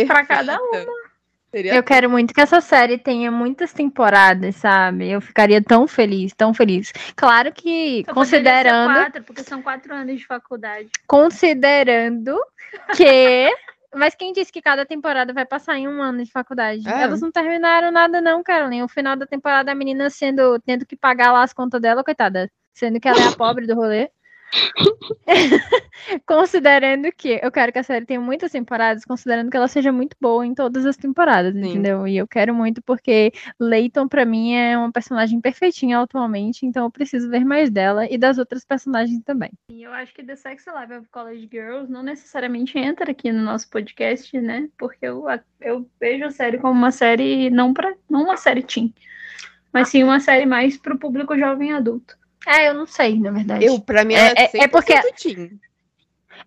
Pra 0.06 0.24
cada 0.24 0.58
Perfeita. 0.58 1.12
Seria 1.52 1.74
Eu 1.74 1.82
quero 1.82 2.08
muito 2.08 2.32
que 2.32 2.40
essa 2.40 2.62
série 2.62 2.96
tenha 2.96 3.30
muitas 3.30 3.74
temporadas, 3.74 4.56
sabe? 4.56 5.10
Eu 5.10 5.20
ficaria 5.20 5.62
tão 5.62 5.86
feliz, 5.86 6.32
tão 6.32 6.54
feliz. 6.54 6.90
Claro 7.14 7.52
que, 7.52 8.02
Só 8.06 8.14
considerando, 8.14 8.94
Quatro, 8.94 9.22
porque 9.22 9.42
são 9.42 9.60
quatro 9.60 9.94
anos 9.94 10.18
de 10.18 10.26
faculdade. 10.26 10.88
considerando 11.06 12.40
que. 12.96 13.52
Mas 13.94 14.14
quem 14.14 14.32
disse 14.32 14.50
que 14.50 14.62
cada 14.62 14.86
temporada 14.86 15.32
vai 15.32 15.44
passar 15.44 15.76
em 15.76 15.86
um 15.86 16.02
ano 16.02 16.24
de 16.24 16.30
faculdade? 16.30 16.88
É. 16.88 17.02
Elas 17.02 17.20
não 17.20 17.30
terminaram 17.30 17.90
nada, 17.90 18.20
não, 18.20 18.42
Carolina. 18.42 18.84
O 18.84 18.88
final 18.88 19.16
da 19.16 19.26
temporada, 19.26 19.70
a 19.70 19.74
menina 19.74 20.08
sendo, 20.08 20.58
tendo 20.60 20.86
que 20.86 20.96
pagar 20.96 21.32
lá 21.32 21.42
as 21.42 21.52
contas 21.52 21.80
dela, 21.80 22.02
coitada. 22.02 22.50
Sendo 22.72 22.98
que 22.98 23.06
ela 23.06 23.20
é 23.20 23.28
a 23.28 23.32
pobre 23.36 23.66
do 23.66 23.74
rolê. 23.74 24.10
considerando 26.26 27.10
que 27.12 27.40
eu 27.42 27.50
quero 27.50 27.72
que 27.72 27.78
a 27.78 27.82
série 27.82 28.04
tenha 28.04 28.20
muitas 28.20 28.52
temporadas, 28.52 29.04
considerando 29.04 29.50
que 29.50 29.56
ela 29.56 29.68
seja 29.68 29.90
muito 29.90 30.16
boa 30.20 30.46
em 30.46 30.54
todas 30.54 30.84
as 30.84 30.96
temporadas, 30.96 31.54
Sim. 31.54 31.60
entendeu? 31.60 32.06
E 32.06 32.16
eu 32.16 32.26
quero 32.26 32.54
muito 32.54 32.82
porque 32.82 33.32
Leighton, 33.58 34.08
pra 34.08 34.24
mim, 34.24 34.54
é 34.54 34.76
uma 34.76 34.92
personagem 34.92 35.40
perfeitinha 35.40 36.00
atualmente, 36.00 36.66
então 36.66 36.84
eu 36.84 36.90
preciso 36.90 37.30
ver 37.30 37.44
mais 37.44 37.70
dela 37.70 38.06
e 38.10 38.18
das 38.18 38.38
outras 38.38 38.64
personagens 38.64 39.22
também. 39.24 39.50
E 39.70 39.82
eu 39.82 39.92
acho 39.92 40.12
que 40.14 40.22
The 40.22 40.36
Sex 40.36 40.64
Life 40.66 40.92
of 40.92 41.08
College 41.10 41.48
Girls 41.50 41.90
não 41.90 42.02
necessariamente 42.02 42.78
entra 42.78 43.10
aqui 43.10 43.32
no 43.32 43.42
nosso 43.42 43.68
podcast, 43.70 44.38
né? 44.40 44.68
Porque 44.76 45.06
eu, 45.06 45.24
eu 45.60 45.88
vejo 46.00 46.24
a 46.24 46.30
série 46.30 46.58
como 46.58 46.72
uma 46.72 46.90
série 46.90 47.50
não 47.50 47.72
para 47.72 47.94
não 48.08 48.24
uma 48.24 48.36
série 48.36 48.62
teen, 48.62 48.94
mas 49.72 49.88
sim 49.88 50.02
uma 50.02 50.20
série 50.20 50.46
mais 50.46 50.76
pro 50.76 50.98
público 50.98 51.36
jovem 51.38 51.70
e 51.70 51.72
adulto. 51.72 52.21
É, 52.46 52.68
eu 52.68 52.74
não 52.74 52.86
sei, 52.86 53.18
na 53.18 53.30
verdade. 53.30 53.64
Eu, 53.64 53.80
pra 53.80 54.04
mim, 54.04 54.14
É- 54.14 54.18
ela 54.18 54.28
é, 54.36 54.50
é- 54.54 54.64
é 54.64 54.68
porque- 54.68 54.94
100% 54.94 55.14
teen. 55.16 55.60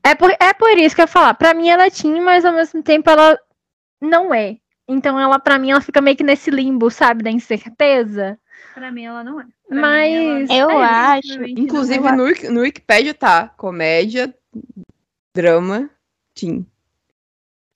É, 0.04 0.14
por, 0.14 0.30
é 0.32 0.54
por 0.54 0.78
isso 0.78 0.94
que 0.96 1.02
eu 1.02 1.04
ia 1.04 1.08
falar. 1.08 1.34
Pra 1.36 1.54
mim 1.54 1.70
ela 1.70 1.86
é 1.86 1.90
teen, 1.90 2.20
mas 2.22 2.44
ao 2.46 2.54
mesmo 2.54 2.84
tempo 2.84 3.10
ela 3.10 3.40
não 4.02 4.34
é. 4.34 4.58
Então 4.88 5.20
ela, 5.20 5.40
pra 5.40 5.58
mim, 5.58 5.72
ela 5.72 5.82
fica 5.82 6.00
meio 6.00 6.16
que 6.16 6.24
nesse 6.24 6.52
limbo, 6.52 6.92
sabe, 6.92 7.24
da 7.24 7.32
incerteza. 7.32 8.38
Pra 8.74 8.92
mim 8.92 9.06
ela 9.06 9.24
não 9.24 9.40
é. 9.42 9.46
Pra 9.68 9.82
Mas 9.82 10.50
mim, 10.50 10.56
ela 10.56 10.74
eu 10.74 10.80
é 10.80 10.84
acho, 10.86 11.28
simplesmente 11.28 11.62
Inclusive, 11.62 12.12
no, 12.12 12.54
no 12.54 12.62
Wikipedia 12.62 13.14
tá 13.16 13.48
comédia, 13.58 14.32
drama, 15.34 15.90
teen. 16.36 16.66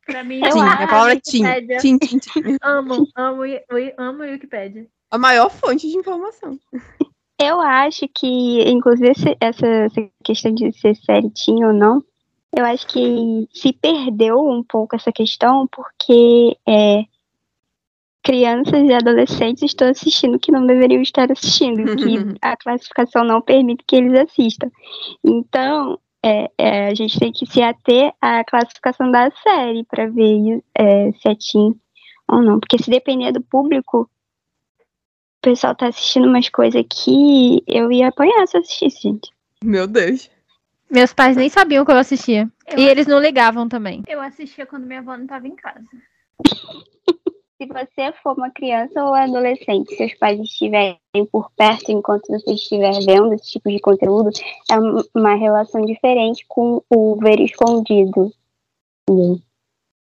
Pra 0.05 0.23
mim, 0.23 0.39
Teen, 0.41 0.61
a 0.63 0.87
palavra 0.87 1.13
é 1.13 1.19
teen. 1.19 1.43
Wikipédia. 1.45 1.77
Teen, 1.79 1.97
teen, 1.97 2.19
teen. 2.19 2.57
Amo, 2.61 3.07
amo, 3.15 3.43
amo, 3.43 3.93
amo 3.97 4.23
o 4.23 4.25
Wikipedia. 4.31 4.87
A 5.11 5.17
maior 5.17 5.49
fonte 5.49 5.87
de 5.87 5.97
informação. 5.97 6.59
Eu 7.41 7.61
acho 7.61 8.05
que, 8.09 8.69
inclusive, 8.69 9.37
essa, 9.39 9.67
essa 9.69 10.11
questão 10.23 10.53
de 10.53 10.73
ser 10.73 10.95
teen 11.33 11.63
ou 11.63 11.73
não, 11.73 12.03
eu 12.55 12.65
acho 12.65 12.85
que 12.87 13.47
se 13.53 13.71
perdeu 13.71 14.39
um 14.39 14.61
pouco 14.61 14.95
essa 14.95 15.11
questão 15.11 15.67
porque 15.67 16.57
é, 16.67 17.05
crianças 18.23 18.87
e 18.87 18.93
adolescentes 18.93 19.63
estão 19.63 19.87
assistindo 19.87 20.39
que 20.39 20.51
não 20.51 20.65
deveriam 20.65 21.01
estar 21.01 21.31
assistindo, 21.31 21.95
que 21.95 22.15
a 22.41 22.57
classificação 22.57 23.23
não 23.23 23.41
permite 23.41 23.83
que 23.87 23.95
eles 23.95 24.19
assistam. 24.19 24.69
Então, 25.23 25.97
é, 26.23 26.51
é, 26.57 26.87
a 26.87 26.93
gente 26.93 27.17
tem 27.19 27.31
que 27.31 27.45
se 27.45 27.61
ater 27.61 28.13
à 28.19 28.43
classificação 28.43 29.09
da 29.09 29.31
série 29.31 29.85
para 29.85 30.07
ver 30.07 30.61
é, 30.75 31.11
se 31.13 31.29
é 31.29 31.35
teen 31.35 31.73
ou 32.27 32.41
não. 32.41 32.59
Porque 32.59 32.77
se 32.77 32.89
depender 32.89 33.31
do 33.31 33.41
público, 33.41 34.09
o 35.39 35.41
pessoal 35.41 35.73
tá 35.73 35.87
assistindo 35.87 36.27
umas 36.27 36.49
coisas 36.49 36.83
que 36.89 37.63
eu 37.65 37.89
ia 37.91 38.09
apanhar 38.09 38.45
se 38.47 38.57
eu 38.57 38.61
assistisse, 38.61 39.01
gente. 39.03 39.31
Meu 39.63 39.87
Deus. 39.87 40.29
Meus 40.91 41.13
pais 41.13 41.37
nem 41.37 41.49
sabiam 41.49 41.85
que 41.85 41.91
eu 41.91 41.97
assistia. 41.97 42.49
Eu 42.67 42.77
E 42.79 42.87
eles 42.87 43.07
não 43.07 43.19
ligavam 43.19 43.69
também. 43.69 44.03
Eu 44.07 44.19
assistia 44.21 44.65
quando 44.65 44.85
minha 44.85 44.99
avó 44.99 45.15
não 45.15 45.27
tava 45.27 45.47
em 45.47 45.55
casa. 45.55 45.85
Se 47.61 47.65
você 47.67 48.13
for 48.23 48.37
uma 48.37 48.49
criança 48.49 49.03
ou 49.03 49.13
adolescente, 49.13 49.93
seus 49.97 50.13
pais 50.13 50.39
estiverem 50.39 50.97
por 51.29 51.51
perto 51.57 51.91
enquanto 51.91 52.25
você 52.27 52.53
estiver 52.53 52.93
vendo 53.05 53.33
esse 53.33 53.51
tipo 53.51 53.69
de 53.69 53.79
conteúdo, 53.81 54.29
é 54.71 54.79
um- 54.79 55.03
uma 55.13 55.35
relação 55.35 55.81
diferente 55.85 56.45
com 56.47 56.81
o 56.89 57.17
ver 57.17 57.41
escondido. 57.41 58.31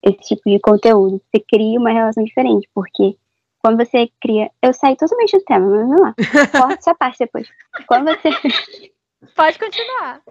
Esse 0.03 0.17
tipo 0.35 0.49
de 0.49 0.59
conteúdo. 0.59 1.21
Você 1.31 1.39
cria 1.47 1.79
uma 1.79 1.91
relação 1.91 2.23
diferente, 2.23 2.67
porque 2.73 3.15
quando 3.63 3.77
você 3.77 4.11
cria. 4.19 4.51
Eu 4.61 4.73
saí 4.73 4.95
totalmente 4.97 5.37
do 5.37 5.45
tema, 5.45 5.65
mas 5.65 5.87
vamos 5.87 6.01
lá. 6.01 6.13
Corta 6.51 6.73
essa 6.73 6.93
parte 6.93 7.19
depois. 7.19 7.47
Quando 7.87 8.05
você. 8.07 8.29
Pode 9.35 9.57
continuar. 9.57 10.21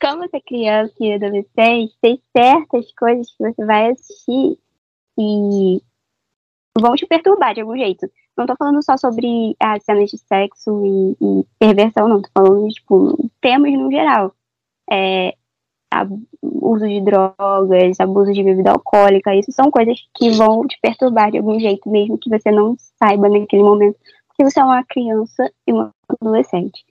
quando 0.00 0.20
você 0.20 0.38
é 0.38 0.40
criança 0.40 0.94
e 1.00 1.12
adolescente, 1.12 1.94
tem 2.00 2.20
certas 2.34 2.90
coisas 2.92 3.30
que 3.30 3.44
você 3.44 3.64
vai 3.66 3.90
assistir 3.90 4.58
e 5.18 5.82
vão 6.80 6.94
te 6.94 7.06
perturbar 7.06 7.54
de 7.54 7.60
algum 7.60 7.76
jeito. 7.76 8.10
Não 8.36 8.46
tô 8.46 8.56
falando 8.56 8.82
só 8.82 8.96
sobre 8.96 9.54
as 9.60 9.84
cenas 9.84 10.10
de 10.10 10.18
sexo 10.18 10.82
e, 10.84 11.16
e 11.20 11.46
perversão, 11.58 12.08
não. 12.08 12.22
Tô 12.22 12.30
falando, 12.32 12.68
tipo, 12.68 13.30
temas 13.40 13.72
no 13.72 13.90
geral. 13.90 14.34
É, 14.90 15.36
uso 16.42 16.86
de 16.86 17.00
drogas, 17.00 18.00
abuso 18.00 18.32
de 18.32 18.42
bebida 18.42 18.72
alcoólica, 18.72 19.34
isso 19.34 19.52
são 19.52 19.70
coisas 19.70 19.98
que 20.14 20.30
vão 20.30 20.66
te 20.66 20.78
perturbar 20.80 21.30
de 21.30 21.38
algum 21.38 21.58
jeito, 21.58 21.88
mesmo 21.88 22.18
que 22.18 22.28
você 22.28 22.50
não 22.50 22.76
saiba 22.98 23.28
naquele 23.28 23.62
momento, 23.62 23.96
porque 24.28 24.44
você 24.44 24.60
é 24.60 24.64
uma 24.64 24.84
criança 24.84 25.50
e 25.66 25.72
uma 25.72 25.92
adolescente. 26.08 26.84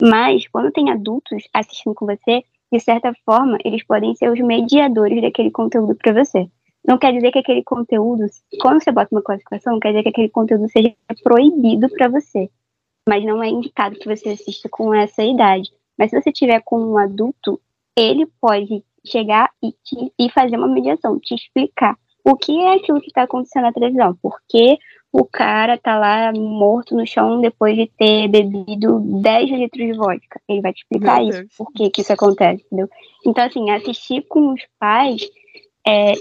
Mas, 0.00 0.46
quando 0.48 0.72
tem 0.72 0.90
adultos 0.90 1.44
assistindo 1.52 1.94
com 1.94 2.06
você, 2.06 2.44
de 2.72 2.80
certa 2.80 3.12
forma, 3.24 3.58
eles 3.64 3.84
podem 3.84 4.14
ser 4.14 4.30
os 4.30 4.40
mediadores 4.40 5.22
daquele 5.22 5.50
conteúdo 5.50 5.94
para 5.94 6.24
você. 6.24 6.48
Não 6.86 6.98
quer 6.98 7.12
dizer 7.12 7.32
que 7.32 7.38
aquele 7.38 7.64
conteúdo, 7.64 8.26
quando 8.60 8.82
você 8.82 8.92
bota 8.92 9.08
uma 9.12 9.22
classificação, 9.22 9.74
não 9.74 9.80
quer 9.80 9.88
dizer 9.88 10.02
que 10.04 10.08
aquele 10.10 10.28
conteúdo 10.28 10.68
seja 10.68 10.94
proibido 11.22 11.88
para 11.90 12.08
você. 12.08 12.48
Mas 13.08 13.24
não 13.24 13.42
é 13.42 13.48
indicado 13.48 13.98
que 13.98 14.06
você 14.06 14.30
assista 14.30 14.68
com 14.68 14.94
essa 14.94 15.22
idade. 15.22 15.70
Mas 15.98 16.10
se 16.10 16.20
você 16.20 16.30
tiver 16.30 16.60
com 16.64 16.78
um 16.78 16.98
adulto, 16.98 17.60
ele 17.96 18.26
pode 18.40 18.84
chegar 19.06 19.50
e, 19.62 19.72
te, 19.72 20.12
e 20.18 20.30
fazer 20.30 20.56
uma 20.56 20.68
mediação, 20.68 21.18
te 21.18 21.34
explicar 21.34 21.96
o 22.24 22.36
que 22.36 22.60
é 22.60 22.74
aquilo 22.74 23.00
que 23.00 23.06
está 23.06 23.22
acontecendo 23.22 23.62
na 23.62 23.72
televisão. 23.72 24.16
Por 24.20 24.36
que 24.48 24.78
o 25.12 25.24
cara 25.24 25.78
tá 25.78 25.98
lá 25.98 26.32
morto 26.32 26.94
no 26.94 27.06
chão 27.06 27.40
depois 27.40 27.74
de 27.74 27.86
ter 27.86 28.28
bebido 28.28 29.00
10 29.22 29.50
litros 29.50 29.86
de 29.86 29.92
vodka. 29.94 30.40
Ele 30.46 30.60
vai 30.60 30.74
te 30.74 30.82
explicar 30.82 31.20
Meu 31.20 31.28
isso, 31.28 31.38
Deus. 31.38 31.54
por 31.56 31.72
que, 31.72 31.88
que 31.88 32.00
isso 32.02 32.12
acontece, 32.12 32.64
entendeu? 32.66 32.88
Então, 33.24 33.44
assim, 33.44 33.70
assistir 33.70 34.26
com 34.28 34.52
os 34.52 34.60
pais 34.78 35.22
é, 35.86 36.12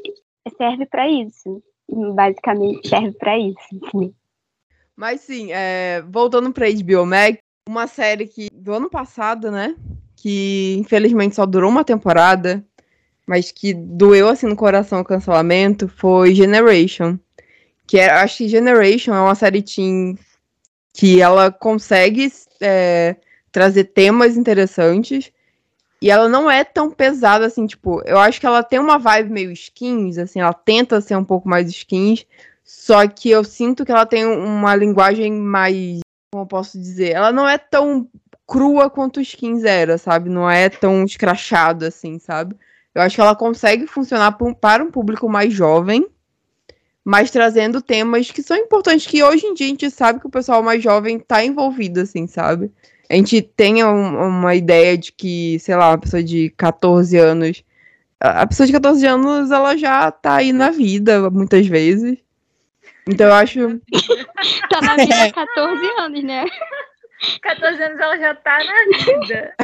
serve 0.58 0.86
para 0.86 1.10
isso. 1.10 1.62
Basicamente, 1.90 2.88
serve 2.88 3.12
para 3.14 3.38
isso. 3.38 3.58
entendeu? 3.74 4.14
Mas 4.96 5.22
sim, 5.22 5.52
é, 5.52 6.02
voltando 6.04 6.54
pra 6.54 6.72
HBO 6.72 7.06
Max, 7.06 7.38
uma 7.68 7.88
série 7.88 8.28
que 8.28 8.48
do 8.54 8.74
ano 8.74 8.90
passado, 8.90 9.52
né? 9.52 9.76
Que 10.26 10.76
infelizmente 10.80 11.36
só 11.36 11.46
durou 11.46 11.70
uma 11.70 11.84
temporada, 11.84 12.66
mas 13.28 13.52
que 13.52 13.76
doeu 13.76 14.28
assim 14.28 14.48
no 14.48 14.56
coração 14.56 15.02
o 15.02 15.06
cancelamento, 15.06 15.88
foi 15.88 16.34
Generation. 16.34 17.20
Que 17.86 18.00
é, 18.00 18.10
acho 18.10 18.38
que 18.38 18.48
Generation 18.48 19.14
é 19.14 19.22
uma 19.22 19.36
série 19.36 19.62
teen 19.62 20.18
que 20.92 21.22
ela 21.22 21.52
consegue 21.52 22.34
é, 22.60 23.18
trazer 23.52 23.84
temas 23.84 24.36
interessantes. 24.36 25.32
E 26.02 26.10
ela 26.10 26.28
não 26.28 26.50
é 26.50 26.64
tão 26.64 26.90
pesada 26.90 27.46
assim, 27.46 27.68
tipo, 27.68 28.02
eu 28.04 28.18
acho 28.18 28.40
que 28.40 28.48
ela 28.48 28.64
tem 28.64 28.80
uma 28.80 28.98
vibe 28.98 29.30
meio 29.30 29.52
skins, 29.52 30.18
assim, 30.18 30.40
ela 30.40 30.54
tenta 30.54 31.02
ser 31.02 31.16
um 31.16 31.24
pouco 31.24 31.48
mais 31.48 31.70
skins, 31.70 32.26
só 32.64 33.08
que 33.08 33.30
eu 33.30 33.44
sinto 33.44 33.86
que 33.86 33.92
ela 33.92 34.08
tem 34.08 34.26
uma 34.26 34.76
linguagem 34.76 35.32
mais. 35.32 36.00
Como 36.34 36.46
eu 36.46 36.48
posso 36.48 36.80
dizer? 36.80 37.12
Ela 37.12 37.32
não 37.32 37.48
é 37.48 37.60
tão 37.60 38.10
crua 38.48 38.90
quanto 38.90 39.18
o 39.18 39.22
Skins 39.22 39.64
era, 39.64 39.98
sabe? 39.98 40.30
Não 40.30 40.50
é 40.50 40.70
tão 40.70 41.04
escrachado 41.04 41.86
assim, 41.86 42.20
sabe? 42.20 42.56
Eu 42.94 43.02
acho 43.02 43.16
que 43.16 43.22
ela 43.22 43.36
consegue 43.36 43.88
funcionar 43.88 44.34
pa- 44.34 44.54
para 44.56 44.84
um 44.84 44.92
público 44.92 45.28
mais 45.28 45.54
jovem, 45.54 46.08
mas 47.04 47.30
trazendo 47.30 47.82
temas 47.82 48.32
que 48.32 48.42
são 48.42 48.58
importantes, 48.58 49.06
que 49.08 49.24
hoje 49.24 49.46
em 49.46 49.54
dia 49.54 49.68
a 49.68 49.70
gente 49.70 49.90
sabe 49.92 50.20
que 50.20 50.28
o 50.28 50.32
pessoal 50.32 50.64
mais 50.64 50.82
jovem 50.82 51.20
tá 51.20 51.44
envolvido, 51.44 52.00
assim, 52.02 52.26
sabe? 52.28 52.72
A 53.10 53.14
gente 53.16 53.42
tem 53.42 53.84
um- 53.84 54.28
uma 54.28 54.56
ideia 54.56 54.98
de 54.98 55.12
que, 55.12 55.60
sei 55.60 55.76
lá, 55.76 55.90
uma 55.90 55.98
pessoa 55.98 56.24
de 56.24 56.50
14 56.58 57.18
anos. 57.18 57.64
A 58.20 58.42
a 58.42 58.48
pessoa 58.48 58.66
de 58.66 58.74
14 58.74 59.06
anos, 59.06 59.52
ela 59.52 59.76
já 59.78 60.10
tá 60.10 60.36
aí 60.36 60.52
na 60.54 60.72
vida, 60.72 61.30
muitas 61.30 61.68
vezes. 61.68 62.18
Então 63.08 63.28
eu 63.28 63.34
acho. 63.34 63.80
Tá 64.70 64.82
na 64.82 64.96
vida 64.96 65.24
há 65.26 65.32
14 65.32 65.86
anos, 66.00 66.24
né? 66.24 66.46
14 67.42 67.82
anos 67.84 68.00
ela 68.00 68.18
já 68.18 68.36
tá 68.36 68.58
na 68.64 68.98
vida. 69.04 69.56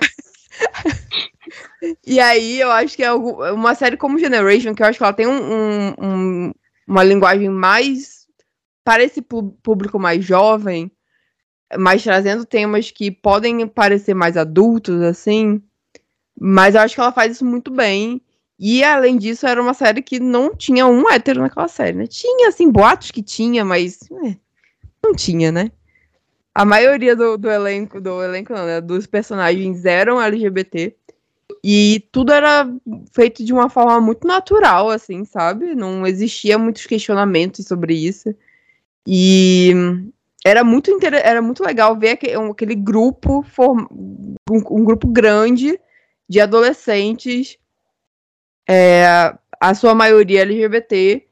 E 2.05 2.19
aí 2.19 2.59
eu 2.59 2.71
acho 2.71 2.95
que 2.95 3.03
é 3.03 3.11
uma 3.11 3.73
série 3.75 3.97
como 3.97 4.19
Generation, 4.19 4.73
que 4.73 4.83
eu 4.83 4.87
acho 4.87 4.97
que 4.97 5.03
ela 5.03 5.13
tem 5.13 5.27
um- 5.27 5.53
um- 5.53 5.93
um- 5.99 6.53
uma 6.87 7.03
linguagem 7.03 7.49
mais 7.49 8.27
para 8.83 9.03
esse 9.03 9.21
público 9.21 9.99
mais 9.99 10.23
jovem, 10.23 10.91
mas 11.77 12.03
trazendo 12.03 12.45
temas 12.45 12.91
que 12.91 13.09
podem 13.11 13.65
parecer 13.67 14.13
mais 14.13 14.37
adultos, 14.37 15.01
assim. 15.01 15.61
Mas 16.39 16.75
eu 16.75 16.81
acho 16.81 16.95
que 16.95 17.01
ela 17.01 17.11
faz 17.11 17.33
isso 17.33 17.45
muito 17.45 17.71
bem. 17.71 18.21
E 18.59 18.83
além 18.83 19.17
disso, 19.17 19.47
era 19.47 19.61
uma 19.61 19.73
série 19.73 20.01
que 20.03 20.19
não 20.19 20.55
tinha 20.55 20.85
um 20.85 21.09
hétero 21.09 21.41
naquela 21.41 21.67
série, 21.67 21.97
né? 21.97 22.05
Tinha, 22.07 22.49
assim, 22.49 22.69
boatos 22.69 23.09
que 23.09 23.23
tinha, 23.23 23.65
mas 23.65 23.99
é, 24.23 24.35
não 25.03 25.15
tinha, 25.15 25.51
né? 25.51 25.71
A 26.53 26.65
maioria 26.65 27.15
do, 27.15 27.37
do 27.37 27.49
elenco, 27.49 28.01
do 28.01 28.21
elenco 28.21 28.53
não, 28.53 28.65
né? 28.65 28.81
Dos 28.81 29.07
personagens 29.07 29.85
eram 29.85 30.21
LGBT. 30.21 30.95
E 31.63 32.07
tudo 32.11 32.31
era 32.33 32.67
feito 33.13 33.43
de 33.43 33.53
uma 33.53 33.69
forma 33.69 33.99
muito 34.01 34.27
natural, 34.27 34.89
assim, 34.89 35.23
sabe? 35.25 35.75
Não 35.75 36.05
existia 36.05 36.57
muitos 36.57 36.85
questionamentos 36.85 37.65
sobre 37.67 37.93
isso. 37.93 38.33
E 39.07 39.71
era 40.45 40.63
muito, 40.63 40.91
inter... 40.91 41.13
era 41.13 41.41
muito 41.41 41.63
legal 41.63 41.97
ver 41.97 42.11
aque- 42.11 42.33
aquele 42.33 42.75
grupo, 42.75 43.43
form... 43.43 43.85
um, 43.91 44.35
um 44.49 44.83
grupo 44.83 45.07
grande 45.07 45.79
de 46.27 46.39
adolescentes, 46.39 47.57
é, 48.67 49.35
a 49.59 49.73
sua 49.75 49.93
maioria 49.93 50.41
LGBT, 50.41 51.27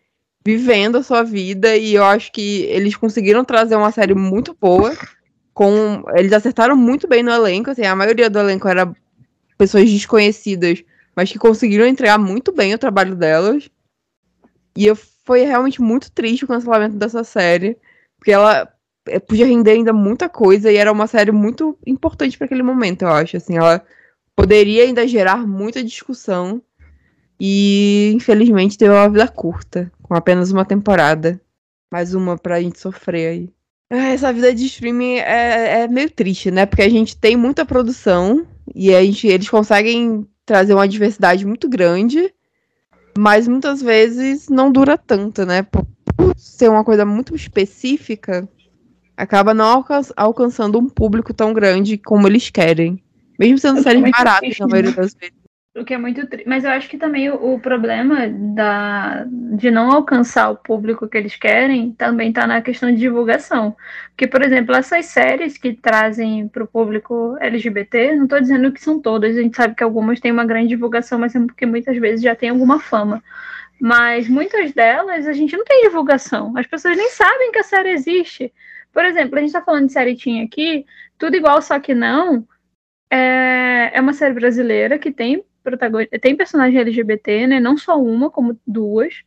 vivendo 0.57 0.97
a 0.97 1.03
sua 1.03 1.23
vida. 1.23 1.75
E 1.77 1.93
eu 1.93 2.03
acho 2.03 2.31
que 2.31 2.63
eles 2.63 2.95
conseguiram 2.95 3.45
trazer 3.45 3.75
uma 3.75 3.91
série 3.91 4.15
muito 4.15 4.55
boa. 4.59 4.95
Com... 5.53 6.03
Eles 6.15 6.33
acertaram 6.33 6.75
muito 6.75 7.07
bem 7.07 7.21
no 7.21 7.31
elenco, 7.31 7.69
assim, 7.69 7.85
a 7.85 7.95
maioria 7.95 8.29
do 8.29 8.39
elenco 8.39 8.67
era 8.67 8.91
pessoas 9.57 9.91
desconhecidas, 9.91 10.83
mas 11.15 11.31
que 11.31 11.37
conseguiram 11.37 11.85
entregar 11.85 12.17
muito 12.17 12.51
bem 12.51 12.73
o 12.73 12.79
trabalho 12.79 13.15
delas. 13.15 13.69
E 14.75 14.85
eu 14.85 14.95
foi 14.95 15.43
realmente 15.43 15.81
muito 15.81 16.11
triste 16.11 16.45
o 16.45 16.47
cancelamento 16.47 16.95
dessa 16.95 17.23
série, 17.23 17.77
porque 18.17 18.31
ela 18.31 18.67
eh, 19.05 19.19
podia 19.19 19.45
render 19.45 19.71
ainda 19.71 19.93
muita 19.93 20.29
coisa 20.29 20.71
e 20.71 20.77
era 20.77 20.91
uma 20.91 21.07
série 21.07 21.31
muito 21.31 21.77
importante 21.85 22.37
para 22.37 22.45
aquele 22.45 22.63
momento, 22.63 23.03
eu 23.03 23.09
acho. 23.09 23.37
Assim, 23.37 23.57
ela 23.57 23.85
poderia 24.35 24.83
ainda 24.83 25.07
gerar 25.07 25.45
muita 25.45 25.83
discussão 25.83 26.61
e 27.39 28.11
infelizmente 28.15 28.77
teve 28.77 28.93
uma 28.93 29.09
vida 29.09 29.27
curta, 29.27 29.91
com 30.01 30.13
apenas 30.15 30.51
uma 30.51 30.65
temporada. 30.65 31.39
Mais 31.91 32.13
uma 32.13 32.37
pra 32.37 32.61
gente 32.61 32.79
sofrer 32.79 33.27
aí. 33.27 33.49
Ah, 33.91 34.09
Essa 34.09 34.31
vida 34.31 34.53
de 34.53 34.65
streaming 34.65 35.15
é, 35.15 35.81
é 35.81 35.87
meio 35.87 36.09
triste, 36.11 36.51
né? 36.51 36.65
Porque 36.65 36.83
a 36.83 36.89
gente 36.89 37.17
tem 37.17 37.35
muita 37.35 37.65
produção 37.65 38.45
e 38.75 38.93
a 38.93 39.03
gente, 39.03 39.27
eles 39.27 39.49
conseguem 39.49 40.27
trazer 40.45 40.73
uma 40.73 40.87
diversidade 40.87 41.45
muito 41.45 41.67
grande, 41.67 42.31
mas 43.17 43.47
muitas 43.47 43.81
vezes 43.81 44.49
não 44.49 44.71
dura 44.71 44.97
tanto, 44.97 45.45
né? 45.45 45.63
Por, 45.63 45.85
por 46.15 46.37
ser 46.37 46.69
uma 46.69 46.83
coisa 46.83 47.05
muito 47.05 47.35
específica, 47.35 48.47
acaba 49.17 49.53
não 49.53 49.65
alcan- 49.65 50.01
alcançando 50.15 50.77
um 50.77 50.87
público 50.87 51.33
tão 51.33 51.53
grande 51.53 51.97
como 51.97 52.27
eles 52.27 52.49
querem. 52.49 53.03
Mesmo 53.39 53.57
sendo 53.57 53.81
séries 53.81 54.01
Muito 54.01 54.15
baratas 54.15 54.57
na 54.59 54.67
maioria 54.67 54.91
das 54.91 55.15
vezes. 55.15 55.38
O 55.75 55.85
que 55.85 55.93
é 55.93 55.97
muito 55.99 56.25
triste. 56.27 56.49
Mas 56.49 56.63
eu 56.63 56.71
acho 56.71 56.89
que 56.89 56.97
também 56.97 57.29
o, 57.29 57.53
o 57.53 57.59
problema 57.59 58.27
da, 58.27 59.23
de 59.55 59.69
não 59.69 59.91
alcançar 59.91 60.49
o 60.49 60.57
público 60.57 61.07
que 61.07 61.15
eles 61.17 61.35
querem 61.35 61.91
também 61.91 62.29
está 62.29 62.47
na 62.47 62.61
questão 62.61 62.91
de 62.91 62.97
divulgação. 62.97 63.75
Porque, 64.09 64.27
por 64.27 64.41
exemplo, 64.41 64.75
essas 64.75 65.05
séries 65.05 65.57
que 65.57 65.73
trazem 65.73 66.47
para 66.47 66.63
o 66.63 66.67
público 66.67 67.37
LGBT, 67.39 68.15
não 68.15 68.23
estou 68.23 68.41
dizendo 68.41 68.71
que 68.71 68.81
são 68.81 68.99
todas, 68.99 69.37
a 69.37 69.41
gente 69.41 69.55
sabe 69.55 69.75
que 69.75 69.83
algumas 69.83 70.19
têm 70.19 70.31
uma 70.31 70.45
grande 70.45 70.69
divulgação, 70.69 71.19
mas 71.19 71.35
é 71.35 71.39
porque 71.39 71.65
muitas 71.67 71.95
vezes 71.97 72.23
já 72.23 72.35
tem 72.35 72.49
alguma 72.49 72.79
fama. 72.79 73.23
Mas 73.79 74.27
muitas 74.27 74.73
delas 74.73 75.27
a 75.27 75.33
gente 75.33 75.55
não 75.55 75.63
tem 75.63 75.83
divulgação. 75.83 76.51
As 76.57 76.67
pessoas 76.67 76.97
nem 76.97 77.09
sabem 77.09 77.51
que 77.51 77.59
a 77.59 77.63
série 77.63 77.91
existe. 77.91 78.51
Por 78.91 79.05
exemplo, 79.05 79.37
a 79.37 79.39
gente 79.39 79.49
está 79.49 79.61
falando 79.61 79.87
de 79.87 80.15
teen 80.15 80.43
aqui, 80.43 80.85
tudo 81.17 81.35
igual, 81.37 81.61
só 81.61 81.79
que 81.79 81.93
não. 81.93 82.45
É, 83.11 83.91
é 83.93 84.01
uma 84.01 84.13
série 84.13 84.33
brasileira 84.33 84.99
que 84.99 85.11
tem 85.11 85.43
protagonista, 85.63 86.19
tem 86.19 86.35
personagem 86.35 86.79
LGBT, 86.79 87.47
né? 87.47 87.59
Não 87.59 87.77
só 87.77 88.01
uma, 88.01 88.29
como 88.29 88.59
duas. 88.65 89.23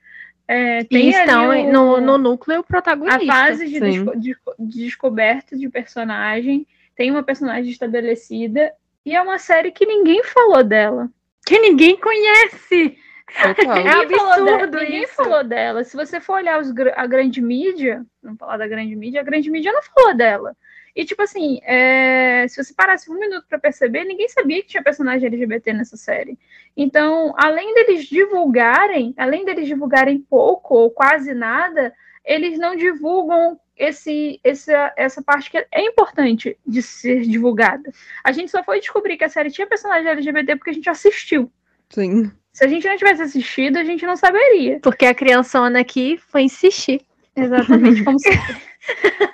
É, 0.48 0.80
E 0.80 0.84
tem 0.84 1.08
estão 1.10 1.50
ali 1.50 1.66
o- 1.66 1.72
no, 1.72 2.00
no 2.00 2.18
núcleo 2.18 2.60
a 2.60 2.62
protagonista. 2.62 3.24
fase 3.24 3.66
de, 3.68 3.80
desco- 3.80 4.18
de- 4.18 4.36
de 4.58 4.84
descoberta 4.84 5.56
de 5.56 5.68
personagem, 5.68 6.66
tem 6.96 7.10
uma 7.10 7.22
personagem 7.22 7.70
estabelecida, 7.70 8.72
e 9.06 9.14
é 9.14 9.22
uma 9.22 9.38
série 9.38 9.70
que 9.70 9.86
ninguém 9.86 10.22
falou 10.24 10.62
dela. 10.62 11.08
Que 11.46 11.58
ninguém 11.58 11.96
conhece. 11.96 12.96
Total. 13.32 13.76
É 13.86 13.96
Ninguém 14.04 14.18
falou 14.18 14.32
absurdo 14.32 14.70
dela, 14.72 14.84
Ninguém 14.84 15.02
isso. 15.04 15.14
falou 15.14 15.44
dela. 15.44 15.84
Se 15.84 15.96
você 15.96 16.20
for 16.20 16.34
olhar 16.34 16.60
os 16.60 16.70
a 16.96 17.06
grande 17.06 17.40
mídia, 17.40 18.04
vamos 18.22 18.38
falar 18.38 18.58
da 18.58 18.66
grande 18.68 18.94
mídia, 18.94 19.20
a 19.20 19.24
grande 19.24 19.50
mídia 19.50 19.72
não 19.72 19.80
falou 19.82 20.14
dela. 20.14 20.54
E, 20.94 21.04
tipo 21.04 21.22
assim, 21.22 21.58
é, 21.62 22.46
se 22.48 22.62
você 22.62 22.74
parasse 22.74 23.10
um 23.10 23.18
minuto 23.18 23.46
pra 23.48 23.58
perceber, 23.58 24.04
ninguém 24.04 24.28
sabia 24.28 24.60
que 24.60 24.68
tinha 24.68 24.82
personagem 24.82 25.26
LGBT 25.26 25.72
nessa 25.72 25.96
série. 25.96 26.38
Então, 26.76 27.32
além 27.38 27.74
deles 27.74 28.04
divulgarem, 28.06 29.14
além 29.16 29.44
deles 29.44 29.66
divulgarem 29.66 30.18
pouco 30.18 30.74
ou 30.74 30.90
quase 30.90 31.32
nada, 31.32 31.94
eles 32.24 32.58
não 32.58 32.76
divulgam 32.76 33.58
esse, 33.76 34.38
essa, 34.44 34.92
essa 34.96 35.22
parte 35.22 35.50
que 35.50 35.66
é 35.70 35.82
importante 35.82 36.58
de 36.66 36.82
ser 36.82 37.22
divulgada. 37.22 37.90
A 38.22 38.30
gente 38.30 38.50
só 38.50 38.62
foi 38.62 38.78
descobrir 38.78 39.16
que 39.16 39.24
a 39.24 39.28
série 39.28 39.50
tinha 39.50 39.66
personagem 39.66 40.10
LGBT 40.10 40.56
porque 40.56 40.70
a 40.70 40.74
gente 40.74 40.90
assistiu. 40.90 41.50
Sim. 41.88 42.30
Se 42.52 42.64
a 42.64 42.68
gente 42.68 42.86
não 42.86 42.96
tivesse 42.96 43.22
assistido, 43.22 43.78
a 43.78 43.84
gente 43.84 44.04
não 44.04 44.14
saberia. 44.14 44.78
Porque 44.80 45.06
a 45.06 45.14
criançona 45.14 45.80
aqui 45.80 46.18
foi 46.28 46.42
insistir. 46.42 47.00
Exatamente, 47.34 48.04
como 48.04 48.18
sempre. 48.18 48.56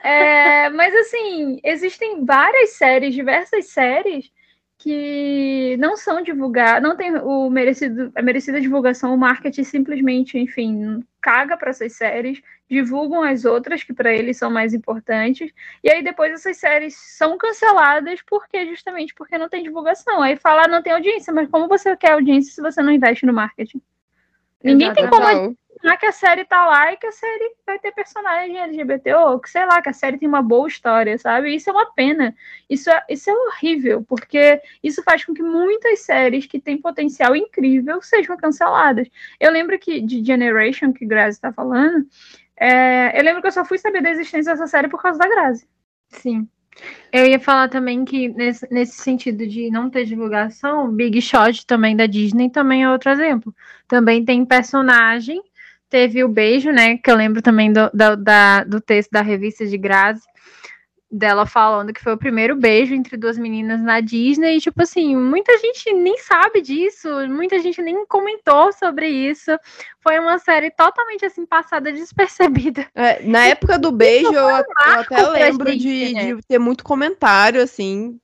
É, 0.03 0.68
mas 0.70 0.94
assim, 0.94 1.61
existem 1.64 2.24
várias 2.24 2.70
séries, 2.70 3.14
diversas 3.14 3.66
séries 3.66 4.30
que 4.78 5.76
não 5.78 5.96
são 5.96 6.22
divulgadas, 6.22 6.80
não 6.80 6.96
tem 6.96 7.16
o 7.16 7.51
merecido, 7.51 8.12
a 8.14 8.22
merecida 8.22 8.61
divulgação, 8.61 9.12
o 9.12 9.18
marketing 9.18 9.64
simplesmente, 9.64 10.38
enfim, 10.38 11.03
caga 11.20 11.57
para 11.57 11.70
essas 11.70 11.94
séries, 11.94 12.40
divulgam 12.70 13.22
as 13.22 13.44
outras 13.44 13.82
que 13.82 13.92
para 13.92 14.12
eles 14.12 14.36
são 14.36 14.51
mais 14.51 14.72
importantes, 14.72 15.51
e 15.82 15.90
aí 15.90 16.03
depois 16.03 16.32
essas 16.32 16.59
séries 16.59 16.94
são 16.96 17.36
canceladas 17.36 18.20
porque 18.22 18.66
justamente 18.66 19.12
porque 19.14 19.36
não 19.36 19.49
tem 19.49 19.64
divulgação. 19.64 20.22
Aí 20.22 20.36
fala 20.36 20.68
não 20.68 20.80
tem 20.80 20.92
audiência, 20.92 21.32
mas 21.32 21.51
como 21.51 21.66
você 21.66 21.96
quer 21.96 22.12
audiência 22.12 22.53
se 22.53 22.62
você 22.62 22.80
não 22.80 22.92
investe 22.92 23.26
no 23.26 23.32
marketing? 23.32 23.82
Ninguém 24.62 24.92
tem 24.92 25.09
como 25.09 25.22
Total. 25.22 25.55
Imaginar 25.83 25.97
que 25.97 26.07
a 26.07 26.12
série 26.12 26.45
tá 26.45 26.66
lá 26.66 26.93
e 26.93 26.97
que 26.97 27.07
a 27.07 27.12
série 27.12 27.55
vai 27.66 27.79
ter 27.79 27.93
personagem 27.93 28.59
LGBT, 28.59 29.14
ou 29.14 29.39
que 29.39 29.51
sei 29.51 29.64
lá, 29.66 29.81
que 29.81 29.89
a 29.89 29.93
série 29.93 30.18
tem 30.18 30.29
uma 30.29 30.43
boa 30.43 30.68
história, 30.68 31.16
sabe? 31.18 31.55
Isso 31.55 31.70
é 31.70 31.72
uma 31.72 31.93
pena. 31.93 32.35
Isso 32.68 32.91
é, 32.91 33.05
isso 33.09 33.31
é 33.31 33.33
horrível, 33.33 34.05
porque 34.07 34.61
isso 34.83 35.03
faz 35.03 35.24
com 35.24 35.33
que 35.33 35.43
muitas 35.43 36.01
séries 36.01 36.47
que 36.47 36.61
têm 36.61 36.81
potencial 36.81 37.35
incrível 37.35 38.03
sejam 38.03 38.37
canceladas. 38.37 39.09
Eu 39.41 39.51
lembro 39.53 39.79
que 39.79 40.01
de 40.01 40.24
Generation, 40.24 40.93
que 40.93 41.07
Grazi 41.07 41.41
tá 41.41 41.53
falando, 41.53 42.07
é, 42.57 43.18
eu 43.18 43.24
lembro 43.24 43.41
que 43.41 43.49
eu 43.49 43.53
só 43.53 43.64
fui 43.64 43.79
saber 43.79 44.03
da 44.03 44.11
existência 44.11 44.53
dessa 44.53 44.66
série 44.66 44.89
por 44.89 45.01
causa 45.01 45.18
da 45.18 45.29
Grazi. 45.29 45.68
Sim. 46.09 46.49
Eu 47.12 47.26
ia 47.26 47.41
falar 47.41 47.68
também 47.68 48.05
que 48.05 48.29
nesse, 48.29 48.66
nesse 48.72 49.01
sentido 49.01 49.47
de 49.47 49.70
não 49.70 49.91
ter 49.91 50.05
divulgação, 50.05 50.91
Big 50.91 51.20
Shot 51.20 51.66
também 51.66 51.97
da 51.97 52.07
Disney 52.07 52.51
também 52.51 52.85
é 52.85 52.91
outro 52.91 53.11
exemplo. 53.11 53.55
Também 53.87 54.24
tem 54.24 54.45
personagem, 54.45 55.43
teve 55.89 56.22
o 56.24 56.28
beijo, 56.28 56.70
né? 56.70 56.97
Que 56.99 57.11
eu 57.11 57.16
lembro 57.16 57.43
também 57.43 57.72
do, 57.72 57.91
da- 57.93 58.14
da- 58.14 58.64
do 58.64 58.80
texto 58.80 59.11
da 59.11 59.22
revista 59.22 59.66
de 59.66 59.76
Grazi, 59.76 60.22
dela 61.11 61.47
falando 61.47 61.93
que 61.93 62.03
foi 62.03 62.12
o 62.12 62.18
primeiro 62.18 62.55
beijo 62.55 62.95
entre 62.95 63.16
duas 63.16 63.39
meninas 63.39 63.80
na 63.82 64.01
Disney. 64.01 64.57
E, 64.57 64.61
tipo 64.61 64.82
assim, 64.82 65.16
muita 65.16 65.57
gente 65.59 65.93
nem 65.95 66.18
sabe 66.18 66.61
disso, 66.61 67.09
muita 67.28 67.59
gente 67.59 67.80
nem 67.80 68.05
comentou 68.07 68.72
sobre 68.72 69.09
isso. 69.09 69.51
Foi 70.03 70.18
uma 70.18 70.39
série 70.39 70.70
totalmente 70.70 71.24
assim, 71.24 71.47
passada 71.47 71.91
despercebida. 71.93 72.86
É, 72.95 73.22
na 73.22 73.47
época 73.47 73.78
do 73.78 73.91
beijo, 73.91 74.32
eu, 74.32 74.49
eu 74.49 75.01
até 75.01 75.26
lembro 75.30 75.70
gente, 75.72 75.82
de, 75.82 76.12
né? 76.12 76.34
de 76.34 76.43
ter 76.47 76.59
muito 76.59 76.84
comentário, 76.84 77.62
assim. 77.62 78.18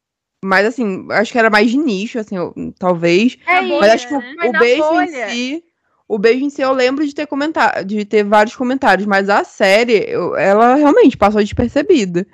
Mas, 0.45 0.67
assim, 0.67 1.07
acho 1.11 1.33
que 1.33 1.39
era 1.39 1.49
mais 1.49 1.71
de 1.71 1.79
nicho, 1.79 2.19
assim, 2.19 2.37
talvez. 2.79 3.39
É 3.47 3.63
Mas 3.63 3.93
acho 3.93 4.09
que 4.09 4.15
o, 4.15 4.19
né? 4.19 4.35
O 4.45 4.53
beijo 4.53 4.83
bolha. 4.83 5.05
em 5.05 5.31
si. 5.31 5.65
O 6.07 6.19
beijo 6.19 6.45
em 6.45 6.51
si 6.51 6.61
eu 6.61 6.73
lembro 6.73 7.07
de 7.07 7.15
ter 7.15 7.27
comentar, 7.27 7.85
de 7.85 8.05
ter 8.05 8.23
vários 8.25 8.55
comentários, 8.55 9.07
mas 9.07 9.29
a 9.29 9.43
série, 9.43 10.05
eu- 10.09 10.37
ela 10.37 10.75
realmente 10.75 11.17
passou 11.17 11.41
despercebida. 11.43 12.27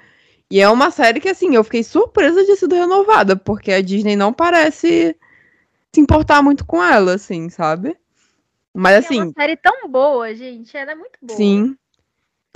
E 0.50 0.60
é 0.60 0.68
uma 0.68 0.90
série 0.90 1.20
que, 1.20 1.28
assim, 1.28 1.54
eu 1.54 1.62
fiquei 1.62 1.84
surpresa 1.84 2.40
de 2.40 2.46
ter 2.48 2.56
sido 2.56 2.74
renovada, 2.74 3.36
porque 3.36 3.70
a 3.70 3.80
Disney 3.80 4.16
não 4.16 4.32
parece 4.32 5.16
se 5.94 6.00
importar 6.00 6.42
muito 6.42 6.64
com 6.66 6.82
ela, 6.82 7.14
assim, 7.14 7.48
sabe? 7.48 7.96
Mas 8.74 8.94
é 8.94 8.98
assim, 8.98 9.22
uma 9.22 9.32
série 9.32 9.56
tão 9.56 9.88
boa, 9.88 10.34
gente. 10.34 10.76
Ela 10.76 10.92
é 10.92 10.94
muito 10.94 11.18
boa. 11.22 11.36
Sim. 11.36 11.76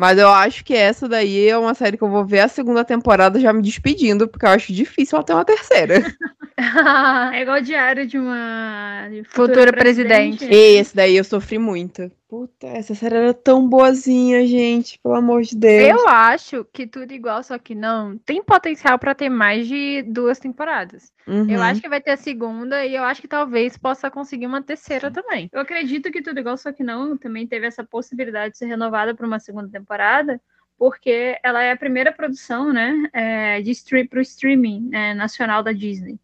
Mas 0.00 0.18
eu 0.18 0.28
acho 0.28 0.64
que 0.64 0.74
essa 0.74 1.08
daí 1.08 1.48
é 1.48 1.56
uma 1.56 1.74
série 1.74 1.96
que 1.96 2.02
eu 2.02 2.10
vou 2.10 2.24
ver 2.24 2.40
a 2.40 2.48
segunda 2.48 2.84
temporada 2.84 3.38
já 3.38 3.52
me 3.52 3.62
despedindo, 3.62 4.26
porque 4.26 4.44
eu 4.44 4.50
acho 4.50 4.72
difícil 4.72 5.16
ela 5.16 5.24
ter 5.24 5.34
uma 5.34 5.44
terceira. 5.44 5.94
É 7.34 7.42
igual 7.42 7.58
o 7.58 7.62
diário 7.62 8.06
de 8.06 8.18
uma 8.18 9.08
de 9.10 9.24
Futura 9.24 9.72
presidente. 9.72 10.44
E 10.44 10.78
esse 10.78 10.94
daí 10.94 11.16
eu 11.16 11.24
sofri 11.24 11.58
muito. 11.58 12.10
Puta, 12.28 12.66
essa 12.66 12.94
série 12.94 13.16
era 13.16 13.34
tão 13.34 13.68
boazinha, 13.68 14.46
gente. 14.46 14.98
Pelo 15.00 15.14
amor 15.14 15.42
de 15.42 15.56
Deus. 15.56 15.88
Eu 15.88 16.08
acho 16.08 16.64
que 16.72 16.86
tudo 16.86 17.12
igual, 17.12 17.42
só 17.42 17.58
que 17.58 17.74
não. 17.74 18.18
Tem 18.18 18.42
potencial 18.42 18.98
pra 18.98 19.14
ter 19.14 19.28
mais 19.28 19.66
de 19.66 20.02
duas 20.02 20.38
temporadas. 20.38 21.12
Uhum. 21.26 21.48
Eu 21.48 21.62
acho 21.62 21.80
que 21.80 21.88
vai 21.88 22.00
ter 22.00 22.12
a 22.12 22.16
segunda 22.16 22.84
e 22.84 22.94
eu 22.94 23.04
acho 23.04 23.20
que 23.20 23.28
talvez 23.28 23.76
possa 23.76 24.10
conseguir 24.10 24.46
uma 24.46 24.62
terceira 24.62 25.10
também. 25.10 25.48
Eu 25.52 25.60
acredito 25.60 26.10
que 26.10 26.22
Tudo 26.22 26.40
Igual 26.40 26.56
Só 26.56 26.72
Que 26.72 26.82
Não 26.82 27.16
também 27.16 27.46
teve 27.46 27.66
essa 27.66 27.84
possibilidade 27.84 28.52
de 28.52 28.58
ser 28.58 28.66
renovada 28.66 29.14
para 29.14 29.26
uma 29.26 29.38
segunda 29.38 29.68
temporada, 29.68 30.40
porque 30.76 31.38
ela 31.42 31.62
é 31.62 31.72
a 31.72 31.76
primeira 31.76 32.12
produção, 32.12 32.72
né, 32.72 33.08
é, 33.12 33.62
de 33.62 33.70
stream, 33.70 34.06
pro 34.06 34.20
streaming 34.20 34.90
é, 34.92 35.14
nacional 35.14 35.62
da 35.62 35.72
Disney. 35.72 36.18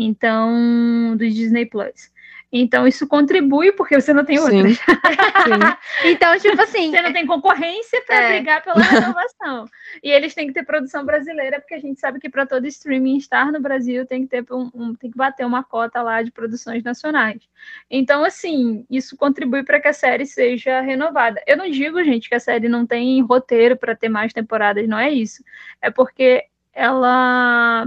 Então, 0.00 1.16
do 1.16 1.28
Disney 1.28 1.66
Plus. 1.66 2.16
Então, 2.50 2.88
isso 2.88 3.06
contribui, 3.06 3.72
porque 3.72 4.00
você 4.00 4.10
não 4.14 4.24
tem. 4.24 4.38
Sim. 4.38 4.62
Então, 6.04 6.38
tipo 6.38 6.60
assim, 6.62 6.90
Você 6.90 7.02
não 7.02 7.12
tem 7.12 7.26
concorrência 7.26 8.02
para 8.06 8.16
É. 8.22 8.28
brigar 8.36 8.62
pela 8.64 8.76
renovação. 8.80 9.66
E 10.02 10.10
eles 10.10 10.34
têm 10.34 10.46
que 10.46 10.54
ter 10.54 10.62
produção 10.64 11.04
brasileira, 11.04 11.60
porque 11.60 11.74
a 11.74 11.78
gente 11.80 12.00
sabe 12.00 12.18
que 12.18 12.30
para 12.30 12.46
todo 12.46 12.66
streaming 12.66 13.18
estar 13.18 13.52
no 13.52 13.60
Brasil 13.60 14.06
tem 14.06 14.22
que 14.22 14.28
ter 14.28 14.46
um, 14.50 14.70
um- 14.74 14.94
tem 14.94 15.10
que 15.10 15.16
bater 15.18 15.44
uma 15.44 15.62
cota 15.62 16.00
lá 16.00 16.22
de 16.22 16.30
produções 16.30 16.82
nacionais. 16.82 17.42
Então, 17.90 18.24
assim, 18.24 18.86
isso 18.90 19.14
contribui 19.16 19.62
para 19.62 19.78
que 19.80 19.88
a 19.88 19.92
série 19.92 20.24
seja 20.24 20.80
renovada. 20.80 21.42
Eu 21.46 21.56
não 21.58 21.68
digo, 21.70 22.02
gente, 22.02 22.30
que 22.30 22.34
a 22.34 22.40
série 22.40 22.68
não 22.68 22.86
tem 22.86 23.20
roteiro 23.20 23.76
para 23.76 23.94
ter 23.94 24.08
mais 24.08 24.32
temporadas, 24.32 24.88
não 24.88 24.98
é 24.98 25.10
isso. 25.10 25.42
É 25.82 25.90
porque 25.90 26.44
ela. 26.72 27.86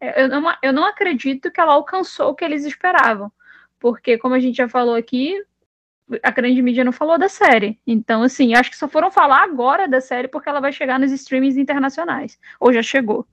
Eu 0.00 0.28
não, 0.28 0.54
eu 0.62 0.72
não 0.72 0.84
acredito 0.84 1.50
que 1.50 1.60
ela 1.60 1.74
alcançou 1.74 2.30
o 2.30 2.34
que 2.34 2.44
eles 2.44 2.64
esperavam. 2.64 3.30
Porque, 3.78 4.16
como 4.18 4.34
a 4.34 4.40
gente 4.40 4.56
já 4.56 4.68
falou 4.68 4.94
aqui, 4.94 5.42
a 6.22 6.30
grande 6.30 6.60
mídia 6.62 6.84
não 6.84 6.92
falou 6.92 7.18
da 7.18 7.28
série. 7.28 7.78
Então, 7.86 8.22
assim, 8.22 8.54
acho 8.54 8.70
que 8.70 8.76
só 8.76 8.88
foram 8.88 9.10
falar 9.10 9.42
agora 9.42 9.86
da 9.86 10.00
série 10.00 10.28
porque 10.28 10.48
ela 10.48 10.60
vai 10.60 10.72
chegar 10.72 10.98
nos 10.98 11.12
streamings 11.12 11.56
internacionais. 11.56 12.38
Ou 12.58 12.72
já 12.72 12.82
chegou. 12.82 13.26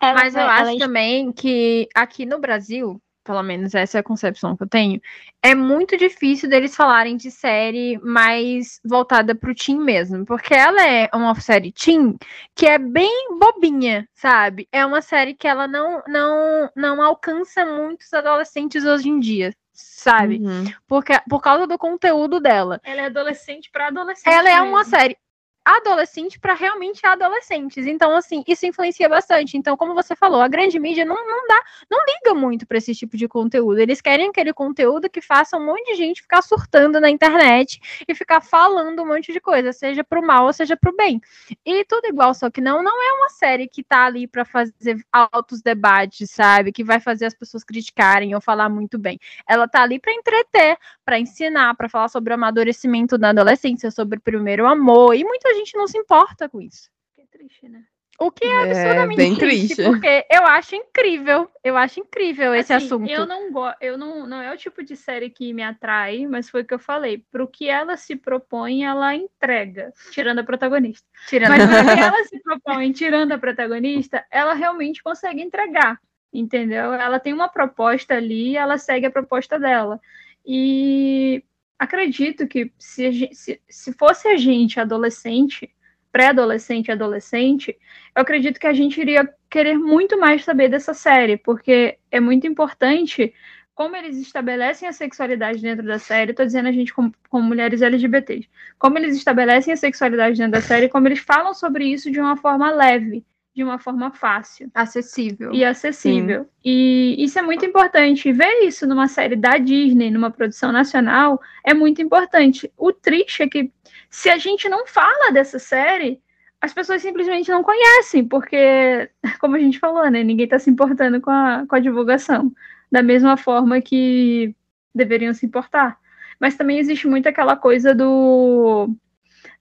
Ela 0.00 0.14
mas 0.20 0.34
eu 0.34 0.44
vai- 0.44 0.60
ela 0.60 0.70
acho 0.70 0.78
também 0.78 1.32
que 1.32 1.88
aqui 1.94 2.24
no 2.24 2.38
Brasil, 2.38 3.00
pelo 3.24 3.42
menos 3.42 3.74
essa 3.74 3.98
é 3.98 4.00
a 4.00 4.04
concepção 4.04 4.56
que 4.56 4.62
eu 4.62 4.68
tenho, 4.68 5.00
é 5.42 5.54
muito 5.54 5.96
difícil 5.96 6.48
deles 6.48 6.76
falarem 6.76 7.16
de 7.16 7.30
série 7.30 7.98
mais 8.02 8.80
voltada 8.84 9.34
pro 9.34 9.54
teen 9.54 9.78
mesmo, 9.78 10.24
porque 10.24 10.54
ela 10.54 10.86
é 10.86 11.08
uma 11.12 11.34
série 11.36 11.72
teen 11.72 12.16
que 12.54 12.66
é 12.66 12.78
bem 12.78 13.38
bobinha, 13.38 14.08
sabe? 14.14 14.68
É 14.70 14.84
uma 14.84 15.00
série 15.00 15.34
que 15.34 15.48
ela 15.48 15.66
não 15.66 16.02
não 16.06 16.70
não 16.76 17.02
alcança 17.02 17.64
muitos 17.64 18.12
adolescentes 18.12 18.84
hoje 18.84 19.08
em 19.08 19.18
dia, 19.18 19.54
sabe? 19.72 20.38
Uhum. 20.38 20.72
Porque 20.86 21.18
por 21.28 21.40
causa 21.40 21.66
do 21.66 21.78
conteúdo 21.78 22.38
dela. 22.40 22.80
Ela 22.84 23.02
é 23.02 23.06
adolescente 23.06 23.70
para 23.72 23.88
adolescente. 23.88 24.32
Ela 24.32 24.50
é 24.50 24.60
mesmo. 24.60 24.68
uma 24.68 24.84
série 24.84 25.16
adolescente 25.64 26.38
para 26.38 26.52
realmente 26.52 27.04
adolescentes. 27.06 27.86
Então, 27.86 28.14
assim, 28.14 28.44
isso 28.46 28.66
influencia 28.66 29.08
bastante. 29.08 29.56
Então, 29.56 29.76
como 29.76 29.94
você 29.94 30.14
falou, 30.14 30.42
a 30.42 30.48
grande 30.48 30.78
mídia 30.78 31.04
não, 31.04 31.16
não 31.16 31.46
dá, 31.46 31.62
não 31.90 31.98
liga 32.04 32.34
muito 32.34 32.66
para 32.66 32.76
esse 32.76 32.94
tipo 32.94 33.16
de 33.16 33.26
conteúdo. 33.26 33.78
Eles 33.78 34.00
querem 34.00 34.28
aquele 34.28 34.52
conteúdo 34.52 35.08
que 35.08 35.22
faça 35.22 35.56
um 35.56 35.64
monte 35.64 35.92
de 35.92 35.94
gente 35.94 36.20
ficar 36.20 36.42
surtando 36.42 37.00
na 37.00 37.08
internet 37.08 37.80
e 38.06 38.14
ficar 38.14 38.42
falando 38.42 39.02
um 39.02 39.06
monte 39.06 39.32
de 39.32 39.40
coisa, 39.40 39.72
seja 39.72 40.04
pro 40.04 40.24
mal 40.24 40.46
ou 40.46 40.52
seja 40.52 40.76
pro 40.76 40.94
bem. 40.94 41.20
E 41.64 41.84
tudo 41.84 42.06
igual, 42.06 42.34
só 42.34 42.50
que 42.50 42.60
não, 42.60 42.82
não 42.82 43.02
é 43.02 43.12
uma 43.14 43.30
série 43.30 43.66
que 43.66 43.82
tá 43.82 44.04
ali 44.04 44.26
para 44.26 44.44
fazer 44.44 45.02
altos 45.10 45.62
debates, 45.62 46.30
sabe? 46.30 46.72
Que 46.72 46.84
vai 46.84 47.00
fazer 47.00 47.26
as 47.26 47.34
pessoas 47.34 47.64
criticarem 47.64 48.34
ou 48.34 48.40
falar 48.40 48.68
muito 48.68 48.98
bem. 48.98 49.18
Ela 49.48 49.66
tá 49.66 49.82
ali 49.82 49.98
para 49.98 50.12
entreter, 50.12 50.76
para 51.04 51.18
ensinar, 51.18 51.74
para 51.74 51.88
falar 51.88 52.08
sobre 52.08 52.32
o 52.32 52.34
amadurecimento 52.34 53.16
da 53.16 53.30
adolescência, 53.30 53.90
sobre 53.90 54.18
o 54.18 54.20
primeiro 54.20 54.66
amor, 54.66 55.14
e 55.14 55.24
muita 55.24 55.53
gente 55.54 55.76
não 55.76 55.86
se 55.86 55.98
importa 55.98 56.48
com 56.48 56.60
isso. 56.60 56.90
Que 57.14 57.26
triste, 57.26 57.68
né? 57.68 57.82
O 58.18 58.30
que 58.30 58.44
é 58.44 58.48
É, 58.48 58.70
absurdamente 58.70 59.16
bem 59.16 59.36
triste, 59.36 59.74
triste. 59.74 59.82
porque 59.90 60.24
eu 60.30 60.46
acho 60.46 60.76
incrível, 60.76 61.50
eu 61.64 61.76
acho 61.76 61.98
incrível 61.98 62.54
esse 62.54 62.72
Assim, 62.72 62.86
assunto. 62.86 63.10
Eu 63.10 63.26
não 63.26 63.50
gosto, 63.50 63.76
eu 63.80 63.98
não, 63.98 64.24
não 64.24 64.40
é 64.40 64.54
o 64.54 64.56
tipo 64.56 64.84
de 64.84 64.96
série 64.96 65.28
que 65.30 65.52
me 65.52 65.64
atrai, 65.64 66.24
mas 66.26 66.48
foi 66.48 66.62
o 66.62 66.64
que 66.64 66.74
eu 66.74 66.78
falei. 66.78 67.24
Pro 67.32 67.48
que 67.48 67.68
ela 67.68 67.96
se 67.96 68.14
propõe, 68.14 68.84
ela 68.84 69.16
entrega, 69.16 69.92
tirando 70.12 70.38
a 70.38 70.44
protagonista. 70.44 71.04
Tirando 71.28 71.48
Mas 71.50 71.58
pro 71.66 71.94
que 71.96 72.00
ela 72.00 72.24
se 72.24 72.40
propõe, 72.40 72.92
tirando 72.92 73.32
a 73.32 73.38
protagonista, 73.38 74.24
ela 74.30 74.54
realmente 74.54 75.02
consegue 75.02 75.42
entregar, 75.42 75.98
entendeu? 76.32 76.94
Ela 76.94 77.18
tem 77.18 77.32
uma 77.32 77.48
proposta 77.48 78.14
ali, 78.14 78.56
ela 78.56 78.78
segue 78.78 79.06
a 79.06 79.10
proposta 79.10 79.58
dela. 79.58 80.00
E 80.46 81.42
acredito 81.84 82.46
que 82.46 82.72
se, 82.78 83.30
se, 83.32 83.60
se 83.68 83.92
fosse 83.92 84.28
a 84.28 84.36
gente 84.36 84.80
adolescente, 84.80 85.70
pré-adolescente 86.10 86.88
e 86.88 86.92
adolescente, 86.92 87.76
eu 88.14 88.22
acredito 88.22 88.60
que 88.60 88.66
a 88.66 88.72
gente 88.72 89.00
iria 89.00 89.28
querer 89.50 89.78
muito 89.78 90.18
mais 90.18 90.44
saber 90.44 90.68
dessa 90.68 90.94
série, 90.94 91.36
porque 91.36 91.98
é 92.10 92.20
muito 92.20 92.46
importante 92.46 93.32
como 93.74 93.96
eles 93.96 94.18
estabelecem 94.18 94.88
a 94.88 94.92
sexualidade 94.92 95.60
dentro 95.60 95.84
da 95.84 95.98
série, 95.98 96.32
tô 96.32 96.44
dizendo 96.44 96.68
a 96.68 96.72
gente 96.72 96.94
como 96.94 97.12
mulheres 97.32 97.82
LGBTs, 97.82 98.48
como 98.78 98.98
eles 98.98 99.16
estabelecem 99.16 99.74
a 99.74 99.76
sexualidade 99.76 100.38
dentro 100.38 100.52
da 100.52 100.60
série, 100.60 100.88
como 100.88 101.08
eles 101.08 101.18
falam 101.18 101.52
sobre 101.52 101.84
isso 101.86 102.10
de 102.10 102.20
uma 102.20 102.36
forma 102.36 102.70
leve, 102.70 103.24
de 103.54 103.62
uma 103.62 103.78
forma 103.78 104.10
fácil 104.10 104.68
acessível. 104.74 105.52
e 105.54 105.64
acessível. 105.64 106.48
E 106.64 107.14
isso 107.18 107.38
é 107.38 107.42
muito 107.42 107.64
importante. 107.64 108.32
Ver 108.32 108.64
isso 108.64 108.86
numa 108.86 109.06
série 109.06 109.36
da 109.36 109.56
Disney, 109.58 110.10
numa 110.10 110.30
produção 110.30 110.72
nacional, 110.72 111.40
é 111.64 111.72
muito 111.72 112.02
importante. 112.02 112.70
O 112.76 112.92
triste 112.92 113.44
é 113.44 113.48
que 113.48 113.70
se 114.10 114.28
a 114.28 114.36
gente 114.36 114.68
não 114.68 114.86
fala 114.86 115.30
dessa 115.30 115.60
série, 115.60 116.20
as 116.60 116.74
pessoas 116.74 117.00
simplesmente 117.00 117.50
não 117.50 117.62
conhecem, 117.62 118.26
porque, 118.26 119.08
como 119.38 119.54
a 119.54 119.60
gente 119.60 119.78
falou, 119.78 120.10
né, 120.10 120.24
ninguém 120.24 120.44
está 120.44 120.58
se 120.58 120.68
importando 120.68 121.20
com 121.20 121.30
a, 121.30 121.64
com 121.68 121.76
a 121.76 121.80
divulgação, 121.80 122.52
da 122.90 123.02
mesma 123.02 123.36
forma 123.36 123.80
que 123.80 124.54
deveriam 124.92 125.32
se 125.32 125.46
importar. 125.46 125.96
Mas 126.40 126.56
também 126.56 126.78
existe 126.78 127.06
muito 127.06 127.28
aquela 127.28 127.56
coisa 127.56 127.94
do 127.94 128.90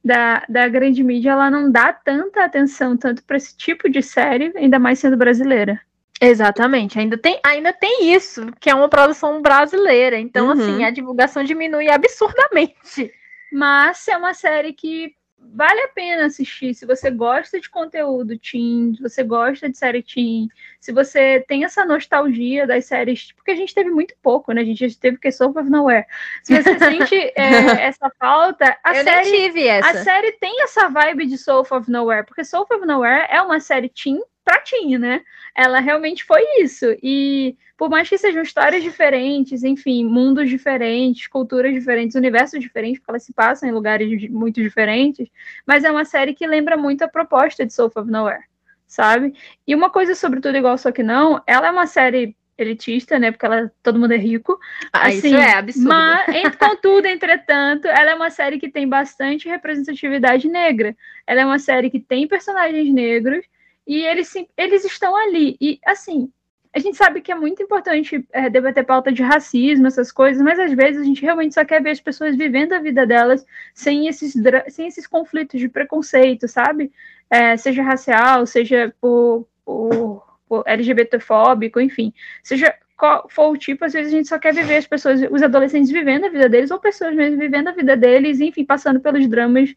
da, 0.04 0.44
da 0.50 0.68
grande 0.68 1.04
mídia, 1.04 1.32
ela 1.32 1.50
não 1.50 1.72
dá 1.72 1.94
tanta 1.94 2.44
atenção 2.44 2.98
tanto 2.98 3.24
para 3.24 3.38
esse 3.38 3.56
tipo 3.56 3.90
de 3.90 4.02
série, 4.02 4.52
ainda 4.56 4.78
mais 4.78 5.00
sendo 5.00 5.16
brasileira. 5.16 5.80
Exatamente, 6.22 6.98
ainda 7.00 7.18
tem, 7.18 7.40
ainda 7.46 7.74
tem 7.74 8.14
isso, 8.14 8.46
que 8.60 8.70
é 8.70 8.76
uma 8.76 8.88
produção 8.88 9.42
brasileira. 9.42 10.18
Então, 10.18 10.46
Uhum. 10.48 10.52
assim, 10.54 10.84
a 10.84 10.90
divulgação 10.90 11.44
diminui 11.44 11.90
absurdamente. 11.90 13.12
Mas 13.52 14.08
é 14.08 14.18
uma 14.18 14.34
série 14.34 14.74
que 14.74 15.14
vale 15.54 15.82
a 15.82 15.88
pena 15.90 16.26
assistir. 16.26 16.74
Se 16.74 16.86
você 16.86 17.12
gosta 17.12 17.60
de 17.60 17.70
conteúdo 17.70 18.38
teen, 18.38 18.96
se 18.96 19.02
você 19.02 19.24
gosta 19.24 19.70
de 19.70 19.78
série 19.78 20.02
teen, 20.02 20.50
se 20.80 20.92
você 20.92 21.44
tem 21.48 21.64
essa 21.64 21.86
nostalgia 21.86 22.66
das 22.68 22.86
séries, 22.86 23.32
porque 23.32 23.52
a 23.52 23.56
gente 23.56 23.74
teve 23.74 23.90
muito 23.90 24.16
pouco, 24.22 24.52
né? 24.52 24.62
A 24.62 24.66
gente 24.66 24.98
teve 24.98 25.18
que 25.18 25.32
Soul 25.32 25.58
of 25.58 25.70
Nowhere. 25.70 26.06
Se 26.44 26.62
você 26.62 26.78
sente 26.80 27.16
é, 27.16 27.82
essa 27.82 28.12
falta, 28.20 28.78
a 28.84 28.96
eu 28.96 29.04
série 29.04 29.68
essa. 29.68 29.90
A 29.90 30.04
série 30.04 30.32
tem 30.34 30.64
essa 30.64 30.90
vibe 30.90 31.26
de 31.26 31.38
Soul 31.38 31.66
of 31.70 31.90
Nowhere, 31.90 32.26
porque 32.26 32.44
Soul 32.44 32.68
of 32.72 32.86
Nowhere 32.86 33.28
é 33.30 33.42
uma 33.42 33.60
série 33.60 33.90
teen 33.90 34.20
pra 34.44 34.60
teen, 34.60 34.98
né? 34.98 35.22
Ela 35.56 35.80
realmente 35.80 36.24
foi 36.24 36.42
isso. 36.60 36.86
E 37.02 37.56
por 37.78 37.90
mais 37.90 38.08
que 38.08 38.18
sejam 38.18 38.42
histórias 38.42 38.84
diferentes, 38.84 39.64
enfim, 39.64 40.06
mundos 40.06 40.50
diferentes, 40.50 41.28
culturas 41.28 41.74
diferentes, 41.74 42.16
universos 42.16 42.60
diferentes, 42.60 43.00
porque 43.00 43.12
elas 43.12 43.24
se 43.24 43.34
passam 43.34 43.68
em 43.68 43.72
lugares 43.72 44.30
muito 44.30 44.62
diferentes, 44.62 45.28
mas 45.66 45.84
é 45.84 45.92
uma 45.92 46.06
série 46.06 46.34
que 46.34 46.46
lembra 46.48 46.78
muito 46.78 47.04
a 47.04 47.08
proposta 47.08 47.66
de 47.66 47.74
Soul 47.74 47.92
of 47.96 48.10
Nowhere, 48.10 48.44
sabe? 48.88 49.34
E 49.68 49.74
uma 49.76 49.90
coisa 49.90 50.16
sobre 50.16 50.40
tudo 50.40 50.58
igual 50.58 50.78
só 50.78 50.92
que 50.92 51.04
não, 51.04 51.42
ela 51.48 51.68
é 51.68 51.72
uma 51.72 51.88
série 51.88 52.36
elitista, 52.58 53.18
né? 53.18 53.32
Porque 53.32 53.46
ela, 53.46 53.72
todo 53.82 54.00
mundo 54.00 54.14
é 54.14 54.18
rico. 54.18 54.60
Ah, 54.92 55.08
assim, 55.08 55.18
isso 55.30 55.36
é 55.36 55.54
absurdo. 55.56 55.90
Mas, 55.90 56.36
ent- 56.36 56.58
contudo, 56.58 57.08
entretanto, 57.08 57.88
ela 57.88 58.12
é 58.12 58.16
uma 58.16 58.30
série 58.30 58.60
que 58.60 58.70
tem 58.70 58.88
bastante 58.88 59.50
representatividade 59.50 60.48
negra. 60.48 60.96
Ela 61.26 61.42
é 61.42 61.46
uma 61.46 61.60
série 61.60 61.90
que 61.90 62.00
tem 62.00 62.28
personagens 62.28 62.94
negros 62.94 63.44
e 63.86 64.06
eles, 64.06 64.34
eles 64.58 64.86
estão 64.86 65.16
ali. 65.16 65.58
E, 65.60 65.80
assim, 65.86 66.32
a 66.74 66.80
gente 66.80 66.98
sabe 66.98 67.22
que 67.22 67.32
é 67.32 67.36
muito 67.36 67.62
importante 67.62 68.26
é, 68.32 68.50
debater 68.50 68.84
pauta 68.84 69.12
de 69.12 69.22
racismo, 69.22 69.86
essas 69.86 70.12
coisas, 70.12 70.42
mas 70.42 70.58
às 70.58 70.74
vezes 70.74 71.02
a 71.02 71.06
gente 71.06 71.22
realmente 71.22 71.54
só 71.54 71.64
quer 71.64 71.82
ver 71.82 71.92
as 71.92 72.00
pessoas 72.00 72.36
vivendo 72.36 72.74
a 72.74 72.80
vida 72.80 73.06
delas 73.06 73.46
sem 73.76 74.08
esses, 74.08 74.34
sem 74.70 74.88
esses 74.88 75.06
conflitos 75.06 75.60
de 75.60 75.70
preconceito, 75.70 76.48
sabe? 76.48 76.92
É, 77.30 77.56
seja 77.58 77.84
racial, 77.84 78.48
seja 78.48 78.94
por, 79.00 79.48
por, 79.64 80.24
por 80.48 80.64
LGBTfóbico, 80.66 81.80
enfim. 81.80 82.12
Seja 82.42 82.76
qual 82.98 83.28
for 83.30 83.52
o 83.52 83.58
tipo, 83.58 83.86
às 83.86 83.94
vezes 83.94 84.12
a 84.12 84.16
gente 84.16 84.28
só 84.28 84.40
quer 84.40 84.54
viver 84.54 84.78
as 84.78 84.88
pessoas, 84.88 85.22
os 85.30 85.44
adolescentes 85.44 85.92
vivendo 85.92 86.26
a 86.26 86.30
vida 86.30 86.50
deles, 86.50 86.72
ou 86.72 86.80
pessoas 86.80 87.14
mesmo 87.16 87.38
vivendo 87.38 87.68
a 87.68 87.72
vida 87.72 87.96
deles, 87.96 88.40
enfim, 88.40 88.66
passando 88.66 89.00
pelos 89.00 89.28
dramas 89.28 89.76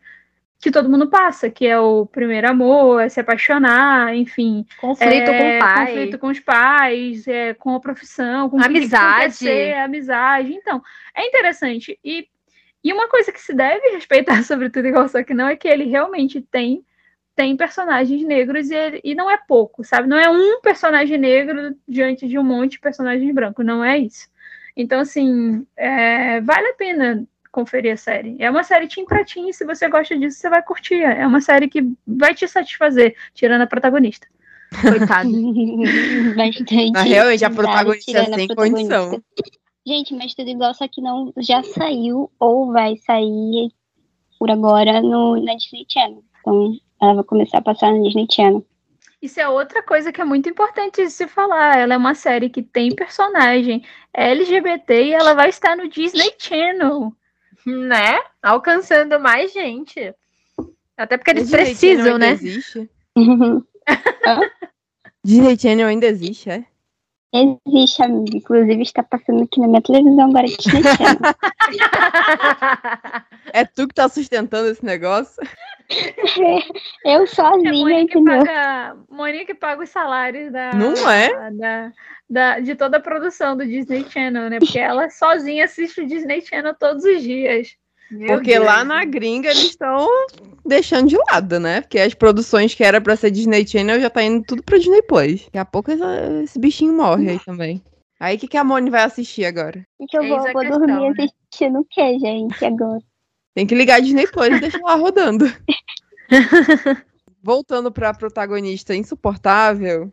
que 0.58 0.70
todo 0.70 0.88
mundo 0.88 1.08
passa, 1.08 1.50
que 1.50 1.66
é 1.66 1.78
o 1.78 2.06
primeiro 2.06 2.48
amor, 2.48 3.00
é 3.02 3.08
se 3.08 3.20
apaixonar, 3.20 4.14
enfim, 4.16 4.64
conflito 4.80 5.30
é, 5.30 5.38
com 5.38 5.56
o 5.56 5.58
pai. 5.60 5.86
conflito 5.86 6.18
com 6.18 6.26
os 6.28 6.40
pais, 6.40 7.28
é, 7.28 7.54
com 7.54 7.74
a 7.74 7.80
profissão, 7.80 8.48
com 8.48 8.60
Amizade. 8.62 9.32
que 9.32 9.44
ser, 9.44 9.74
amizade. 9.74 10.52
Então, 10.54 10.82
é 11.14 11.26
interessante. 11.26 11.98
E, 12.02 12.26
e 12.82 12.92
uma 12.92 13.08
coisa 13.08 13.30
que 13.30 13.40
se 13.40 13.52
deve 13.54 13.86
respeitar, 13.94 14.42
sobretudo, 14.42 14.86
igual 14.88 15.08
só 15.08 15.22
que 15.22 15.34
não, 15.34 15.46
é 15.48 15.56
que 15.56 15.68
ele 15.68 15.84
realmente 15.84 16.40
tem 16.40 16.84
tem 17.34 17.54
personagens 17.54 18.22
negros 18.24 18.70
e, 18.70 18.74
ele- 18.74 19.00
e 19.04 19.14
não 19.14 19.30
é 19.30 19.36
pouco, 19.36 19.84
sabe? 19.84 20.08
Não 20.08 20.16
é 20.16 20.26
um 20.30 20.58
personagem 20.62 21.18
negro 21.18 21.76
diante 21.86 22.26
de 22.26 22.38
um 22.38 22.42
monte 22.42 22.72
de 22.72 22.80
personagens 22.80 23.30
brancos, 23.34 23.62
não 23.62 23.84
é 23.84 23.98
isso. 23.98 24.26
Então, 24.74 25.00
assim, 25.00 25.66
é, 25.76 26.40
vale 26.40 26.68
a 26.68 26.72
pena 26.72 27.26
conferir 27.56 27.94
a 27.94 27.96
série. 27.96 28.36
É 28.38 28.50
uma 28.50 28.62
série 28.62 28.86
teen 28.86 29.06
pra 29.06 29.24
teen, 29.24 29.50
se 29.50 29.64
você 29.64 29.88
gosta 29.88 30.14
disso, 30.16 30.38
você 30.38 30.50
vai 30.50 30.62
curtir. 30.62 31.00
É 31.00 31.26
uma 31.26 31.40
série 31.40 31.68
que 31.68 31.82
vai 32.06 32.34
te 32.34 32.46
satisfazer, 32.46 33.16
tirando 33.32 33.62
a 33.62 33.66
protagonista. 33.66 34.28
Coitado. 34.82 35.30
Bastante. 36.36 36.92
Mas 36.92 37.08
realmente, 37.08 37.44
a 37.46 37.50
protagonista 37.50 38.12
tirando 38.12 38.34
a 38.34 38.36
sem 38.36 38.46
protagonista. 38.46 38.98
condição. 39.00 39.22
Gente, 39.86 40.14
mas 40.14 40.34
tudo 40.34 40.50
igual, 40.50 40.74
só 40.74 40.86
que 40.86 41.00
não 41.00 41.32
já 41.38 41.62
saiu 41.62 42.30
ou 42.38 42.72
vai 42.72 42.96
sair 42.98 43.70
por 44.38 44.50
agora 44.50 45.00
no, 45.00 45.42
na 45.42 45.54
Disney 45.54 45.86
Channel. 45.88 46.22
Então, 46.40 46.76
ela 47.00 47.14
vai 47.14 47.24
começar 47.24 47.58
a 47.58 47.62
passar 47.62 47.92
na 47.92 48.02
Disney 48.02 48.26
Channel. 48.30 48.66
Isso 49.22 49.40
é 49.40 49.48
outra 49.48 49.82
coisa 49.82 50.12
que 50.12 50.20
é 50.20 50.24
muito 50.24 50.48
importante 50.48 51.02
de 51.02 51.10
se 51.10 51.26
falar. 51.26 51.78
Ela 51.78 51.94
é 51.94 51.96
uma 51.96 52.14
série 52.14 52.50
que 52.50 52.62
tem 52.62 52.94
personagem 52.94 53.82
LGBT 54.12 55.04
e 55.04 55.12
ela 55.14 55.32
vai 55.32 55.48
estar 55.48 55.74
no 55.74 55.88
Disney 55.88 56.34
Channel. 56.38 57.12
Né? 57.66 58.18
Alcançando 58.40 59.18
mais 59.18 59.52
gente. 59.52 60.14
Até 60.96 61.18
porque 61.18 61.32
eles 61.32 61.50
precisam, 61.50 62.16
né? 62.16 62.32
Existe? 62.32 62.88
Disney 65.24 65.58
Channel 65.58 65.88
ainda 65.88 66.06
existe, 66.06 66.48
é? 66.48 66.64
Existe, 67.32 68.02
amigo. 68.02 68.36
Inclusive, 68.36 68.82
está 68.82 69.02
passando 69.02 69.42
aqui 69.44 69.60
na 69.60 69.68
minha 69.68 69.82
televisão 69.82 70.28
agora 70.30 70.46
Disney 70.46 70.82
Channel. 70.82 71.34
É 73.52 73.64
tu 73.64 73.86
que 73.88 73.94
tá 73.94 74.08
sustentando 74.08 74.68
esse 74.68 74.84
negócio? 74.84 75.34
Eu 77.04 77.22
É 77.22 77.26
sozinha, 77.26 77.72
Monique 77.72 78.18
entendeu? 78.18 78.44
paga, 78.44 78.96
Monique 79.08 79.54
paga 79.54 79.82
os 79.84 79.90
salários 79.90 80.50
da, 80.52 80.72
Não 80.72 81.10
é? 81.10 81.50
da, 81.52 81.92
da- 82.28 82.60
de 82.60 82.74
toda 82.74 82.96
a 82.96 83.00
produção 83.00 83.56
do 83.56 83.64
Disney 83.64 84.04
Channel, 84.08 84.50
né? 84.50 84.58
Porque 84.58 84.78
ela 84.78 85.08
sozinha 85.10 85.64
assiste 85.64 86.00
o 86.00 86.06
Disney 86.06 86.40
Channel 86.40 86.74
todos 86.74 87.04
os 87.04 87.22
dias. 87.22 87.76
Meu 88.10 88.28
Porque 88.28 88.52
Deus. 88.52 88.64
lá 88.64 88.84
na 88.84 89.04
gringa 89.04 89.48
eles 89.50 89.64
estão 89.64 90.08
deixando 90.64 91.08
de 91.08 91.16
lado, 91.30 91.58
né? 91.58 91.80
Porque 91.80 91.98
as 91.98 92.14
produções 92.14 92.74
que 92.74 92.84
era 92.84 93.00
pra 93.00 93.16
ser 93.16 93.30
Disney 93.32 93.66
Channel 93.66 94.00
já 94.00 94.08
tá 94.08 94.22
indo 94.22 94.44
tudo 94.44 94.62
pra 94.62 94.78
Disney 94.78 95.02
Plus. 95.02 95.44
Daqui 95.46 95.58
a 95.58 95.64
pouco 95.64 95.90
essa- 95.90 96.42
esse 96.44 96.58
bichinho 96.58 96.92
morre 96.96 97.30
aí 97.30 97.40
também. 97.40 97.82
Aí 98.20 98.36
o 98.36 98.38
que, 98.38 98.48
que 98.48 98.56
a 98.56 98.64
Moni 98.64 98.88
vai 98.90 99.02
assistir 99.02 99.44
agora? 99.44 99.84
E 100.00 100.06
que 100.06 100.16
eu 100.16 100.22
vou, 100.26 100.38
vou 100.40 100.60
questão, 100.62 100.78
dormir 100.78 101.14
né? 101.18 101.26
assistindo 101.50 101.80
o 101.80 101.84
quê, 101.90 102.18
gente, 102.18 102.64
agora? 102.64 103.00
Tem 103.54 103.66
que 103.66 103.74
ligar 103.74 103.96
a 103.96 104.00
Disney 104.00 104.26
Plus 104.28 104.46
e 104.48 104.60
deixar 104.60 104.80
lá 104.82 104.94
rodando. 104.94 105.44
Voltando 107.42 107.92
pra 107.92 108.12
protagonista 108.14 108.94
insuportável, 108.94 110.12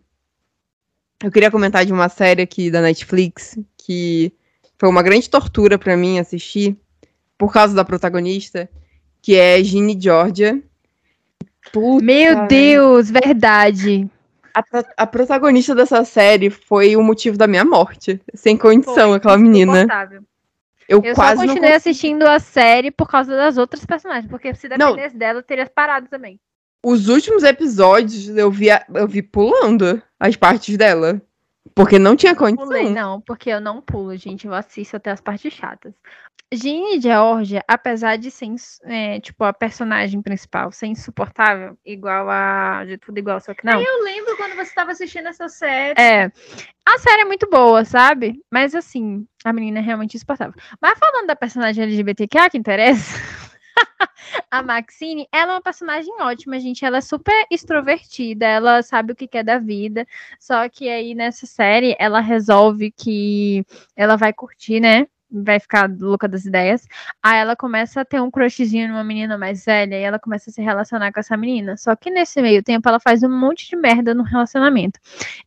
eu 1.24 1.32
queria 1.32 1.50
comentar 1.50 1.86
de 1.86 1.94
uma 1.94 2.10
série 2.10 2.41
aqui 2.41 2.70
da 2.70 2.82
Netflix 2.82 3.58
que 3.78 4.32
foi 4.78 4.89
uma 4.89 5.02
grande 5.02 5.30
tortura 5.30 5.80
pra 5.80 5.96
mim 5.98 6.20
assistir 6.20 6.78
por 7.44 7.52
causa 7.52 7.76
da 7.76 7.84
protagonista, 7.84 8.70
que 9.22 9.36
é 9.36 9.62
Ginny 9.62 10.00
Georgia. 10.00 10.64
Puta, 11.74 12.02
Meu 12.02 12.48
Deus, 12.48 13.12
verdade. 13.12 14.10
A, 14.54 14.64
a 14.96 15.06
protagonista 15.06 15.76
dessa 15.76 16.06
série 16.06 16.50
foi 16.50 16.96
o 16.96 17.04
motivo 17.04 17.38
da 17.38 17.46
minha 17.46 17.66
morte. 17.66 18.22
Sem 18.34 18.56
condição, 18.56 19.10
Foi 19.10 19.18
aquela 19.18 19.38
menina. 19.38 19.86
Eu, 20.88 21.02
Eu 21.04 21.14
quase 21.14 21.41
só 21.41 21.46
não 21.46 21.54
continuei 21.54 21.74
consegui. 21.74 21.89
assistindo 21.89 22.24
a 22.24 22.39
série 22.39 22.91
por 22.91 23.10
causa 23.10 23.36
das 23.36 23.58
outras 23.58 23.86
personagens, 23.86 24.30
porque 24.30 24.56
se 24.56 24.70
Não. 24.70 24.91
dependesse 24.91 25.18
dela, 25.18 25.39
eu 25.39 25.44
teria 25.44 25.66
parado 25.66 26.08
também. 26.08 26.39
Os 26.82 27.10
últimos 27.10 27.44
episódios 27.44 28.30
eu 28.30 28.50
vi, 28.50 28.68
eu 28.94 29.08
vi 29.08 29.22
pulando 29.22 30.02
as 30.18 30.38
partes 30.38 30.78
dela. 30.78 31.22
Porque 31.76 31.97
não 31.97 32.16
tinha 32.16 32.36
condição. 32.36 32.68
Pulei, 32.68 32.89
não, 32.89 33.22
porque 33.22 33.49
eu 33.49 33.61
não 33.61 33.82
pulo, 33.82 34.16
gente. 34.18 34.45
Eu 34.45 34.53
assisto 34.53 34.97
até 34.97 35.11
as 35.11 35.22
partes 35.22 35.53
chatas. 35.53 35.93
Ginny 36.53 37.01
Georgia, 37.01 37.64
apesar 37.68 38.18
de 38.18 38.30
ser, 38.30 38.47
é, 38.84 39.20
tipo, 39.20 39.43
a 39.43 39.53
personagem 39.53 40.22
principal 40.22 40.72
ser 40.72 40.88
insuportável, 40.88 41.78
igual 41.86 42.30
a. 42.30 42.84
De 42.86 42.97
tudo 42.97 43.18
igual, 43.18 43.39
só 43.39 43.53
que 43.53 43.66
não. 43.66 43.82
Eu 43.82 44.03
lembro 44.03 44.36
quando 44.38 44.55
você 44.55 44.64
estava 44.64 44.91
assistindo 44.91 45.28
essa 45.28 45.49
série. 45.49 45.99
É. 45.99 46.32
A 46.86 46.99
série 46.99 47.22
é 47.22 47.26
muito 47.26 47.49
boa, 47.49 47.84
sabe? 47.86 48.39
Mas 48.51 48.76
assim, 48.76 49.26
a 49.43 49.51
menina 49.51 49.80
é 49.80 49.82
realmente 49.82 50.16
insuportável. 50.16 50.53
Mas 50.82 50.99
falando 50.99 51.28
da 51.28 51.36
personagem 51.36 51.84
LGBTQ 51.84 52.51
que 52.51 52.57
interessa, 52.57 53.18
a 54.50 54.62
Maxine, 54.62 55.28
ela 55.32 55.54
é 55.54 55.56
uma 55.56 55.62
personagem 55.62 56.14
ótima, 56.22 56.60
gente. 56.60 56.86
Ela 56.86 56.98
é 56.98 57.02
super 57.02 57.46
extrovertida, 57.50 58.46
ela 58.46 58.82
sabe 58.82 59.14
o 59.14 59.16
que 59.16 59.28
quer 59.28 59.44
da 59.44 59.58
vida. 59.58 60.08
Só 60.40 60.68
que 60.70 60.90
aí 60.90 61.16
nessa 61.16 61.46
série 61.46 61.96
ela 62.00 62.20
resolve 62.20 62.92
que 62.92 63.66
ela 63.96 64.16
vai 64.16 64.34
curtir, 64.34 64.80
né? 64.80 65.08
Vai 65.36 65.60
ficar 65.60 65.90
louca 65.90 66.28
das 66.28 66.46
ideias. 66.46 66.88
Aí 67.22 67.40
ela 67.40 67.56
começa 67.56 68.02
a 68.02 68.06
ter 68.06 68.22
um 68.22 68.30
crushzinho 68.30 68.88
numa 68.88 69.04
menina 69.04 69.36
mais 69.38 69.66
velha 69.66 69.96
e 69.96 70.04
ela 70.04 70.20
começa 70.20 70.52
a 70.52 70.54
se 70.54 70.62
relacionar 70.62 71.12
com 71.12 71.20
essa 71.20 71.36
menina. 71.36 71.76
Só 71.76 71.96
que 71.96 72.12
nesse 72.12 72.40
meio 72.42 72.62
tempo 72.62 72.88
ela 72.88 73.00
faz 73.00 73.24
um 73.24 73.30
monte 73.30 73.68
de 73.68 73.76
merda 73.76 74.14
no 74.14 74.22
relacionamento. 74.22 75.00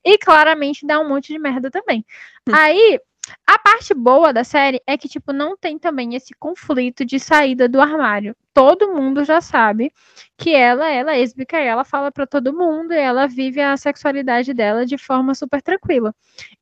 E 0.04 0.18
claramente 0.18 0.84
dá 0.84 0.98
um 1.00 1.08
monte 1.08 1.32
de 1.32 1.38
merda 1.38 1.70
também. 1.70 2.04
Aí, 2.52 3.00
a 3.46 3.58
parte 3.58 3.94
boa 3.94 4.32
da 4.32 4.44
série 4.44 4.80
é 4.86 4.96
que, 4.96 5.08
tipo, 5.08 5.32
não 5.32 5.56
tem 5.56 5.78
também 5.78 6.14
esse 6.14 6.34
conflito 6.38 7.04
de 7.04 7.18
saída 7.18 7.68
do 7.68 7.80
armário. 7.80 8.36
Todo 8.52 8.92
mundo 8.94 9.24
já 9.24 9.40
sabe 9.40 9.92
que 10.36 10.54
ela, 10.54 10.90
ela 10.90 11.14
é 11.14 11.20
lésbica 11.20 11.58
ela 11.58 11.84
fala 11.84 12.10
pra 12.10 12.26
todo 12.26 12.56
mundo 12.56 12.92
e 12.92 12.98
ela 12.98 13.26
vive 13.26 13.60
a 13.60 13.76
sexualidade 13.76 14.54
dela 14.54 14.86
de 14.86 14.96
forma 14.96 15.34
super 15.34 15.60
tranquila. 15.60 16.14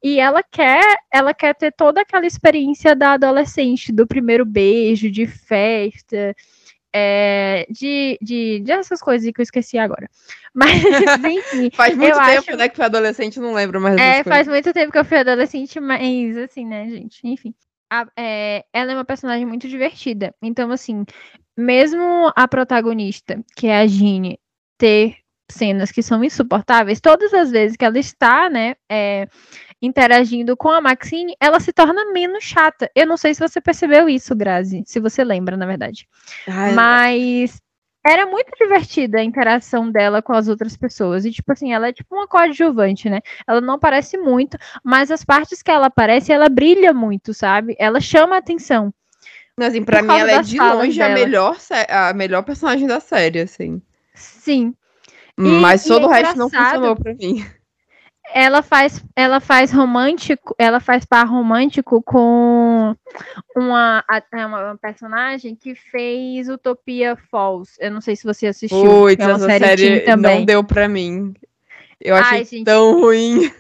E 0.03 0.19
ela 0.19 0.43
quer, 0.43 0.83
ela 1.13 1.33
quer 1.33 1.55
ter 1.55 1.73
toda 1.73 2.01
aquela 2.01 2.27
experiência 2.27 2.97
da 2.97 3.13
adolescente, 3.13 3.93
do 3.93 4.07
primeiro 4.07 4.45
beijo, 4.45 5.11
de 5.11 5.27
festa, 5.27 6.35
é, 6.95 7.67
de, 7.69 8.17
de, 8.23 8.61
de 8.61 8.71
essas 8.73 9.01
coisas 9.01 9.29
que 9.33 9.41
eu 9.41 9.43
esqueci 9.43 9.77
agora. 9.77 10.09
Mas, 10.55 10.81
enfim, 10.85 11.69
Faz 11.75 11.97
muito 11.97 12.15
tempo, 12.15 12.23
acho- 12.49 12.57
né, 12.57 12.69
que 12.69 12.77
foi 12.77 12.85
adolescente, 12.85 13.41
não 13.41 13.53
lembro 13.53 13.81
mais 13.81 13.97
dessas 13.97 14.21
é, 14.21 14.31
faz 14.31 14.47
muito 14.47 14.73
tempo 14.73 14.93
que 14.93 14.99
eu 14.99 15.05
fui 15.05 15.19
adolescente, 15.19 15.81
mas 15.81 16.37
assim, 16.37 16.65
né, 16.65 16.89
gente? 16.89 17.19
Enfim. 17.25 17.53
A- 17.91 18.07
é, 18.17 18.65
ela 18.73 18.93
é 18.93 18.95
uma 18.95 19.05
personagem 19.05 19.45
muito 19.45 19.67
divertida. 19.69 20.33
Então, 20.41 20.71
assim, 20.71 21.05
mesmo 21.57 22.33
a 22.37 22.47
protagonista, 22.47 23.43
que 23.57 23.67
é 23.67 23.79
a 23.81 23.87
Ginny, 23.87 24.39
ter 24.79 25.17
cenas 25.51 25.91
que 25.91 26.03
são 26.03 26.23
insuportáveis, 26.23 27.01
todas 27.01 27.35
as 27.35 27.51
vezes 27.51 27.77
que 27.77 27.85
ela 27.85 27.99
está, 27.99 28.49
né, 28.49 28.77
é, 28.89 29.27
interagindo 29.85 30.57
com 30.57 30.69
a 30.71 30.81
Maxine, 30.81 31.35
ela 31.41 31.61
se 31.61 31.73
torna 31.73 32.13
menos 32.13 32.43
chata. 32.45 32.91
Eu 32.95 33.07
não 33.07 33.17
sei 33.17 33.35
se 33.35 33.41
você 33.47 33.61
percebeu 33.61 34.09
isso, 34.09 34.35
Grazi, 34.35 34.83
se 34.87 34.99
você 35.01 35.23
lembra, 35.25 35.57
na 35.57 35.67
verdade. 35.67 36.09
Ai, 36.49 36.75
Mas 36.75 37.61
era 38.07 38.27
muito 38.27 38.51
divertida 38.59 39.19
a 39.19 39.25
interação 39.25 39.91
dela 39.91 40.21
com 40.21 40.33
as 40.35 40.47
outras 40.49 40.77
pessoas. 40.77 41.25
E, 41.25 41.31
tipo 41.31 41.51
assim, 41.53 41.73
ela 41.73 41.89
é 41.89 41.93
tipo 41.93 42.15
uma 42.15 42.29
coadjuvante, 42.29 43.09
né? 43.09 43.21
Ela 43.47 43.61
não 43.61 43.75
aparece 43.75 44.19
muito, 44.19 44.59
mas 44.83 45.11
as 45.11 45.25
partes 45.25 45.63
que 45.63 45.71
ela 45.71 45.87
aparece, 45.87 46.31
ela 46.33 46.49
brilha 46.49 46.93
muito, 46.93 47.33
sabe? 47.33 47.75
Ela 47.79 48.01
chama 48.01 48.35
a 48.35 48.39
atenção. 48.39 48.93
assim, 49.59 49.83
pra 49.83 50.03
mim, 50.03 50.19
ela 50.19 50.33
é 50.33 50.43
de 50.43 50.59
longe 50.59 51.01
a 51.01 51.09
melhor, 51.09 51.57
a 51.89 52.13
melhor 52.13 52.43
personagem 52.43 52.87
da 52.87 53.01
série, 53.01 53.41
assim. 53.41 53.81
Sim. 54.15 54.75
E- 55.39 55.43
Mas 55.43 55.85
todo 55.85 56.05
é 56.05 56.07
o 56.07 56.11
resto 56.11 56.39
não 56.39 56.51
funcionou 56.51 56.95
pra 56.97 57.15
mim. 57.15 57.45
Ela 58.33 58.63
faz, 58.63 59.05
ela 59.15 59.39
faz 59.39 59.71
romântico, 59.71 60.55
ela 60.59 60.81
faz 60.81 61.05
par 61.05 61.27
romântico 61.27 62.03
com 62.03 62.97
uma, 63.55 64.05
é 64.33 64.47
uma 64.47 64.77
personagem 64.79 65.55
que 65.55 65.75
fez 65.75 66.49
Utopia 66.49 67.17
Falls. 67.31 67.77
Eu 67.79 67.91
não 67.91 68.01
sei 68.01 68.17
se 68.17 68.25
você 68.25 68.47
assistiu. 68.47 68.81
Putz, 68.81 69.21
é 69.21 69.27
uma 69.27 69.35
essa 69.37 69.47
série, 69.47 69.65
série 69.67 70.01
também. 70.01 70.39
não 70.39 70.45
deu 70.47 70.65
pra 70.65 70.89
mim. 70.89 71.35
Eu 72.01 72.17
achei 72.17 72.39
Ai, 72.39 72.45
gente. 72.45 72.65
tão 72.65 73.01
ruim. 73.01 73.53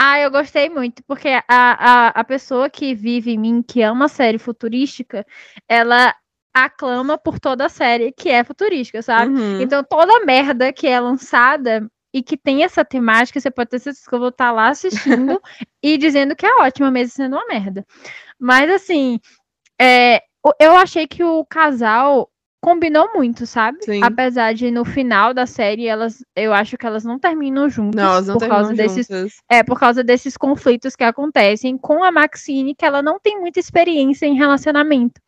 Ah, 0.00 0.20
eu 0.20 0.30
gostei 0.30 0.68
muito, 0.68 1.02
porque 1.04 1.28
a, 1.28 1.42
a, 1.48 2.08
a 2.08 2.24
pessoa 2.24 2.70
que 2.70 2.94
vive 2.94 3.32
em 3.32 3.38
mim, 3.38 3.64
que 3.66 3.82
ama 3.82 4.06
série 4.06 4.38
futurística, 4.38 5.26
ela 5.68 6.14
aclama 6.54 7.18
por 7.18 7.40
toda 7.40 7.66
a 7.66 7.68
série 7.68 8.12
que 8.12 8.28
é 8.28 8.44
futurística, 8.44 9.02
sabe? 9.02 9.32
Uhum. 9.32 9.60
Então, 9.60 9.82
toda 9.82 10.24
merda 10.24 10.72
que 10.72 10.86
é 10.86 11.00
lançada 11.00 11.88
e 12.12 12.22
que 12.22 12.36
tem 12.36 12.64
essa 12.64 12.84
temática, 12.84 13.40
você 13.40 13.50
pode 13.50 13.70
ter 13.70 13.78
certeza 13.78 14.08
que 14.08 14.14
eu 14.14 14.18
vou 14.18 14.28
estar 14.28 14.50
lá 14.50 14.68
assistindo 14.68 15.40
e 15.82 15.98
dizendo 15.98 16.34
que 16.34 16.46
é 16.46 16.56
ótima, 16.56 16.90
mesmo 16.90 17.12
sendo 17.12 17.36
uma 17.36 17.46
merda. 17.46 17.86
Mas, 18.38 18.70
assim, 18.70 19.20
é, 19.80 20.22
eu 20.58 20.76
achei 20.76 21.06
que 21.06 21.22
o 21.22 21.44
casal 21.44 22.30
combinou 22.60 23.12
muito, 23.14 23.46
sabe? 23.46 23.78
Sim. 23.84 24.02
Apesar 24.02 24.52
de 24.52 24.70
no 24.70 24.84
final 24.84 25.32
da 25.32 25.46
série, 25.46 25.86
elas, 25.86 26.24
eu 26.34 26.52
acho 26.52 26.76
que 26.76 26.86
elas 26.86 27.04
não 27.04 27.18
terminam 27.18 27.68
juntas 27.68 28.02
Não, 28.02 28.10
elas 28.12 28.26
não 28.26 28.38
por 28.38 28.48
causa 28.48 28.74
terminam 28.74 28.94
desses 28.94 29.06
juntas. 29.06 29.36
é, 29.48 29.62
por 29.62 29.78
causa 29.78 30.02
desses 30.02 30.36
conflitos 30.36 30.96
que 30.96 31.04
acontecem 31.04 31.78
com 31.78 32.02
a 32.02 32.10
Maxine, 32.10 32.74
que 32.74 32.84
ela 32.84 33.00
não 33.00 33.18
tem 33.20 33.40
muita 33.40 33.60
experiência 33.60 34.26
em 34.26 34.34
relacionamento. 34.34 35.20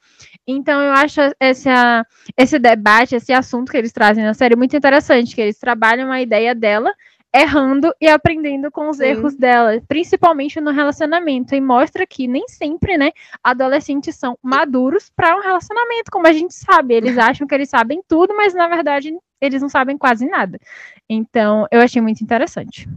Então, 0.51 0.81
eu 0.81 0.93
acho 0.93 1.21
essa, 1.39 2.07
esse 2.37 2.59
debate, 2.59 3.15
esse 3.15 3.33
assunto 3.33 3.71
que 3.71 3.79
eles 3.79 3.93
trazem 3.93 4.25
na 4.25 4.35
série 4.35 4.57
muito 4.57 4.77
interessante, 4.77 5.35
que 5.35 5.41
eles 5.41 5.59
trabalham 5.59 6.11
a 6.11 6.21
ideia 6.21 6.55
dela 6.55 6.93
errando 7.33 7.95
e 8.01 8.09
aprendendo 8.09 8.71
com 8.71 8.89
os 8.89 8.97
Sim. 8.97 9.05
erros 9.05 9.37
dela, 9.37 9.81
principalmente 9.87 10.61
no 10.61 10.73
relacionamento, 10.73 11.55
e 11.55 11.61
mostra 11.61 12.05
que 12.05 12.27
nem 12.27 12.49
sempre, 12.49 12.99
né, 12.99 13.13
adolescentes 13.43 14.17
são 14.17 14.37
maduros 14.43 15.13
para 15.15 15.37
um 15.37 15.41
relacionamento, 15.41 16.11
como 16.11 16.27
a 16.27 16.33
gente 16.33 16.53
sabe, 16.53 16.95
eles 16.95 17.17
acham 17.19 17.47
que 17.47 17.55
eles 17.55 17.71
sabem 17.71 18.03
tudo, 18.09 18.35
mas 18.37 18.53
na 18.53 18.67
verdade 18.67 19.17
eles 19.41 19.63
não 19.63 19.69
sabem 19.69 19.97
quase 19.97 20.27
nada. 20.27 20.59
Então, 21.09 21.67
eu 21.71 21.81
achei 21.81 22.03
muito 22.03 22.23
interessante. 22.23 22.89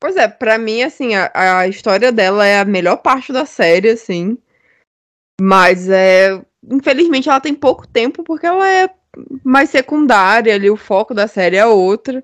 Pois 0.00 0.16
é, 0.16 0.28
pra 0.28 0.58
mim, 0.58 0.82
assim, 0.82 1.14
a, 1.14 1.30
a 1.34 1.68
história 1.68 2.10
dela 2.10 2.46
é 2.46 2.60
a 2.60 2.64
melhor 2.64 2.98
parte 2.98 3.32
da 3.32 3.44
série, 3.44 3.90
assim. 3.90 4.38
Mas 5.40 5.88
é. 5.88 6.40
Infelizmente 6.64 7.28
ela 7.28 7.40
tem 7.40 7.54
pouco 7.54 7.86
tempo 7.86 8.22
porque 8.24 8.46
ela 8.46 8.68
é 8.68 8.90
mais 9.44 9.70
secundária 9.70 10.54
ali, 10.54 10.70
o 10.70 10.76
foco 10.76 11.14
da 11.14 11.26
série 11.26 11.56
é 11.56 11.66
outra. 11.66 12.22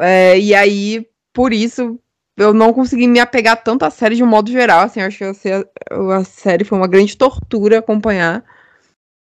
É, 0.00 0.38
e 0.38 0.54
aí, 0.54 1.06
por 1.32 1.52
isso, 1.52 1.98
eu 2.36 2.52
não 2.52 2.72
consegui 2.72 3.06
me 3.06 3.20
apegar 3.20 3.62
tanto 3.62 3.84
à 3.84 3.90
série 3.90 4.16
de 4.16 4.22
um 4.22 4.26
modo 4.26 4.50
geral. 4.50 4.80
Assim, 4.80 5.00
eu 5.00 5.06
acho 5.06 5.18
que 5.18 5.48
a, 5.48 6.16
a 6.18 6.24
série 6.24 6.64
foi 6.64 6.78
uma 6.78 6.88
grande 6.88 7.16
tortura 7.16 7.78
acompanhar. 7.78 8.44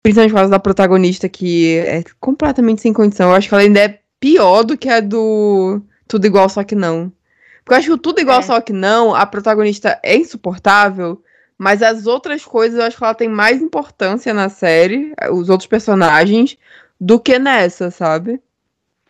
Principalmente 0.02 0.32
por 0.32 0.38
causa 0.38 0.52
da 0.52 0.60
protagonista, 0.60 1.30
que 1.30 1.78
é 1.80 2.04
completamente 2.20 2.82
sem 2.82 2.94
condição. 2.94 3.30
Eu 3.30 3.36
acho 3.36 3.48
que 3.48 3.54
ela 3.54 3.64
ainda 3.64 3.80
é 3.80 4.00
pior 4.20 4.64
do 4.64 4.78
que 4.78 4.90
a 4.90 5.00
do 5.00 5.82
Tudo 6.08 6.28
Igual, 6.28 6.50
Só 6.50 6.64
Que 6.64 6.76
Não. 6.76 7.12
Porque 7.64 7.74
eu 7.74 7.78
acho 7.78 7.88
que 7.88 7.94
o 7.94 7.98
Tudo 7.98 8.20
Igual, 8.20 8.40
É. 8.40 8.42
Só 8.42 8.60
Que 8.60 8.74
Não, 8.74 9.16
a 9.16 9.26
protagonista 9.26 10.00
é 10.04 10.18
insuportável, 10.18 11.22
mas 11.64 11.82
as 11.82 12.06
outras 12.06 12.44
coisas 12.44 12.78
eu 12.78 12.86
acho 12.86 12.98
que 12.98 13.04
ela 13.06 13.16
tem 13.16 13.30
mais 13.30 13.62
importância 13.62 14.34
na 14.34 14.50
série, 14.50 15.14
os 15.32 15.48
outros 15.48 15.66
personagens, 15.66 16.58
do 17.00 17.18
que 17.18 17.40
nessa, 17.40 17.90
sabe? 17.90 18.42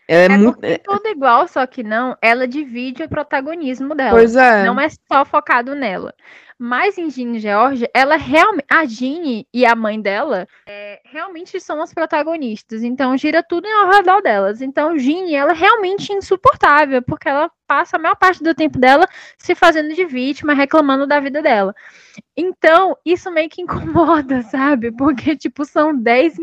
Ela 0.08 0.22
é, 0.22 0.26
É 0.26 0.38
muito. 0.38 0.60
porque 0.60 0.78
tudo 0.78 1.08
igual, 1.08 1.48
só 1.48 1.66
que 1.66 1.82
não, 1.82 2.16
ela 2.22 2.48
divide 2.48 3.02
o 3.02 3.10
protagonismo 3.10 3.96
dela. 3.96 4.12
Pois 4.12 4.36
é. 4.36 4.66
Não 4.66 4.80
é 4.80 4.88
só 5.12 5.26
focado 5.26 5.74
nela. 5.74 6.14
Mas 6.60 6.96
em 7.00 7.10
Ginny 7.10 7.38
e 7.38 7.42
Georgia, 7.42 7.90
ela 7.92 8.18
realmente. 8.18 8.68
A 8.70 8.86
Ginny 8.86 9.48
e 9.52 9.66
a 9.66 9.76
mãe 9.76 10.00
dela 10.00 10.48
é, 10.68 11.02
realmente 11.04 11.60
são 11.60 11.82
as 11.82 11.92
protagonistas. 11.92 12.84
Então 12.84 13.18
gira 13.18 13.42
tudo 13.42 13.68
ao 13.68 13.90
redor 13.90 14.22
delas. 14.22 14.62
Então, 14.62 14.96
Ginny, 14.96 15.34
ela 15.34 15.54
é 15.54 15.56
realmente 15.56 16.14
insuportável, 16.14 17.02
porque 17.02 17.28
ela 17.28 17.50
passa 17.66 17.98
a 17.98 18.00
maior 18.00 18.16
parte 18.16 18.44
do 18.44 18.54
tempo 18.54 18.78
dela 18.78 19.08
se 19.40 19.56
fazendo 19.56 19.96
de 19.96 20.06
vítima, 20.06 20.54
reclamando 20.54 21.08
da 21.08 21.20
vida 21.20 21.42
dela. 21.42 21.74
Então, 22.36 22.98
isso 23.06 23.32
meio 23.32 23.50
que 23.50 23.62
incomoda, 23.62 24.42
sabe? 24.50 24.92
Porque, 24.92 25.36
tipo, 25.36 25.66
são 25.66 25.96
10, 25.96 26.38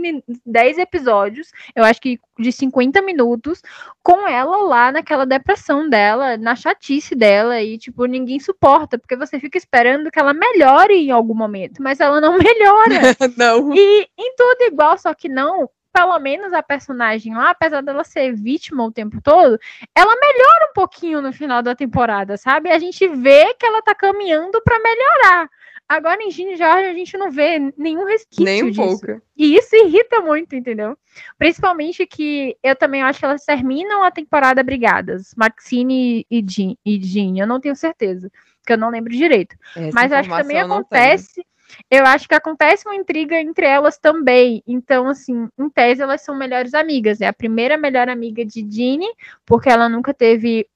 10 0.46 0.78
episódios, 0.78 1.50
eu 1.74 1.84
acho 1.84 2.00
que 2.00 2.18
de 2.38 2.52
50 2.52 3.02
minutos, 3.02 3.60
com 4.02 4.26
ela 4.26 4.56
lá 4.58 4.92
naquela 4.92 5.26
depressão 5.26 5.88
dela, 5.88 6.36
na 6.36 6.56
chatice 6.56 7.14
dela, 7.14 7.60
e, 7.60 7.76
tipo, 7.78 8.06
ninguém 8.06 8.40
suporta, 8.40 8.98
porque 8.98 9.16
você 9.16 9.38
fica 9.38 9.58
esperando 9.58 10.10
que 10.10 10.18
ela 10.18 10.32
melhore 10.32 10.94
em 10.94 11.10
algum 11.10 11.34
momento, 11.34 11.82
mas 11.82 12.00
ela 12.00 12.20
não 12.20 12.38
melhora. 12.38 13.16
não. 13.36 13.74
E 13.74 14.08
em 14.18 14.34
tudo 14.36 14.62
igual, 14.62 14.96
só 14.96 15.12
que 15.12 15.28
não, 15.28 15.68
pelo 15.92 16.18
menos 16.18 16.52
a 16.52 16.62
personagem 16.62 17.34
lá, 17.34 17.50
apesar 17.50 17.82
dela 17.82 18.04
ser 18.04 18.32
vítima 18.34 18.84
o 18.84 18.92
tempo 18.92 19.20
todo, 19.22 19.58
ela 19.94 20.14
melhora 20.16 20.70
um 20.70 20.72
pouquinho 20.72 21.20
no 21.20 21.32
final 21.32 21.62
da 21.62 21.74
temporada, 21.74 22.36
sabe? 22.36 22.70
A 22.70 22.78
gente 22.78 23.06
vê 23.08 23.52
que 23.54 23.66
ela 23.66 23.82
tá 23.82 23.94
caminhando 23.94 24.60
para 24.62 24.78
melhorar. 24.80 25.50
Agora 25.92 26.22
em 26.22 26.30
Ginny 26.30 26.54
George 26.56 26.84
a 26.88 26.94
gente 26.94 27.18
não 27.18 27.32
vê 27.32 27.58
nenhum 27.76 28.04
resquício 28.04 28.44
Nem 28.44 28.62
um 28.62 28.70
disso. 28.70 29.00
pouco. 29.00 29.20
E 29.36 29.56
isso 29.56 29.74
irrita 29.74 30.20
muito, 30.20 30.54
entendeu? 30.54 30.96
Principalmente 31.36 32.06
que 32.06 32.56
eu 32.62 32.76
também 32.76 33.02
acho 33.02 33.18
que 33.18 33.24
elas 33.24 33.44
terminam 33.44 34.04
a 34.04 34.10
temporada 34.12 34.62
brigadas. 34.62 35.34
Maxine 35.36 36.24
e 36.30 36.44
Jean, 36.48 36.76
e 36.86 37.02
Jean. 37.02 37.36
Eu 37.36 37.46
não 37.48 37.58
tenho 37.58 37.74
certeza, 37.74 38.30
porque 38.60 38.72
eu 38.74 38.78
não 38.78 38.88
lembro 38.88 39.12
direito. 39.12 39.56
Essa 39.74 39.90
Mas 39.92 40.12
acho 40.12 40.28
que 40.28 40.36
também 40.36 40.56
tenho. 40.58 40.72
acontece. 40.72 41.44
Eu 41.90 42.06
acho 42.06 42.28
que 42.28 42.34
acontece 42.36 42.86
uma 42.86 42.94
intriga 42.94 43.40
entre 43.40 43.66
elas 43.66 43.98
também. 43.98 44.62
Então, 44.68 45.08
assim, 45.08 45.48
em 45.58 45.68
tese, 45.70 46.02
elas 46.02 46.20
são 46.20 46.36
melhores 46.36 46.72
amigas. 46.72 47.20
É 47.20 47.26
a 47.26 47.32
primeira 47.32 47.76
melhor 47.76 48.08
amiga 48.08 48.44
de 48.44 48.60
Ginny, 48.70 49.08
porque 49.44 49.68
ela 49.68 49.88
nunca 49.88 50.14
teve. 50.14 50.66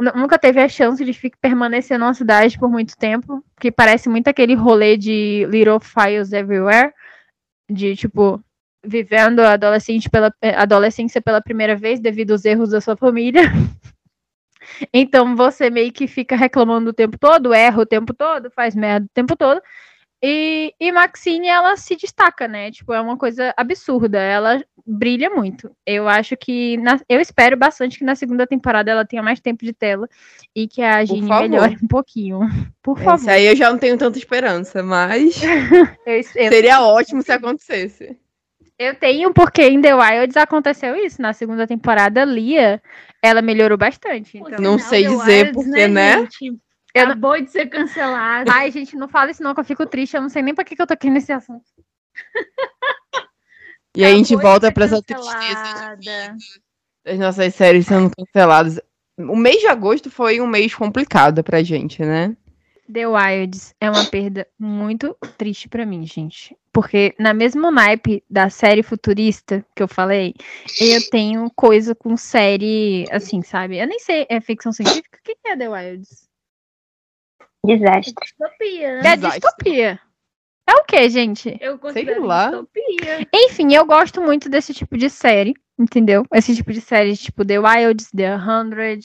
nu- 0.00 0.12
Nunca 0.14 0.38
teve 0.38 0.60
a 0.60 0.68
chance 0.68 1.04
de 1.04 1.12
ficar, 1.12 1.38
permanecer 1.40 1.98
numa 1.98 2.12
cidade 2.14 2.58
por 2.58 2.68
muito 2.70 2.96
tempo, 2.96 3.42
que 3.64 3.72
parece 3.72 4.10
muito 4.10 4.28
aquele 4.28 4.54
rolê 4.54 4.94
de 4.94 5.46
Little 5.46 5.80
Files 5.80 6.34
Everywhere, 6.34 6.92
de 7.66 7.96
tipo, 7.96 8.38
vivendo 8.84 9.40
a 9.40 9.54
adolescente 9.54 10.10
pela, 10.10 10.30
eh, 10.42 10.54
adolescência 10.54 11.22
pela 11.22 11.40
primeira 11.40 11.74
vez 11.74 11.98
devido 11.98 12.32
aos 12.32 12.44
erros 12.44 12.72
da 12.72 12.80
sua 12.82 12.94
família. 12.94 13.40
Então 14.92 15.36
você 15.36 15.68
meio 15.68 15.92
que 15.92 16.06
fica 16.06 16.34
reclamando 16.34 16.88
o 16.88 16.92
tempo 16.92 17.18
todo, 17.18 17.52
erra 17.52 17.82
o 17.82 17.86
tempo 17.86 18.14
todo, 18.14 18.50
faz 18.50 18.74
merda 18.74 19.04
o 19.04 19.14
tempo 19.14 19.36
todo. 19.36 19.60
E, 20.26 20.72
e 20.80 20.90
Maxine, 20.90 21.48
ela 21.48 21.76
se 21.76 21.94
destaca, 21.96 22.48
né? 22.48 22.70
Tipo, 22.70 22.94
é 22.94 23.00
uma 23.00 23.14
coisa 23.14 23.52
absurda. 23.58 24.18
Ela 24.18 24.64
brilha 24.86 25.28
muito. 25.28 25.70
Eu 25.84 26.08
acho 26.08 26.34
que. 26.34 26.78
na- 26.78 26.98
eu 27.06 27.20
espero 27.20 27.58
bastante 27.58 27.98
que 27.98 28.04
na 28.04 28.14
segunda 28.14 28.46
temporada 28.46 28.90
ela 28.90 29.04
tenha 29.04 29.22
mais 29.22 29.38
tempo 29.38 29.62
de 29.62 29.74
tela 29.74 30.08
e 30.56 30.66
que 30.66 30.80
a 30.80 31.04
favor. 31.06 31.42
melhore 31.42 31.76
um 31.82 31.86
pouquinho. 31.86 32.40
Por 32.82 32.98
favor. 32.98 33.28
aí 33.28 33.44
eu 33.44 33.54
já 33.54 33.70
não 33.70 33.78
tenho 33.78 33.98
tanta 33.98 34.16
esperança, 34.16 34.82
mas 34.82 35.42
Eu, 36.06 36.14
eu, 36.16 36.22
seria 36.48 36.80
ótimo 36.80 37.20
se 37.20 37.30
acontecesse. 37.32 38.16
eu 38.78 38.94
tenho, 38.94 39.30
porque 39.34 39.62
em 39.62 39.78
The 39.82 39.94
Wilds 39.94 40.38
aconteceu 40.38 40.96
isso. 40.96 41.20
Na 41.20 41.34
segunda 41.34 41.66
temporada, 41.66 42.24
Lia, 42.24 42.80
ela 43.22 43.42
melhorou 43.42 43.76
bastante. 43.76 44.38
Então, 44.38 44.58
Não 44.58 44.78
sei 44.78 45.02
The 45.02 45.08
dizer 45.10 45.44
Wilds, 45.48 45.52
porque, 45.66 45.86
né? 45.88 46.20
gente? 46.20 46.58
Eu 46.94 47.02
não- 47.06 47.10
Acabou 47.12 47.40
de 47.40 47.50
ser 47.50 47.66
cancelado. 47.66 48.50
Ai, 48.52 48.70
gente, 48.70 48.96
não 48.96 49.08
fala 49.08 49.30
isso 49.30 49.42
não, 49.42 49.52
que 49.52 49.60
eu 49.60 49.64
fico 49.64 49.84
triste. 49.84 50.14
Eu 50.14 50.22
não 50.22 50.28
sei 50.28 50.42
nem 50.42 50.54
pra 50.54 50.64
que, 50.64 50.76
que 50.76 50.80
eu 50.82 50.86
tô 50.86 50.94
aqui 50.94 51.10
nesse 51.10 51.32
assunto. 51.32 51.64
E 53.96 54.04
aí 54.04 54.12
a 54.12 54.16
gente 54.16 54.34
Acabou 54.34 54.50
volta 54.50 54.72
pra 54.72 54.84
essa 54.86 55.02
tristeza 55.02 55.96
das 57.04 57.18
nossas 57.18 57.54
séries 57.54 57.86
sendo 57.86 58.10
canceladas. 58.16 58.80
O 59.18 59.36
mês 59.36 59.60
de 59.60 59.66
agosto 59.68 60.10
foi 60.10 60.40
um 60.40 60.46
mês 60.46 60.74
complicado 60.74 61.44
pra 61.44 61.62
gente, 61.62 62.02
né? 62.02 62.36
The 62.92 63.06
Wilds 63.06 63.74
é 63.80 63.88
uma 63.90 64.04
perda 64.04 64.46
muito 64.58 65.16
triste 65.38 65.68
pra 65.68 65.86
mim, 65.86 66.04
gente. 66.06 66.56
Porque 66.72 67.14
na 67.18 67.32
mesma 67.32 67.70
naipe 67.70 68.22
da 68.28 68.50
série 68.50 68.82
futurista 68.82 69.64
que 69.74 69.82
eu 69.82 69.88
falei, 69.88 70.34
eu 70.80 71.00
tenho 71.08 71.50
coisa 71.54 71.94
com 71.94 72.16
série, 72.16 73.06
assim, 73.10 73.42
sabe? 73.42 73.78
Eu 73.78 73.86
nem 73.86 74.00
sei, 74.00 74.26
é 74.28 74.40
ficção 74.40 74.72
científica? 74.72 75.18
O 75.18 75.22
que 75.24 75.36
é 75.48 75.56
The 75.56 75.68
Wilds? 75.68 76.28
Desastre. 77.64 78.14
Distopia, 78.22 79.02
né? 79.02 79.12
É 79.12 79.16
Desastre. 79.16 79.40
distopia. 79.40 80.00
É 80.66 80.72
o 80.72 80.84
que, 80.84 81.08
gente? 81.10 81.58
Eu 81.60 81.78
considero 81.78 82.24
lá. 82.24 82.50
distopia. 82.50 83.28
Enfim, 83.32 83.74
eu 83.74 83.84
gosto 83.84 84.20
muito 84.20 84.48
desse 84.48 84.72
tipo 84.72 84.96
de 84.96 85.10
série, 85.10 85.54
entendeu? 85.78 86.24
Esse 86.32 86.54
tipo 86.54 86.72
de 86.72 86.80
série, 86.80 87.16
tipo 87.16 87.44
The 87.44 87.58
Wilds, 87.58 88.10
The 88.10 88.36
Hundred, 88.36 89.04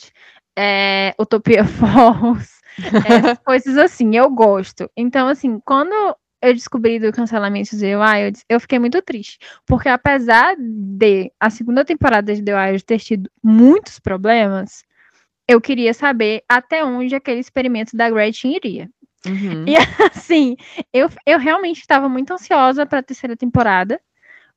é, 0.58 1.14
Utopia 1.20 1.64
Falls, 1.66 2.60
essas 3.06 3.38
coisas 3.46 3.78
assim, 3.78 4.16
eu 4.16 4.30
gosto. 4.30 4.90
Então, 4.96 5.28
assim, 5.28 5.60
quando 5.66 5.94
eu 6.42 6.54
descobri 6.54 7.00
do 7.00 7.12
cancelamento 7.12 7.72
de 7.72 7.82
The 7.82 7.98
Wilds, 7.98 8.46
eu 8.48 8.60
fiquei 8.60 8.80
muito 8.80 9.02
triste. 9.02 9.38
Porque 9.66 9.90
apesar 9.90 10.56
de 10.58 11.32
a 11.40 11.50
segunda 11.50 11.84
temporada 11.84 12.34
de 12.34 12.42
The 12.42 12.56
Wilds 12.56 12.84
ter 12.84 13.00
tido 13.00 13.30
muitos 13.44 14.00
problemas, 14.00 14.84
eu 15.50 15.60
queria 15.60 15.96
saber 15.96 16.44
até 16.48 16.86
onde 16.86 17.16
aquele 17.16 17.40
experimento 17.40 17.98
da 17.98 18.08
Gretchen 18.08 18.56
iria. 18.56 18.88
Uhum. 19.26 19.66
E 19.68 19.76
assim, 20.16 20.56
eu, 20.94 21.10
eu 21.26 21.40
realmente 21.40 21.80
estava 21.80 22.08
muito 22.08 22.32
ansiosa 22.32 22.86
para 22.86 23.00
a 23.00 23.04
terceira 23.04 23.36
temporada. 23.36 24.00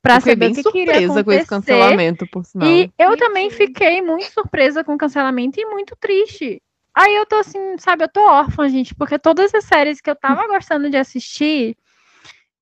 Pra 0.02 0.16
Eu 0.16 0.20
fiquei 0.20 0.32
saber 0.34 0.44
bem 0.44 0.52
o 0.52 0.54
que, 0.54 0.62
surpresa 0.62 1.24
com 1.24 1.32
esse 1.32 1.46
cancelamento, 1.46 2.26
por 2.26 2.44
sinal. 2.44 2.68
E 2.68 2.92
eu 2.98 3.16
também 3.16 3.48
fiquei 3.50 4.02
muito 4.02 4.30
surpresa 4.32 4.84
com 4.84 4.94
o 4.94 4.98
cancelamento 4.98 5.58
e 5.58 5.64
muito 5.64 5.96
triste. 5.98 6.60
Aí 6.94 7.14
eu 7.14 7.24
tô 7.24 7.36
assim, 7.36 7.78
sabe, 7.78 8.04
eu 8.04 8.08
tô 8.08 8.20
órfã, 8.20 8.68
gente, 8.68 8.94
porque 8.94 9.18
todas 9.18 9.54
as 9.54 9.64
séries 9.64 9.98
que 9.98 10.10
eu 10.10 10.16
tava 10.16 10.46
gostando 10.46 10.90
de 10.90 10.98
assistir, 10.98 11.74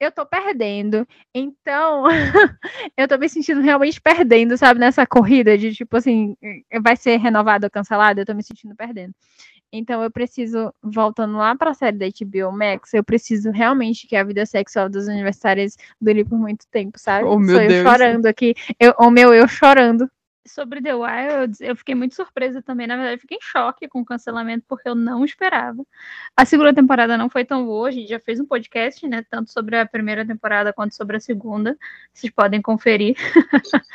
eu 0.00 0.10
tô 0.10 0.24
perdendo. 0.24 1.06
Então, 1.34 2.04
eu 2.96 3.06
tô 3.06 3.18
me 3.18 3.28
sentindo 3.28 3.60
realmente 3.60 4.00
perdendo, 4.00 4.56
sabe, 4.56 4.80
nessa 4.80 5.06
corrida 5.06 5.56
de 5.58 5.74
tipo 5.74 5.96
assim, 5.96 6.34
vai 6.82 6.96
ser 6.96 7.18
renovado 7.18 7.66
ou 7.66 7.70
cancelado, 7.70 8.20
eu 8.20 8.26
tô 8.26 8.34
me 8.34 8.42
sentindo 8.42 8.74
perdendo. 8.74 9.14
Então 9.72 10.02
eu 10.02 10.10
preciso, 10.10 10.74
voltando 10.82 11.36
lá 11.36 11.54
pra 11.54 11.74
série 11.74 11.96
da 11.96 12.06
HBO 12.06 12.50
Max, 12.50 12.92
eu 12.92 13.04
preciso 13.04 13.50
realmente 13.52 14.06
que 14.06 14.16
a 14.16 14.24
vida 14.24 14.44
sexual 14.44 14.88
dos 14.88 15.06
universitários 15.06 15.76
dure 16.00 16.24
por 16.24 16.38
muito 16.38 16.66
tempo, 16.70 16.98
sabe? 16.98 17.28
Oh, 17.28 17.38
meu 17.38 17.54
Sou 17.54 17.62
eu 17.62 17.68
Deus. 17.68 17.82
chorando 17.82 18.26
aqui, 18.26 18.54
eu, 18.80 18.94
o 18.98 19.10
meu 19.10 19.32
eu 19.32 19.46
chorando. 19.46 20.10
Sobre 20.46 20.80
The 20.80 20.94
Wilds, 20.94 21.60
eu 21.60 21.76
fiquei 21.76 21.94
muito 21.94 22.14
surpresa 22.14 22.62
também. 22.62 22.86
Na 22.86 22.96
verdade, 22.96 23.20
fiquei 23.20 23.36
em 23.36 23.42
choque 23.42 23.86
com 23.86 24.00
o 24.00 24.04
cancelamento, 24.04 24.64
porque 24.66 24.88
eu 24.88 24.94
não 24.94 25.22
esperava. 25.22 25.84
A 26.34 26.46
segunda 26.46 26.72
temporada 26.72 27.18
não 27.18 27.28
foi 27.28 27.44
tão 27.44 27.66
boa. 27.66 27.88
A 27.88 27.90
gente 27.90 28.08
já 28.08 28.18
fez 28.18 28.40
um 28.40 28.46
podcast, 28.46 29.06
né? 29.06 29.22
Tanto 29.28 29.52
sobre 29.52 29.76
a 29.78 29.84
primeira 29.84 30.26
temporada 30.26 30.72
quanto 30.72 30.94
sobre 30.94 31.18
a 31.18 31.20
segunda. 31.20 31.76
Vocês 32.12 32.32
podem 32.32 32.62
conferir. 32.62 33.16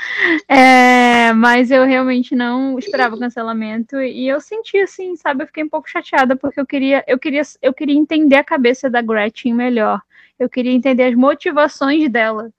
É, 0.48 1.34
mas 1.34 1.72
eu 1.72 1.86
realmente 1.86 2.36
não 2.36 2.78
esperava 2.78 3.16
o 3.16 3.20
cancelamento. 3.20 4.00
E 4.00 4.28
eu 4.28 4.39
senti 4.39 4.78
assim, 4.78 5.16
sabe? 5.16 5.43
Eu 5.43 5.48
fiquei 5.48 5.64
um 5.64 5.70
pouco 5.70 5.89
chateada, 5.89 6.36
porque 6.36 6.60
eu 6.60 6.66
queria, 6.66 7.04
eu 7.08 7.18
queria, 7.18 7.41
eu 7.62 7.74
queria 7.74 7.96
entender 7.98 8.36
a 8.36 8.43
cabeça 8.43 8.89
da 8.89 9.02
Gretchen 9.02 9.54
melhor. 9.54 10.02
Eu 10.38 10.50
queria 10.50 10.72
entender 10.72 11.04
as 11.04 11.16
motivações 11.16 12.10
dela. 12.10 12.52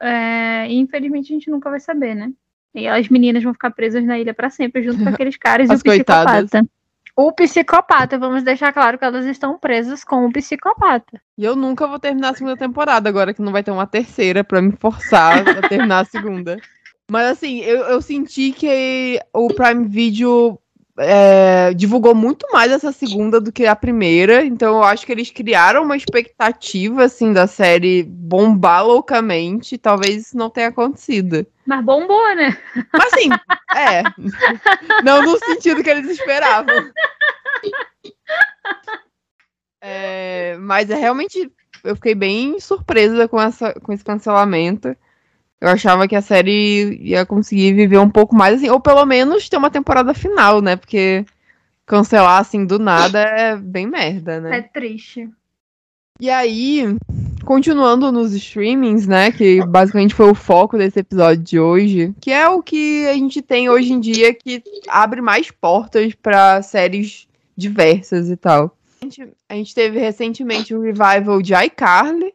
É, 0.00 0.66
e 0.68 0.74
infelizmente 0.78 1.32
a 1.32 1.36
gente 1.36 1.50
nunca 1.50 1.70
vai 1.70 1.80
saber, 1.80 2.14
né? 2.14 2.32
E 2.74 2.88
as 2.88 3.08
meninas 3.08 3.42
vão 3.42 3.52
ficar 3.52 3.70
presas 3.70 4.04
na 4.04 4.18
ilha 4.18 4.32
pra 4.32 4.50
sempre, 4.50 4.82
junto 4.82 5.02
com 5.02 5.08
aqueles 5.10 5.36
caras 5.36 5.68
e 5.68 5.74
o 5.74 5.78
psicopata. 5.78 6.24
coitadas. 6.24 6.68
O 7.14 7.30
psicopata, 7.32 8.18
vamos 8.18 8.42
deixar 8.42 8.72
claro 8.72 8.98
que 8.98 9.04
elas 9.04 9.26
estão 9.26 9.58
presas 9.58 10.02
com 10.02 10.24
o 10.24 10.32
psicopata. 10.32 11.20
E 11.36 11.44
eu 11.44 11.54
nunca 11.54 11.86
vou 11.86 11.98
terminar 11.98 12.30
a 12.30 12.34
segunda 12.34 12.56
temporada, 12.56 13.08
agora 13.08 13.34
que 13.34 13.42
não 13.42 13.52
vai 13.52 13.62
ter 13.62 13.70
uma 13.70 13.86
terceira 13.86 14.42
pra 14.42 14.62
me 14.62 14.72
forçar 14.72 15.46
a 15.46 15.68
terminar 15.68 16.00
a 16.00 16.04
segunda. 16.06 16.56
Mas 17.10 17.32
assim, 17.32 17.60
eu, 17.60 17.80
eu 17.80 18.00
senti 18.00 18.52
que 18.52 19.20
o 19.34 19.48
Prime 19.48 19.86
Video 19.86 20.58
é, 20.98 21.72
divulgou 21.74 22.14
muito 22.14 22.46
mais 22.52 22.70
essa 22.70 22.92
segunda 22.92 23.40
do 23.40 23.50
que 23.50 23.66
a 23.66 23.74
primeira. 23.74 24.44
Então 24.44 24.76
eu 24.76 24.82
acho 24.82 25.06
que 25.06 25.12
eles 25.12 25.30
criaram 25.30 25.84
uma 25.84 25.96
expectativa, 25.96 27.04
assim, 27.04 27.32
da 27.32 27.46
série 27.46 28.02
bombar 28.02 28.86
loucamente. 28.86 29.78
Talvez 29.78 30.26
isso 30.26 30.36
não 30.36 30.50
tenha 30.50 30.68
acontecido. 30.68 31.46
Mas 31.66 31.84
bombou, 31.84 32.34
né? 32.34 32.56
Mas 32.92 33.12
assim, 33.12 33.30
é. 33.76 34.02
Não 35.04 35.22
no 35.22 35.38
sentido 35.38 35.82
que 35.82 35.90
eles 35.90 36.10
esperavam. 36.10 36.90
É, 39.80 40.56
mas 40.58 40.90
é 40.90 40.94
realmente. 40.94 41.50
Eu 41.84 41.96
fiquei 41.96 42.14
bem 42.14 42.60
surpresa 42.60 43.26
com, 43.26 43.40
essa, 43.40 43.72
com 43.80 43.92
esse 43.92 44.04
cancelamento. 44.04 44.96
Eu 45.62 45.68
achava 45.68 46.08
que 46.08 46.16
a 46.16 46.20
série 46.20 46.98
ia 47.00 47.24
conseguir 47.24 47.72
viver 47.72 47.98
um 47.98 48.10
pouco 48.10 48.34
mais, 48.34 48.56
assim, 48.56 48.68
ou 48.68 48.80
pelo 48.80 49.06
menos 49.06 49.48
ter 49.48 49.56
uma 49.56 49.70
temporada 49.70 50.12
final, 50.12 50.60
né? 50.60 50.74
Porque 50.74 51.24
cancelar 51.86 52.40
assim 52.40 52.66
do 52.66 52.80
nada 52.80 53.20
é 53.20 53.54
bem 53.54 53.86
merda, 53.86 54.40
né? 54.40 54.58
É 54.58 54.62
triste. 54.62 55.30
E 56.20 56.28
aí, 56.28 56.82
continuando 57.44 58.10
nos 58.10 58.32
streamings, 58.32 59.06
né? 59.06 59.30
Que 59.30 59.64
basicamente 59.64 60.16
foi 60.16 60.28
o 60.32 60.34
foco 60.34 60.76
desse 60.76 60.98
episódio 60.98 61.44
de 61.44 61.60
hoje, 61.60 62.12
que 62.20 62.32
é 62.32 62.48
o 62.48 62.60
que 62.60 63.06
a 63.06 63.14
gente 63.14 63.40
tem 63.40 63.70
hoje 63.70 63.92
em 63.92 64.00
dia 64.00 64.34
que 64.34 64.60
abre 64.88 65.20
mais 65.20 65.52
portas 65.52 66.12
para 66.12 66.60
séries 66.62 67.28
diversas 67.56 68.28
e 68.28 68.36
tal. 68.36 68.76
A 69.00 69.04
gente, 69.04 69.32
a 69.48 69.54
gente 69.54 69.72
teve 69.72 70.00
recentemente 70.00 70.74
o 70.74 70.80
revival 70.80 71.40
de 71.40 71.54
iCarly. 71.54 72.34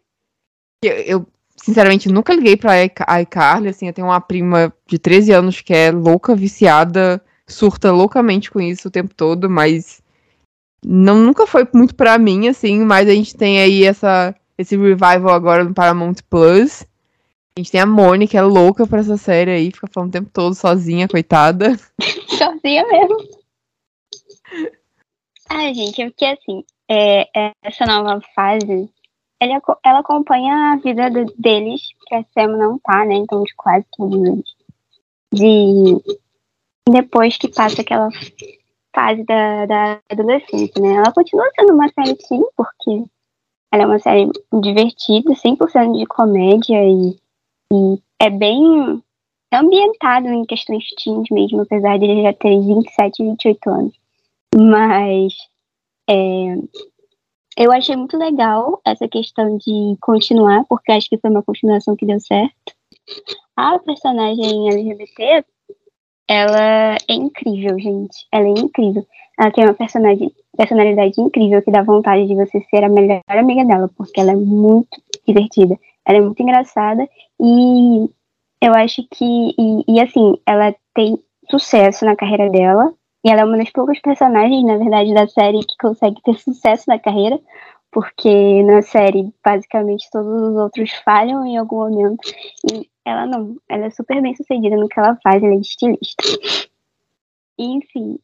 que 0.82 0.88
Eu, 1.06 1.28
sinceramente, 1.68 2.08
nunca 2.08 2.34
liguei 2.34 2.56
pra 2.56 2.82
iC- 2.82 3.04
iCarly. 3.24 3.68
Assim, 3.68 3.88
eu 3.88 3.94
tenho 3.94 4.08
uma 4.08 4.22
prima 4.22 4.74
de 4.88 4.98
13 4.98 5.34
anos 5.34 5.60
que 5.60 5.74
é 5.74 5.92
louca, 5.92 6.34
viciada, 6.34 7.22
surta 7.46 7.92
loucamente 7.92 8.50
com 8.50 8.62
isso 8.62 8.88
o 8.88 8.92
tempo 8.92 9.14
todo, 9.14 9.50
mas 9.50 10.02
não, 10.84 11.18
nunca 11.18 11.46
foi 11.46 11.68
muito 11.74 11.94
pra 11.94 12.18
mim, 12.18 12.48
assim. 12.48 12.80
Mas 12.80 13.10
a 13.10 13.12
gente 13.12 13.36
tem 13.36 13.60
aí 13.60 13.84
essa, 13.84 14.34
esse 14.58 14.78
revival 14.78 15.30
agora 15.32 15.66
no 15.66 15.74
Paramount 15.74 16.16
Plus. 16.30 16.84
A 17.58 17.60
gente 17.60 17.72
tem 17.72 17.82
a 17.82 17.86
Mônica, 17.86 18.32
que 18.32 18.38
é 18.38 18.42
louca 18.42 18.88
pra 18.88 19.00
essa 19.00 19.18
série 19.18 19.52
aí, 19.52 19.70
fica 19.70 19.88
falando 19.92 20.10
o 20.10 20.14
tempo 20.14 20.30
todo 20.32 20.56
sozinha, 20.56 21.06
coitada. 21.06 21.78
Sozinha 22.30 22.86
mesmo. 22.88 23.18
Ah, 25.50 25.74
gente, 25.74 26.02
é 26.02 26.06
porque 26.06 26.26
assim, 26.26 26.64
é, 26.88 27.28
é, 27.38 27.52
essa 27.62 27.86
nova 27.86 28.22
fase, 28.34 28.90
aco- 29.42 29.78
ela 29.86 30.00
acompanha 30.00 30.74
a 30.74 30.76
vida 30.78 31.10
do- 31.10 31.34
deles, 31.38 31.82
que 32.08 32.16
a 32.16 32.24
Sam 32.34 32.58
não 32.58 32.80
tá, 32.80 33.06
né? 33.06 33.16
Então, 33.16 33.44
de 33.44 33.54
quase 33.56 33.86
todos 33.96 34.22
eles. 34.24 34.56
De. 35.34 36.18
Depois 36.90 37.38
que 37.38 37.50
passa 37.50 37.82
aquela 37.82 38.10
fase 38.96 39.24
da, 39.26 39.66
da 39.66 40.00
adolescência, 40.10 40.82
né? 40.82 40.94
Ela 40.96 41.12
continua 41.12 41.50
sendo 41.56 41.74
uma 41.74 41.90
série 41.90 42.18
sim, 42.22 42.42
porque 42.56 43.04
ela 43.72 43.84
é 43.84 43.86
uma 43.86 44.00
série 44.00 44.32
divertida, 44.62 45.36
100% 45.36 45.98
de 46.00 46.06
comédia 46.06 46.82
e, 46.84 47.20
e 47.74 48.02
é 48.20 48.30
bem 48.30 49.04
ambientado 49.54 50.28
em 50.30 50.46
questões 50.46 50.86
teens 51.04 51.30
mesmo, 51.30 51.62
apesar 51.62 52.00
de 52.00 52.06
ele 52.06 52.24
já 52.24 52.34
ter 52.34 52.60
27 52.60 53.22
e 53.22 53.26
28 53.30 53.70
anos. 53.70 53.94
Mas 54.56 55.34
é, 56.10 56.56
eu 57.58 57.72
achei 57.72 57.96
muito 57.96 58.16
legal 58.18 58.80
essa 58.86 59.08
questão 59.08 59.58
de 59.58 59.98
continuar, 60.00 60.64
porque 60.70 60.92
acho 60.92 61.10
que 61.10 61.18
foi 61.18 61.32
uma 61.32 61.42
continuação 61.42 61.96
que 61.96 62.06
deu 62.06 62.20
certo. 62.20 62.54
A 63.56 63.80
personagem 63.80 64.70
LGBT, 64.70 65.44
ela 66.30 66.96
é 67.10 67.14
incrível, 67.14 67.80
gente. 67.80 68.28
Ela 68.32 68.46
é 68.46 68.52
incrível. 68.52 69.06
Ela 69.40 69.52
tem 69.52 69.64
uma 69.64 69.74
personagem, 69.74 70.32
personalidade 70.56 71.20
incrível 71.20 71.62
que 71.64 71.72
dá 71.72 71.82
vontade 71.82 72.28
de 72.28 72.36
você 72.36 72.62
ser 72.70 72.84
a 72.84 72.90
melhor 72.90 73.22
amiga 73.28 73.66
dela, 73.66 73.90
porque 73.98 74.20
ela 74.20 74.34
é 74.34 74.36
muito 74.36 75.02
divertida. 75.28 75.78
Ela 76.06 76.20
é 76.20 76.22
muito 76.22 76.42
engraçada 76.42 77.10
e 77.40 78.10
eu 78.62 78.74
acho 78.74 79.04
que, 79.10 79.26
e, 79.58 79.84
e, 79.88 80.00
assim, 80.00 80.38
ela 80.46 80.76
tem 80.94 81.18
sucesso 81.50 82.06
na 82.06 82.16
carreira 82.16 82.50
dela, 82.50 82.94
e 83.24 83.30
ela 83.30 83.42
é 83.42 83.46
uma 83.46 83.58
das 83.58 83.72
poucas 83.72 84.00
personagens, 84.00 84.64
na 84.64 84.78
verdade, 84.78 85.14
da 85.14 85.28
série 85.28 85.60
que 85.60 85.76
consegue 85.80 86.22
ter 86.22 86.38
sucesso 86.40 86.86
na 86.88 87.00
carreira, 87.00 87.40
porque 87.92 88.64
na 88.64 88.82
série, 88.82 89.34
basicamente, 89.44 90.10
todos 90.12 90.52
os 90.52 90.56
outros 90.56 90.92
falham 91.04 91.46
em 91.46 91.58
algum 91.58 91.78
momento, 91.78 92.30
e 92.72 92.90
ela 93.06 93.26
não, 93.26 93.56
ela 93.70 93.86
é 93.86 93.90
super 93.90 94.22
bem 94.22 94.36
sucedida 94.36 94.76
no 94.76 94.88
que 94.88 95.00
ela 95.00 95.18
faz, 95.24 95.42
ela 95.42 95.54
é 95.54 95.58
estilista. 95.58 96.24
Enfim, 97.58 98.20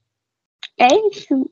é 0.80 0.88
isso. 1.12 1.50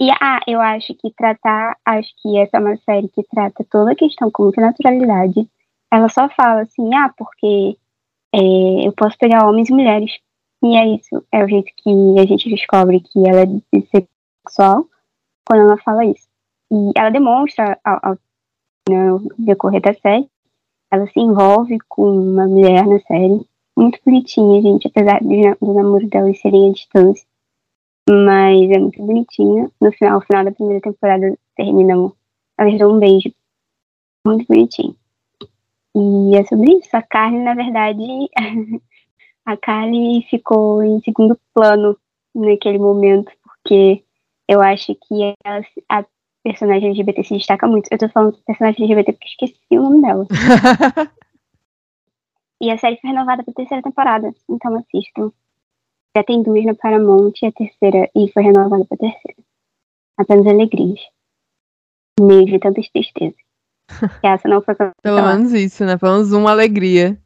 E, 0.00 0.10
ah, 0.10 0.40
eu 0.48 0.60
acho 0.60 0.94
que 0.94 1.12
tratar, 1.16 1.76
acho 1.84 2.10
que 2.20 2.36
essa 2.36 2.56
é 2.56 2.60
uma 2.60 2.76
série 2.78 3.08
que 3.08 3.22
trata 3.22 3.64
toda 3.70 3.92
a 3.92 3.96
questão 3.96 4.30
com 4.32 4.44
muita 4.44 4.60
naturalidade. 4.60 5.48
Ela 5.92 6.08
só 6.08 6.28
fala 6.30 6.62
assim, 6.62 6.92
ah, 6.94 7.12
porque 7.16 7.76
é, 8.34 8.86
eu 8.86 8.92
posso 8.92 9.16
pegar 9.18 9.46
homens 9.48 9.68
e 9.68 9.72
mulheres. 9.72 10.10
E 10.62 10.76
é 10.76 10.94
isso, 10.94 11.24
é 11.32 11.44
o 11.44 11.48
jeito 11.48 11.72
que 11.76 11.90
a 12.20 12.26
gente 12.26 12.48
descobre 12.48 13.00
que 13.00 13.26
ela 13.26 13.40
é 13.40 13.46
bissexual 13.46 14.86
quando 15.44 15.62
ela 15.62 15.76
fala 15.78 16.04
isso. 16.04 16.28
E 16.70 16.92
ela 16.96 17.10
demonstra 17.10 17.78
ao, 17.84 17.98
ao 18.02 18.18
no 18.88 19.28
decorrer 19.38 19.80
da 19.80 19.94
série, 19.94 20.28
ela 20.90 21.06
se 21.06 21.20
envolve 21.20 21.78
com 21.88 22.02
uma 22.02 22.46
mulher 22.46 22.86
na 22.86 22.98
série, 23.00 23.46
muito 23.76 23.98
bonitinha, 24.04 24.60
gente, 24.60 24.88
apesar 24.88 25.20
de, 25.20 25.54
do 25.60 25.72
namoro 25.72 26.06
delas 26.08 26.38
serem 26.40 26.70
à 26.70 26.72
distância. 26.72 27.26
Mas 28.08 28.70
é 28.70 28.78
muito 28.78 29.02
bonitinha. 29.02 29.70
No 29.80 29.92
final, 29.92 30.14
no 30.14 30.26
final 30.26 30.44
da 30.44 30.52
primeira 30.52 30.80
temporada 30.80 31.38
terminam, 31.56 32.12
elas 32.58 32.78
dão 32.78 32.96
um 32.96 32.98
beijo. 32.98 33.32
Muito 34.26 34.46
bonitinho. 34.46 34.96
E 35.94 36.36
é 36.36 36.44
sobre 36.44 36.72
isso. 36.72 36.94
A 36.96 37.02
Carly, 37.02 37.38
na 37.38 37.54
verdade, 37.54 38.02
a 39.44 39.56
Carly 39.56 40.26
ficou 40.28 40.82
em 40.82 41.00
segundo 41.00 41.38
plano 41.54 41.96
naquele 42.34 42.78
momento, 42.78 43.30
porque 43.42 44.04
eu 44.48 44.60
acho 44.60 44.94
que 44.94 45.34
ela, 45.44 45.64
a 45.88 46.04
personagem 46.42 46.90
LGBT 46.90 47.24
se 47.24 47.36
destaca 47.36 47.66
muito. 47.66 47.88
Eu 47.90 47.98
tô 47.98 48.08
falando 48.08 48.34
de 48.34 48.42
personagem 48.42 48.84
LGBT 48.84 49.12
porque 49.12 49.28
esqueci 49.28 49.78
o 49.78 49.82
nome 49.82 50.02
dela. 50.02 50.26
e 52.60 52.70
a 52.70 52.78
série 52.78 52.98
foi 53.00 53.10
renovada 53.10 53.42
pra 53.42 53.54
terceira 53.54 53.82
temporada, 53.82 54.32
então 54.48 54.76
assistam. 54.76 55.32
Já 56.14 56.22
tem 56.22 56.42
duas 56.42 56.64
na 56.64 56.74
Paramount 56.74 57.32
e 57.42 57.46
a 57.46 57.52
terceira, 57.52 58.10
e 58.14 58.30
foi 58.30 58.42
renovada 58.42 58.84
pra 58.84 58.98
terceira. 58.98 59.38
Apenas 60.18 60.46
alegrias. 60.46 61.00
Meio 62.20 62.44
de 62.44 62.58
tantas 62.58 62.88
tristezas. 62.90 63.40
Essa 64.22 64.48
não 64.48 64.60
foi 64.62 64.74
cancelada. 64.74 65.00
Pelo 65.02 65.22
menos 65.22 65.52
isso, 65.52 65.84
né? 65.84 65.96
Pelo 65.96 66.12
menos 66.12 66.32
uma 66.32 66.50
alegria. 66.50 67.18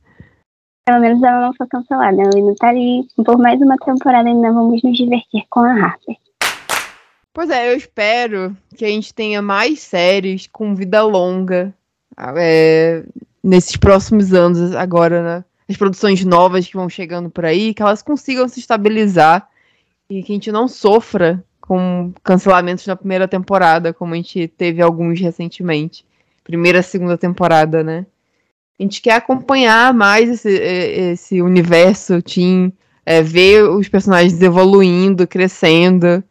Pelo 0.87 1.01
menos 1.01 1.21
ela 1.21 1.47
não 1.47 1.55
foi 1.55 1.67
cancelada. 1.67 2.23
Ela 2.23 2.31
ainda 2.37 2.55
tá 2.55 2.69
ali. 2.69 3.09
Por 3.17 3.37
mais 3.39 3.61
uma 3.61 3.77
temporada 3.77 4.29
ainda 4.29 4.53
vamos 4.53 4.81
nos 4.85 4.97
divertir 4.97 5.45
com 5.51 5.61
a 5.61 5.73
Harper. 5.73 6.17
Pois 7.35 7.51
é, 7.51 7.73
eu 7.73 7.77
espero 7.77 8.57
que 8.75 8.85
a 8.85 8.89
gente 8.89 9.13
tenha 9.13 9.43
mais 9.43 9.81
séries 9.81 10.47
com 10.47 10.75
vida 10.75 11.03
longa 11.03 11.75
é, 12.39 13.05
nesses 13.43 13.77
próximos 13.77 14.33
anos 14.33 14.75
agora, 14.75 15.23
né? 15.23 15.45
As 15.69 15.77
produções 15.77 16.25
novas 16.25 16.67
que 16.67 16.77
vão 16.77 16.89
chegando 16.89 17.29
por 17.29 17.45
aí, 17.45 17.75
que 17.75 17.83
elas 17.83 18.01
consigam 18.01 18.49
se 18.49 18.61
estabilizar 18.61 19.49
e 20.09 20.23
que 20.23 20.33
a 20.33 20.35
gente 20.37 20.53
não 20.53 20.69
sofra 20.69 21.45
com 21.61 22.13
cancelamentos 22.23 22.87
na 22.87 22.95
primeira 22.95 23.27
temporada, 23.27 23.93
como 23.93 24.15
a 24.15 24.17
gente 24.17 24.47
teve 24.47 24.81
alguns 24.81 25.21
recentemente. 25.21 26.07
Primeira, 26.45 26.81
segunda 26.81 27.19
temporada, 27.19 27.83
né? 27.83 28.07
A 28.79 28.83
gente 28.83 29.01
quer 29.01 29.15
acompanhar 29.15 29.95
mais 29.95 30.29
esse, 30.29 30.51
esse 30.51 31.41
universo 31.41 32.21
teen, 32.21 32.73
é, 33.07 33.23
ver 33.23 33.63
os 33.65 33.89
personagens 33.89 34.41
evoluindo, 34.43 35.27
crescendo. 35.27 36.23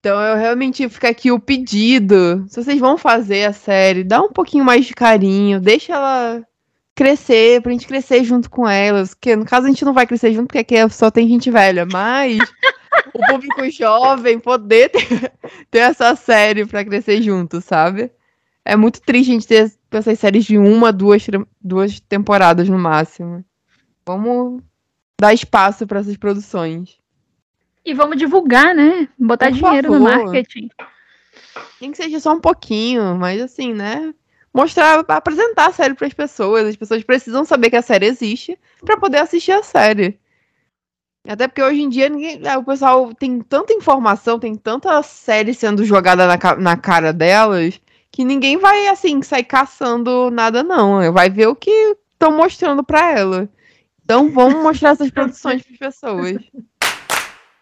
Então 0.00 0.20
eu 0.20 0.36
realmente 0.36 0.88
fica 0.88 1.08
aqui 1.08 1.30
o 1.30 1.38
pedido. 1.38 2.44
Se 2.48 2.62
vocês 2.62 2.80
vão 2.80 2.98
fazer 2.98 3.44
a 3.44 3.52
série, 3.52 4.02
dá 4.02 4.20
um 4.20 4.32
pouquinho 4.32 4.64
mais 4.64 4.84
de 4.86 4.92
carinho, 4.92 5.60
deixa 5.60 5.94
ela 5.94 6.42
crescer, 6.96 7.62
pra 7.62 7.72
gente 7.72 7.86
crescer 7.86 8.24
junto 8.24 8.50
com 8.50 8.68
elas. 8.68 9.14
Porque 9.14 9.36
no 9.36 9.44
caso 9.44 9.66
a 9.66 9.70
gente 9.70 9.84
não 9.84 9.94
vai 9.94 10.06
crescer 10.06 10.32
junto, 10.32 10.48
porque 10.48 10.58
aqui 10.58 10.74
só 10.90 11.10
tem 11.10 11.28
gente 11.28 11.50
velha, 11.50 11.86
mas 11.86 12.38
o 13.14 13.26
público 13.26 13.70
jovem 13.70 14.38
poder 14.40 14.90
ter, 14.90 15.32
ter 15.70 15.78
essa 15.78 16.14
série 16.16 16.66
pra 16.66 16.84
crescer 16.84 17.22
junto, 17.22 17.60
sabe? 17.60 18.10
É 18.64 18.76
muito 18.76 19.00
triste 19.00 19.30
a 19.30 19.34
gente 19.34 19.46
ter 19.46 19.72
essas 19.90 20.18
séries 20.18 20.44
de 20.44 20.56
uma, 20.56 20.92
duas, 20.92 21.26
duas 21.60 22.00
temporadas 22.00 22.68
no 22.68 22.78
máximo. 22.78 23.44
Vamos 24.06 24.62
dar 25.20 25.34
espaço 25.34 25.86
para 25.86 26.00
essas 26.00 26.16
produções. 26.16 26.98
E 27.84 27.92
vamos 27.92 28.16
divulgar, 28.16 28.74
né? 28.74 29.08
Botar 29.18 29.50
Por 29.50 29.54
dinheiro 29.54 29.92
no 29.92 30.06
favor. 30.06 30.24
marketing. 30.24 30.70
Nem 31.80 31.90
que 31.90 31.98
seja 31.98 32.18
só 32.18 32.32
um 32.32 32.40
pouquinho, 32.40 33.14
mas 33.16 33.40
assim, 33.42 33.74
né? 33.74 34.14
Mostrar, 34.52 35.04
apresentar 35.08 35.66
a 35.66 35.72
série 35.72 35.94
para 35.94 36.06
as 36.06 36.14
pessoas. 36.14 36.66
As 36.66 36.76
pessoas 36.76 37.04
precisam 37.04 37.44
saber 37.44 37.70
que 37.70 37.76
a 37.76 37.82
série 37.82 38.06
existe 38.06 38.58
para 38.84 38.96
poder 38.96 39.18
assistir 39.18 39.52
a 39.52 39.62
série. 39.62 40.18
Até 41.26 41.48
porque 41.48 41.62
hoje 41.62 41.82
em 41.82 41.88
dia 41.88 42.08
ninguém, 42.08 42.40
é, 42.46 42.56
o 42.56 42.64
pessoal 42.64 43.12
tem 43.14 43.40
tanta 43.40 43.72
informação, 43.72 44.38
tem 44.38 44.54
tanta 44.54 45.02
série 45.02 45.54
sendo 45.54 45.84
jogada 45.84 46.26
na, 46.26 46.56
na 46.56 46.76
cara 46.76 47.12
delas, 47.12 47.80
que 48.14 48.24
ninguém 48.24 48.56
vai, 48.56 48.86
assim, 48.86 49.20
sair 49.22 49.42
caçando 49.42 50.30
nada, 50.30 50.62
não. 50.62 51.12
Vai 51.12 51.28
ver 51.28 51.48
o 51.48 51.56
que 51.56 51.96
estão 52.12 52.30
mostrando 52.30 52.84
para 52.84 53.10
ela. 53.10 53.48
Então 54.04 54.30
vamos 54.30 54.62
mostrar 54.62 54.90
essas 54.90 55.10
produções 55.10 55.62
para 55.62 55.72
as 55.72 55.78
pessoas. 55.78 56.36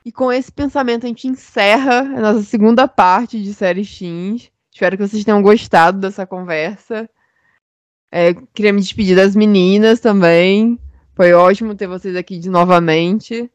E 0.04 0.12
com 0.12 0.30
esse 0.30 0.52
pensamento 0.52 1.06
a 1.06 1.08
gente 1.08 1.26
encerra 1.26 2.00
a 2.00 2.20
nossa 2.20 2.42
segunda 2.42 2.86
parte 2.86 3.42
de 3.42 3.54
séries 3.54 3.98
teens. 3.98 4.52
Espero 4.70 4.98
que 4.98 5.08
vocês 5.08 5.24
tenham 5.24 5.40
gostado 5.40 5.98
dessa 5.98 6.26
conversa. 6.26 7.08
É, 8.10 8.34
queria 8.52 8.74
me 8.74 8.82
despedir 8.82 9.16
das 9.16 9.34
meninas 9.34 10.00
também. 10.00 10.78
Foi 11.14 11.32
ótimo 11.32 11.74
ter 11.74 11.86
vocês 11.86 12.14
aqui 12.14 12.38
de 12.38 12.50
novamente. 12.50 13.50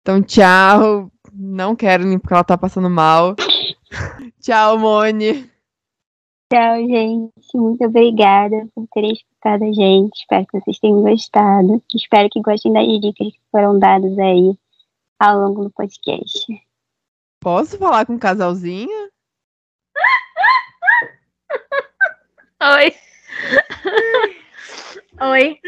Então, 0.00 0.22
tchau. 0.22 1.10
Não 1.32 1.74
quero 1.74 2.04
nem 2.04 2.20
porque 2.20 2.34
ela 2.34 2.44
tá 2.44 2.56
passando 2.56 2.88
mal. 2.88 3.34
tchau, 4.40 4.78
Mone. 4.78 5.52
Tchau, 6.52 6.76
gente. 6.76 7.32
Muito 7.54 7.84
obrigada 7.84 8.68
por 8.74 8.86
terem 8.92 9.12
escutado 9.12 9.64
a 9.64 9.72
gente. 9.72 10.20
Espero 10.20 10.46
que 10.46 10.60
vocês 10.60 10.78
tenham 10.78 11.02
gostado. 11.02 11.82
Espero 11.94 12.28
que 12.30 12.40
gostem 12.40 12.72
das 12.72 12.86
dicas 13.00 13.32
que 13.32 13.40
foram 13.50 13.78
dadas 13.78 14.18
aí 14.18 14.56
ao 15.18 15.40
longo 15.40 15.64
do 15.64 15.70
podcast. 15.70 16.46
Posso 17.40 17.78
falar 17.78 18.06
com 18.06 18.14
o 18.14 18.18
casalzinho? 18.18 19.10
Oi. 22.62 22.94
Oi. 25.20 25.60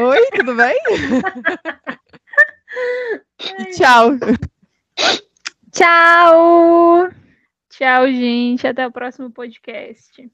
Oi, 0.00 0.30
tudo 0.34 0.54
bem? 0.54 0.76
E 3.58 3.64
tchau. 3.76 4.10
Tchau! 5.72 7.10
Tchau, 7.76 8.06
gente. 8.08 8.66
Até 8.66 8.86
o 8.86 8.90
próximo 8.90 9.30
podcast. 9.30 10.30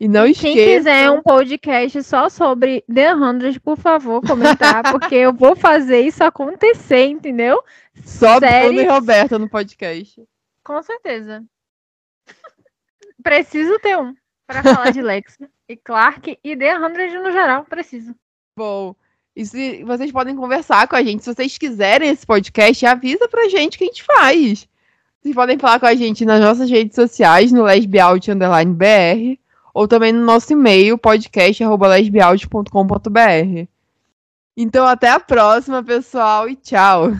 E 0.00 0.08
não 0.08 0.24
Quem 0.24 0.32
esqueça. 0.32 0.78
quiser 0.78 1.10
um 1.12 1.22
podcast 1.22 2.02
só 2.02 2.28
sobre 2.28 2.84
The 2.92 3.14
100, 3.14 3.60
por 3.60 3.78
favor, 3.78 4.20
comentar, 4.20 4.82
porque 4.90 5.14
eu 5.14 5.32
vou 5.32 5.54
fazer 5.54 6.00
isso 6.00 6.24
acontecer, 6.24 7.06
entendeu? 7.06 7.62
Só 8.04 8.40
Bruno 8.40 8.80
e 8.80 8.84
Roberta 8.84 9.38
no 9.38 9.48
podcast. 9.48 10.20
Com 10.64 10.82
certeza. 10.82 11.44
Preciso 13.22 13.78
ter 13.78 13.96
um 13.96 14.12
para 14.44 14.64
falar 14.64 14.90
de 14.90 15.00
Lex 15.00 15.38
e 15.68 15.76
Clark 15.76 16.36
e 16.42 16.56
The 16.56 16.80
100 16.80 17.22
no 17.22 17.30
geral. 17.30 17.64
Preciso. 17.64 18.12
Bom, 18.58 18.96
e 19.36 19.46
se 19.46 19.84
vocês 19.84 20.10
podem 20.10 20.34
conversar 20.34 20.88
com 20.88 20.96
a 20.96 21.02
gente. 21.04 21.22
Se 21.22 21.32
vocês 21.32 21.56
quiserem 21.56 22.10
esse 22.10 22.26
podcast, 22.26 22.84
avisa 22.84 23.28
pra 23.28 23.48
gente 23.48 23.78
que 23.78 23.84
a 23.84 23.86
gente 23.86 24.02
faz. 24.02 24.68
Vocês 25.22 25.34
podem 25.36 25.56
falar 25.56 25.78
com 25.78 25.86
a 25.86 25.94
gente 25.94 26.24
nas 26.24 26.40
nossas 26.40 26.68
redes 26.68 26.96
sociais, 26.96 27.52
no 27.52 27.62
lesbiaut 27.62 28.28
underline 28.28 28.74
BR, 28.74 29.38
ou 29.72 29.86
também 29.86 30.12
no 30.12 30.24
nosso 30.24 30.52
e-mail, 30.52 30.98
podcast.lesbiaut.com.br. 30.98 33.68
Então, 34.56 34.84
até 34.84 35.10
a 35.10 35.20
próxima, 35.20 35.80
pessoal, 35.82 36.48
e 36.48 36.56
tchau! 36.56 37.12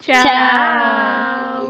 Tchau. 0.00 1.68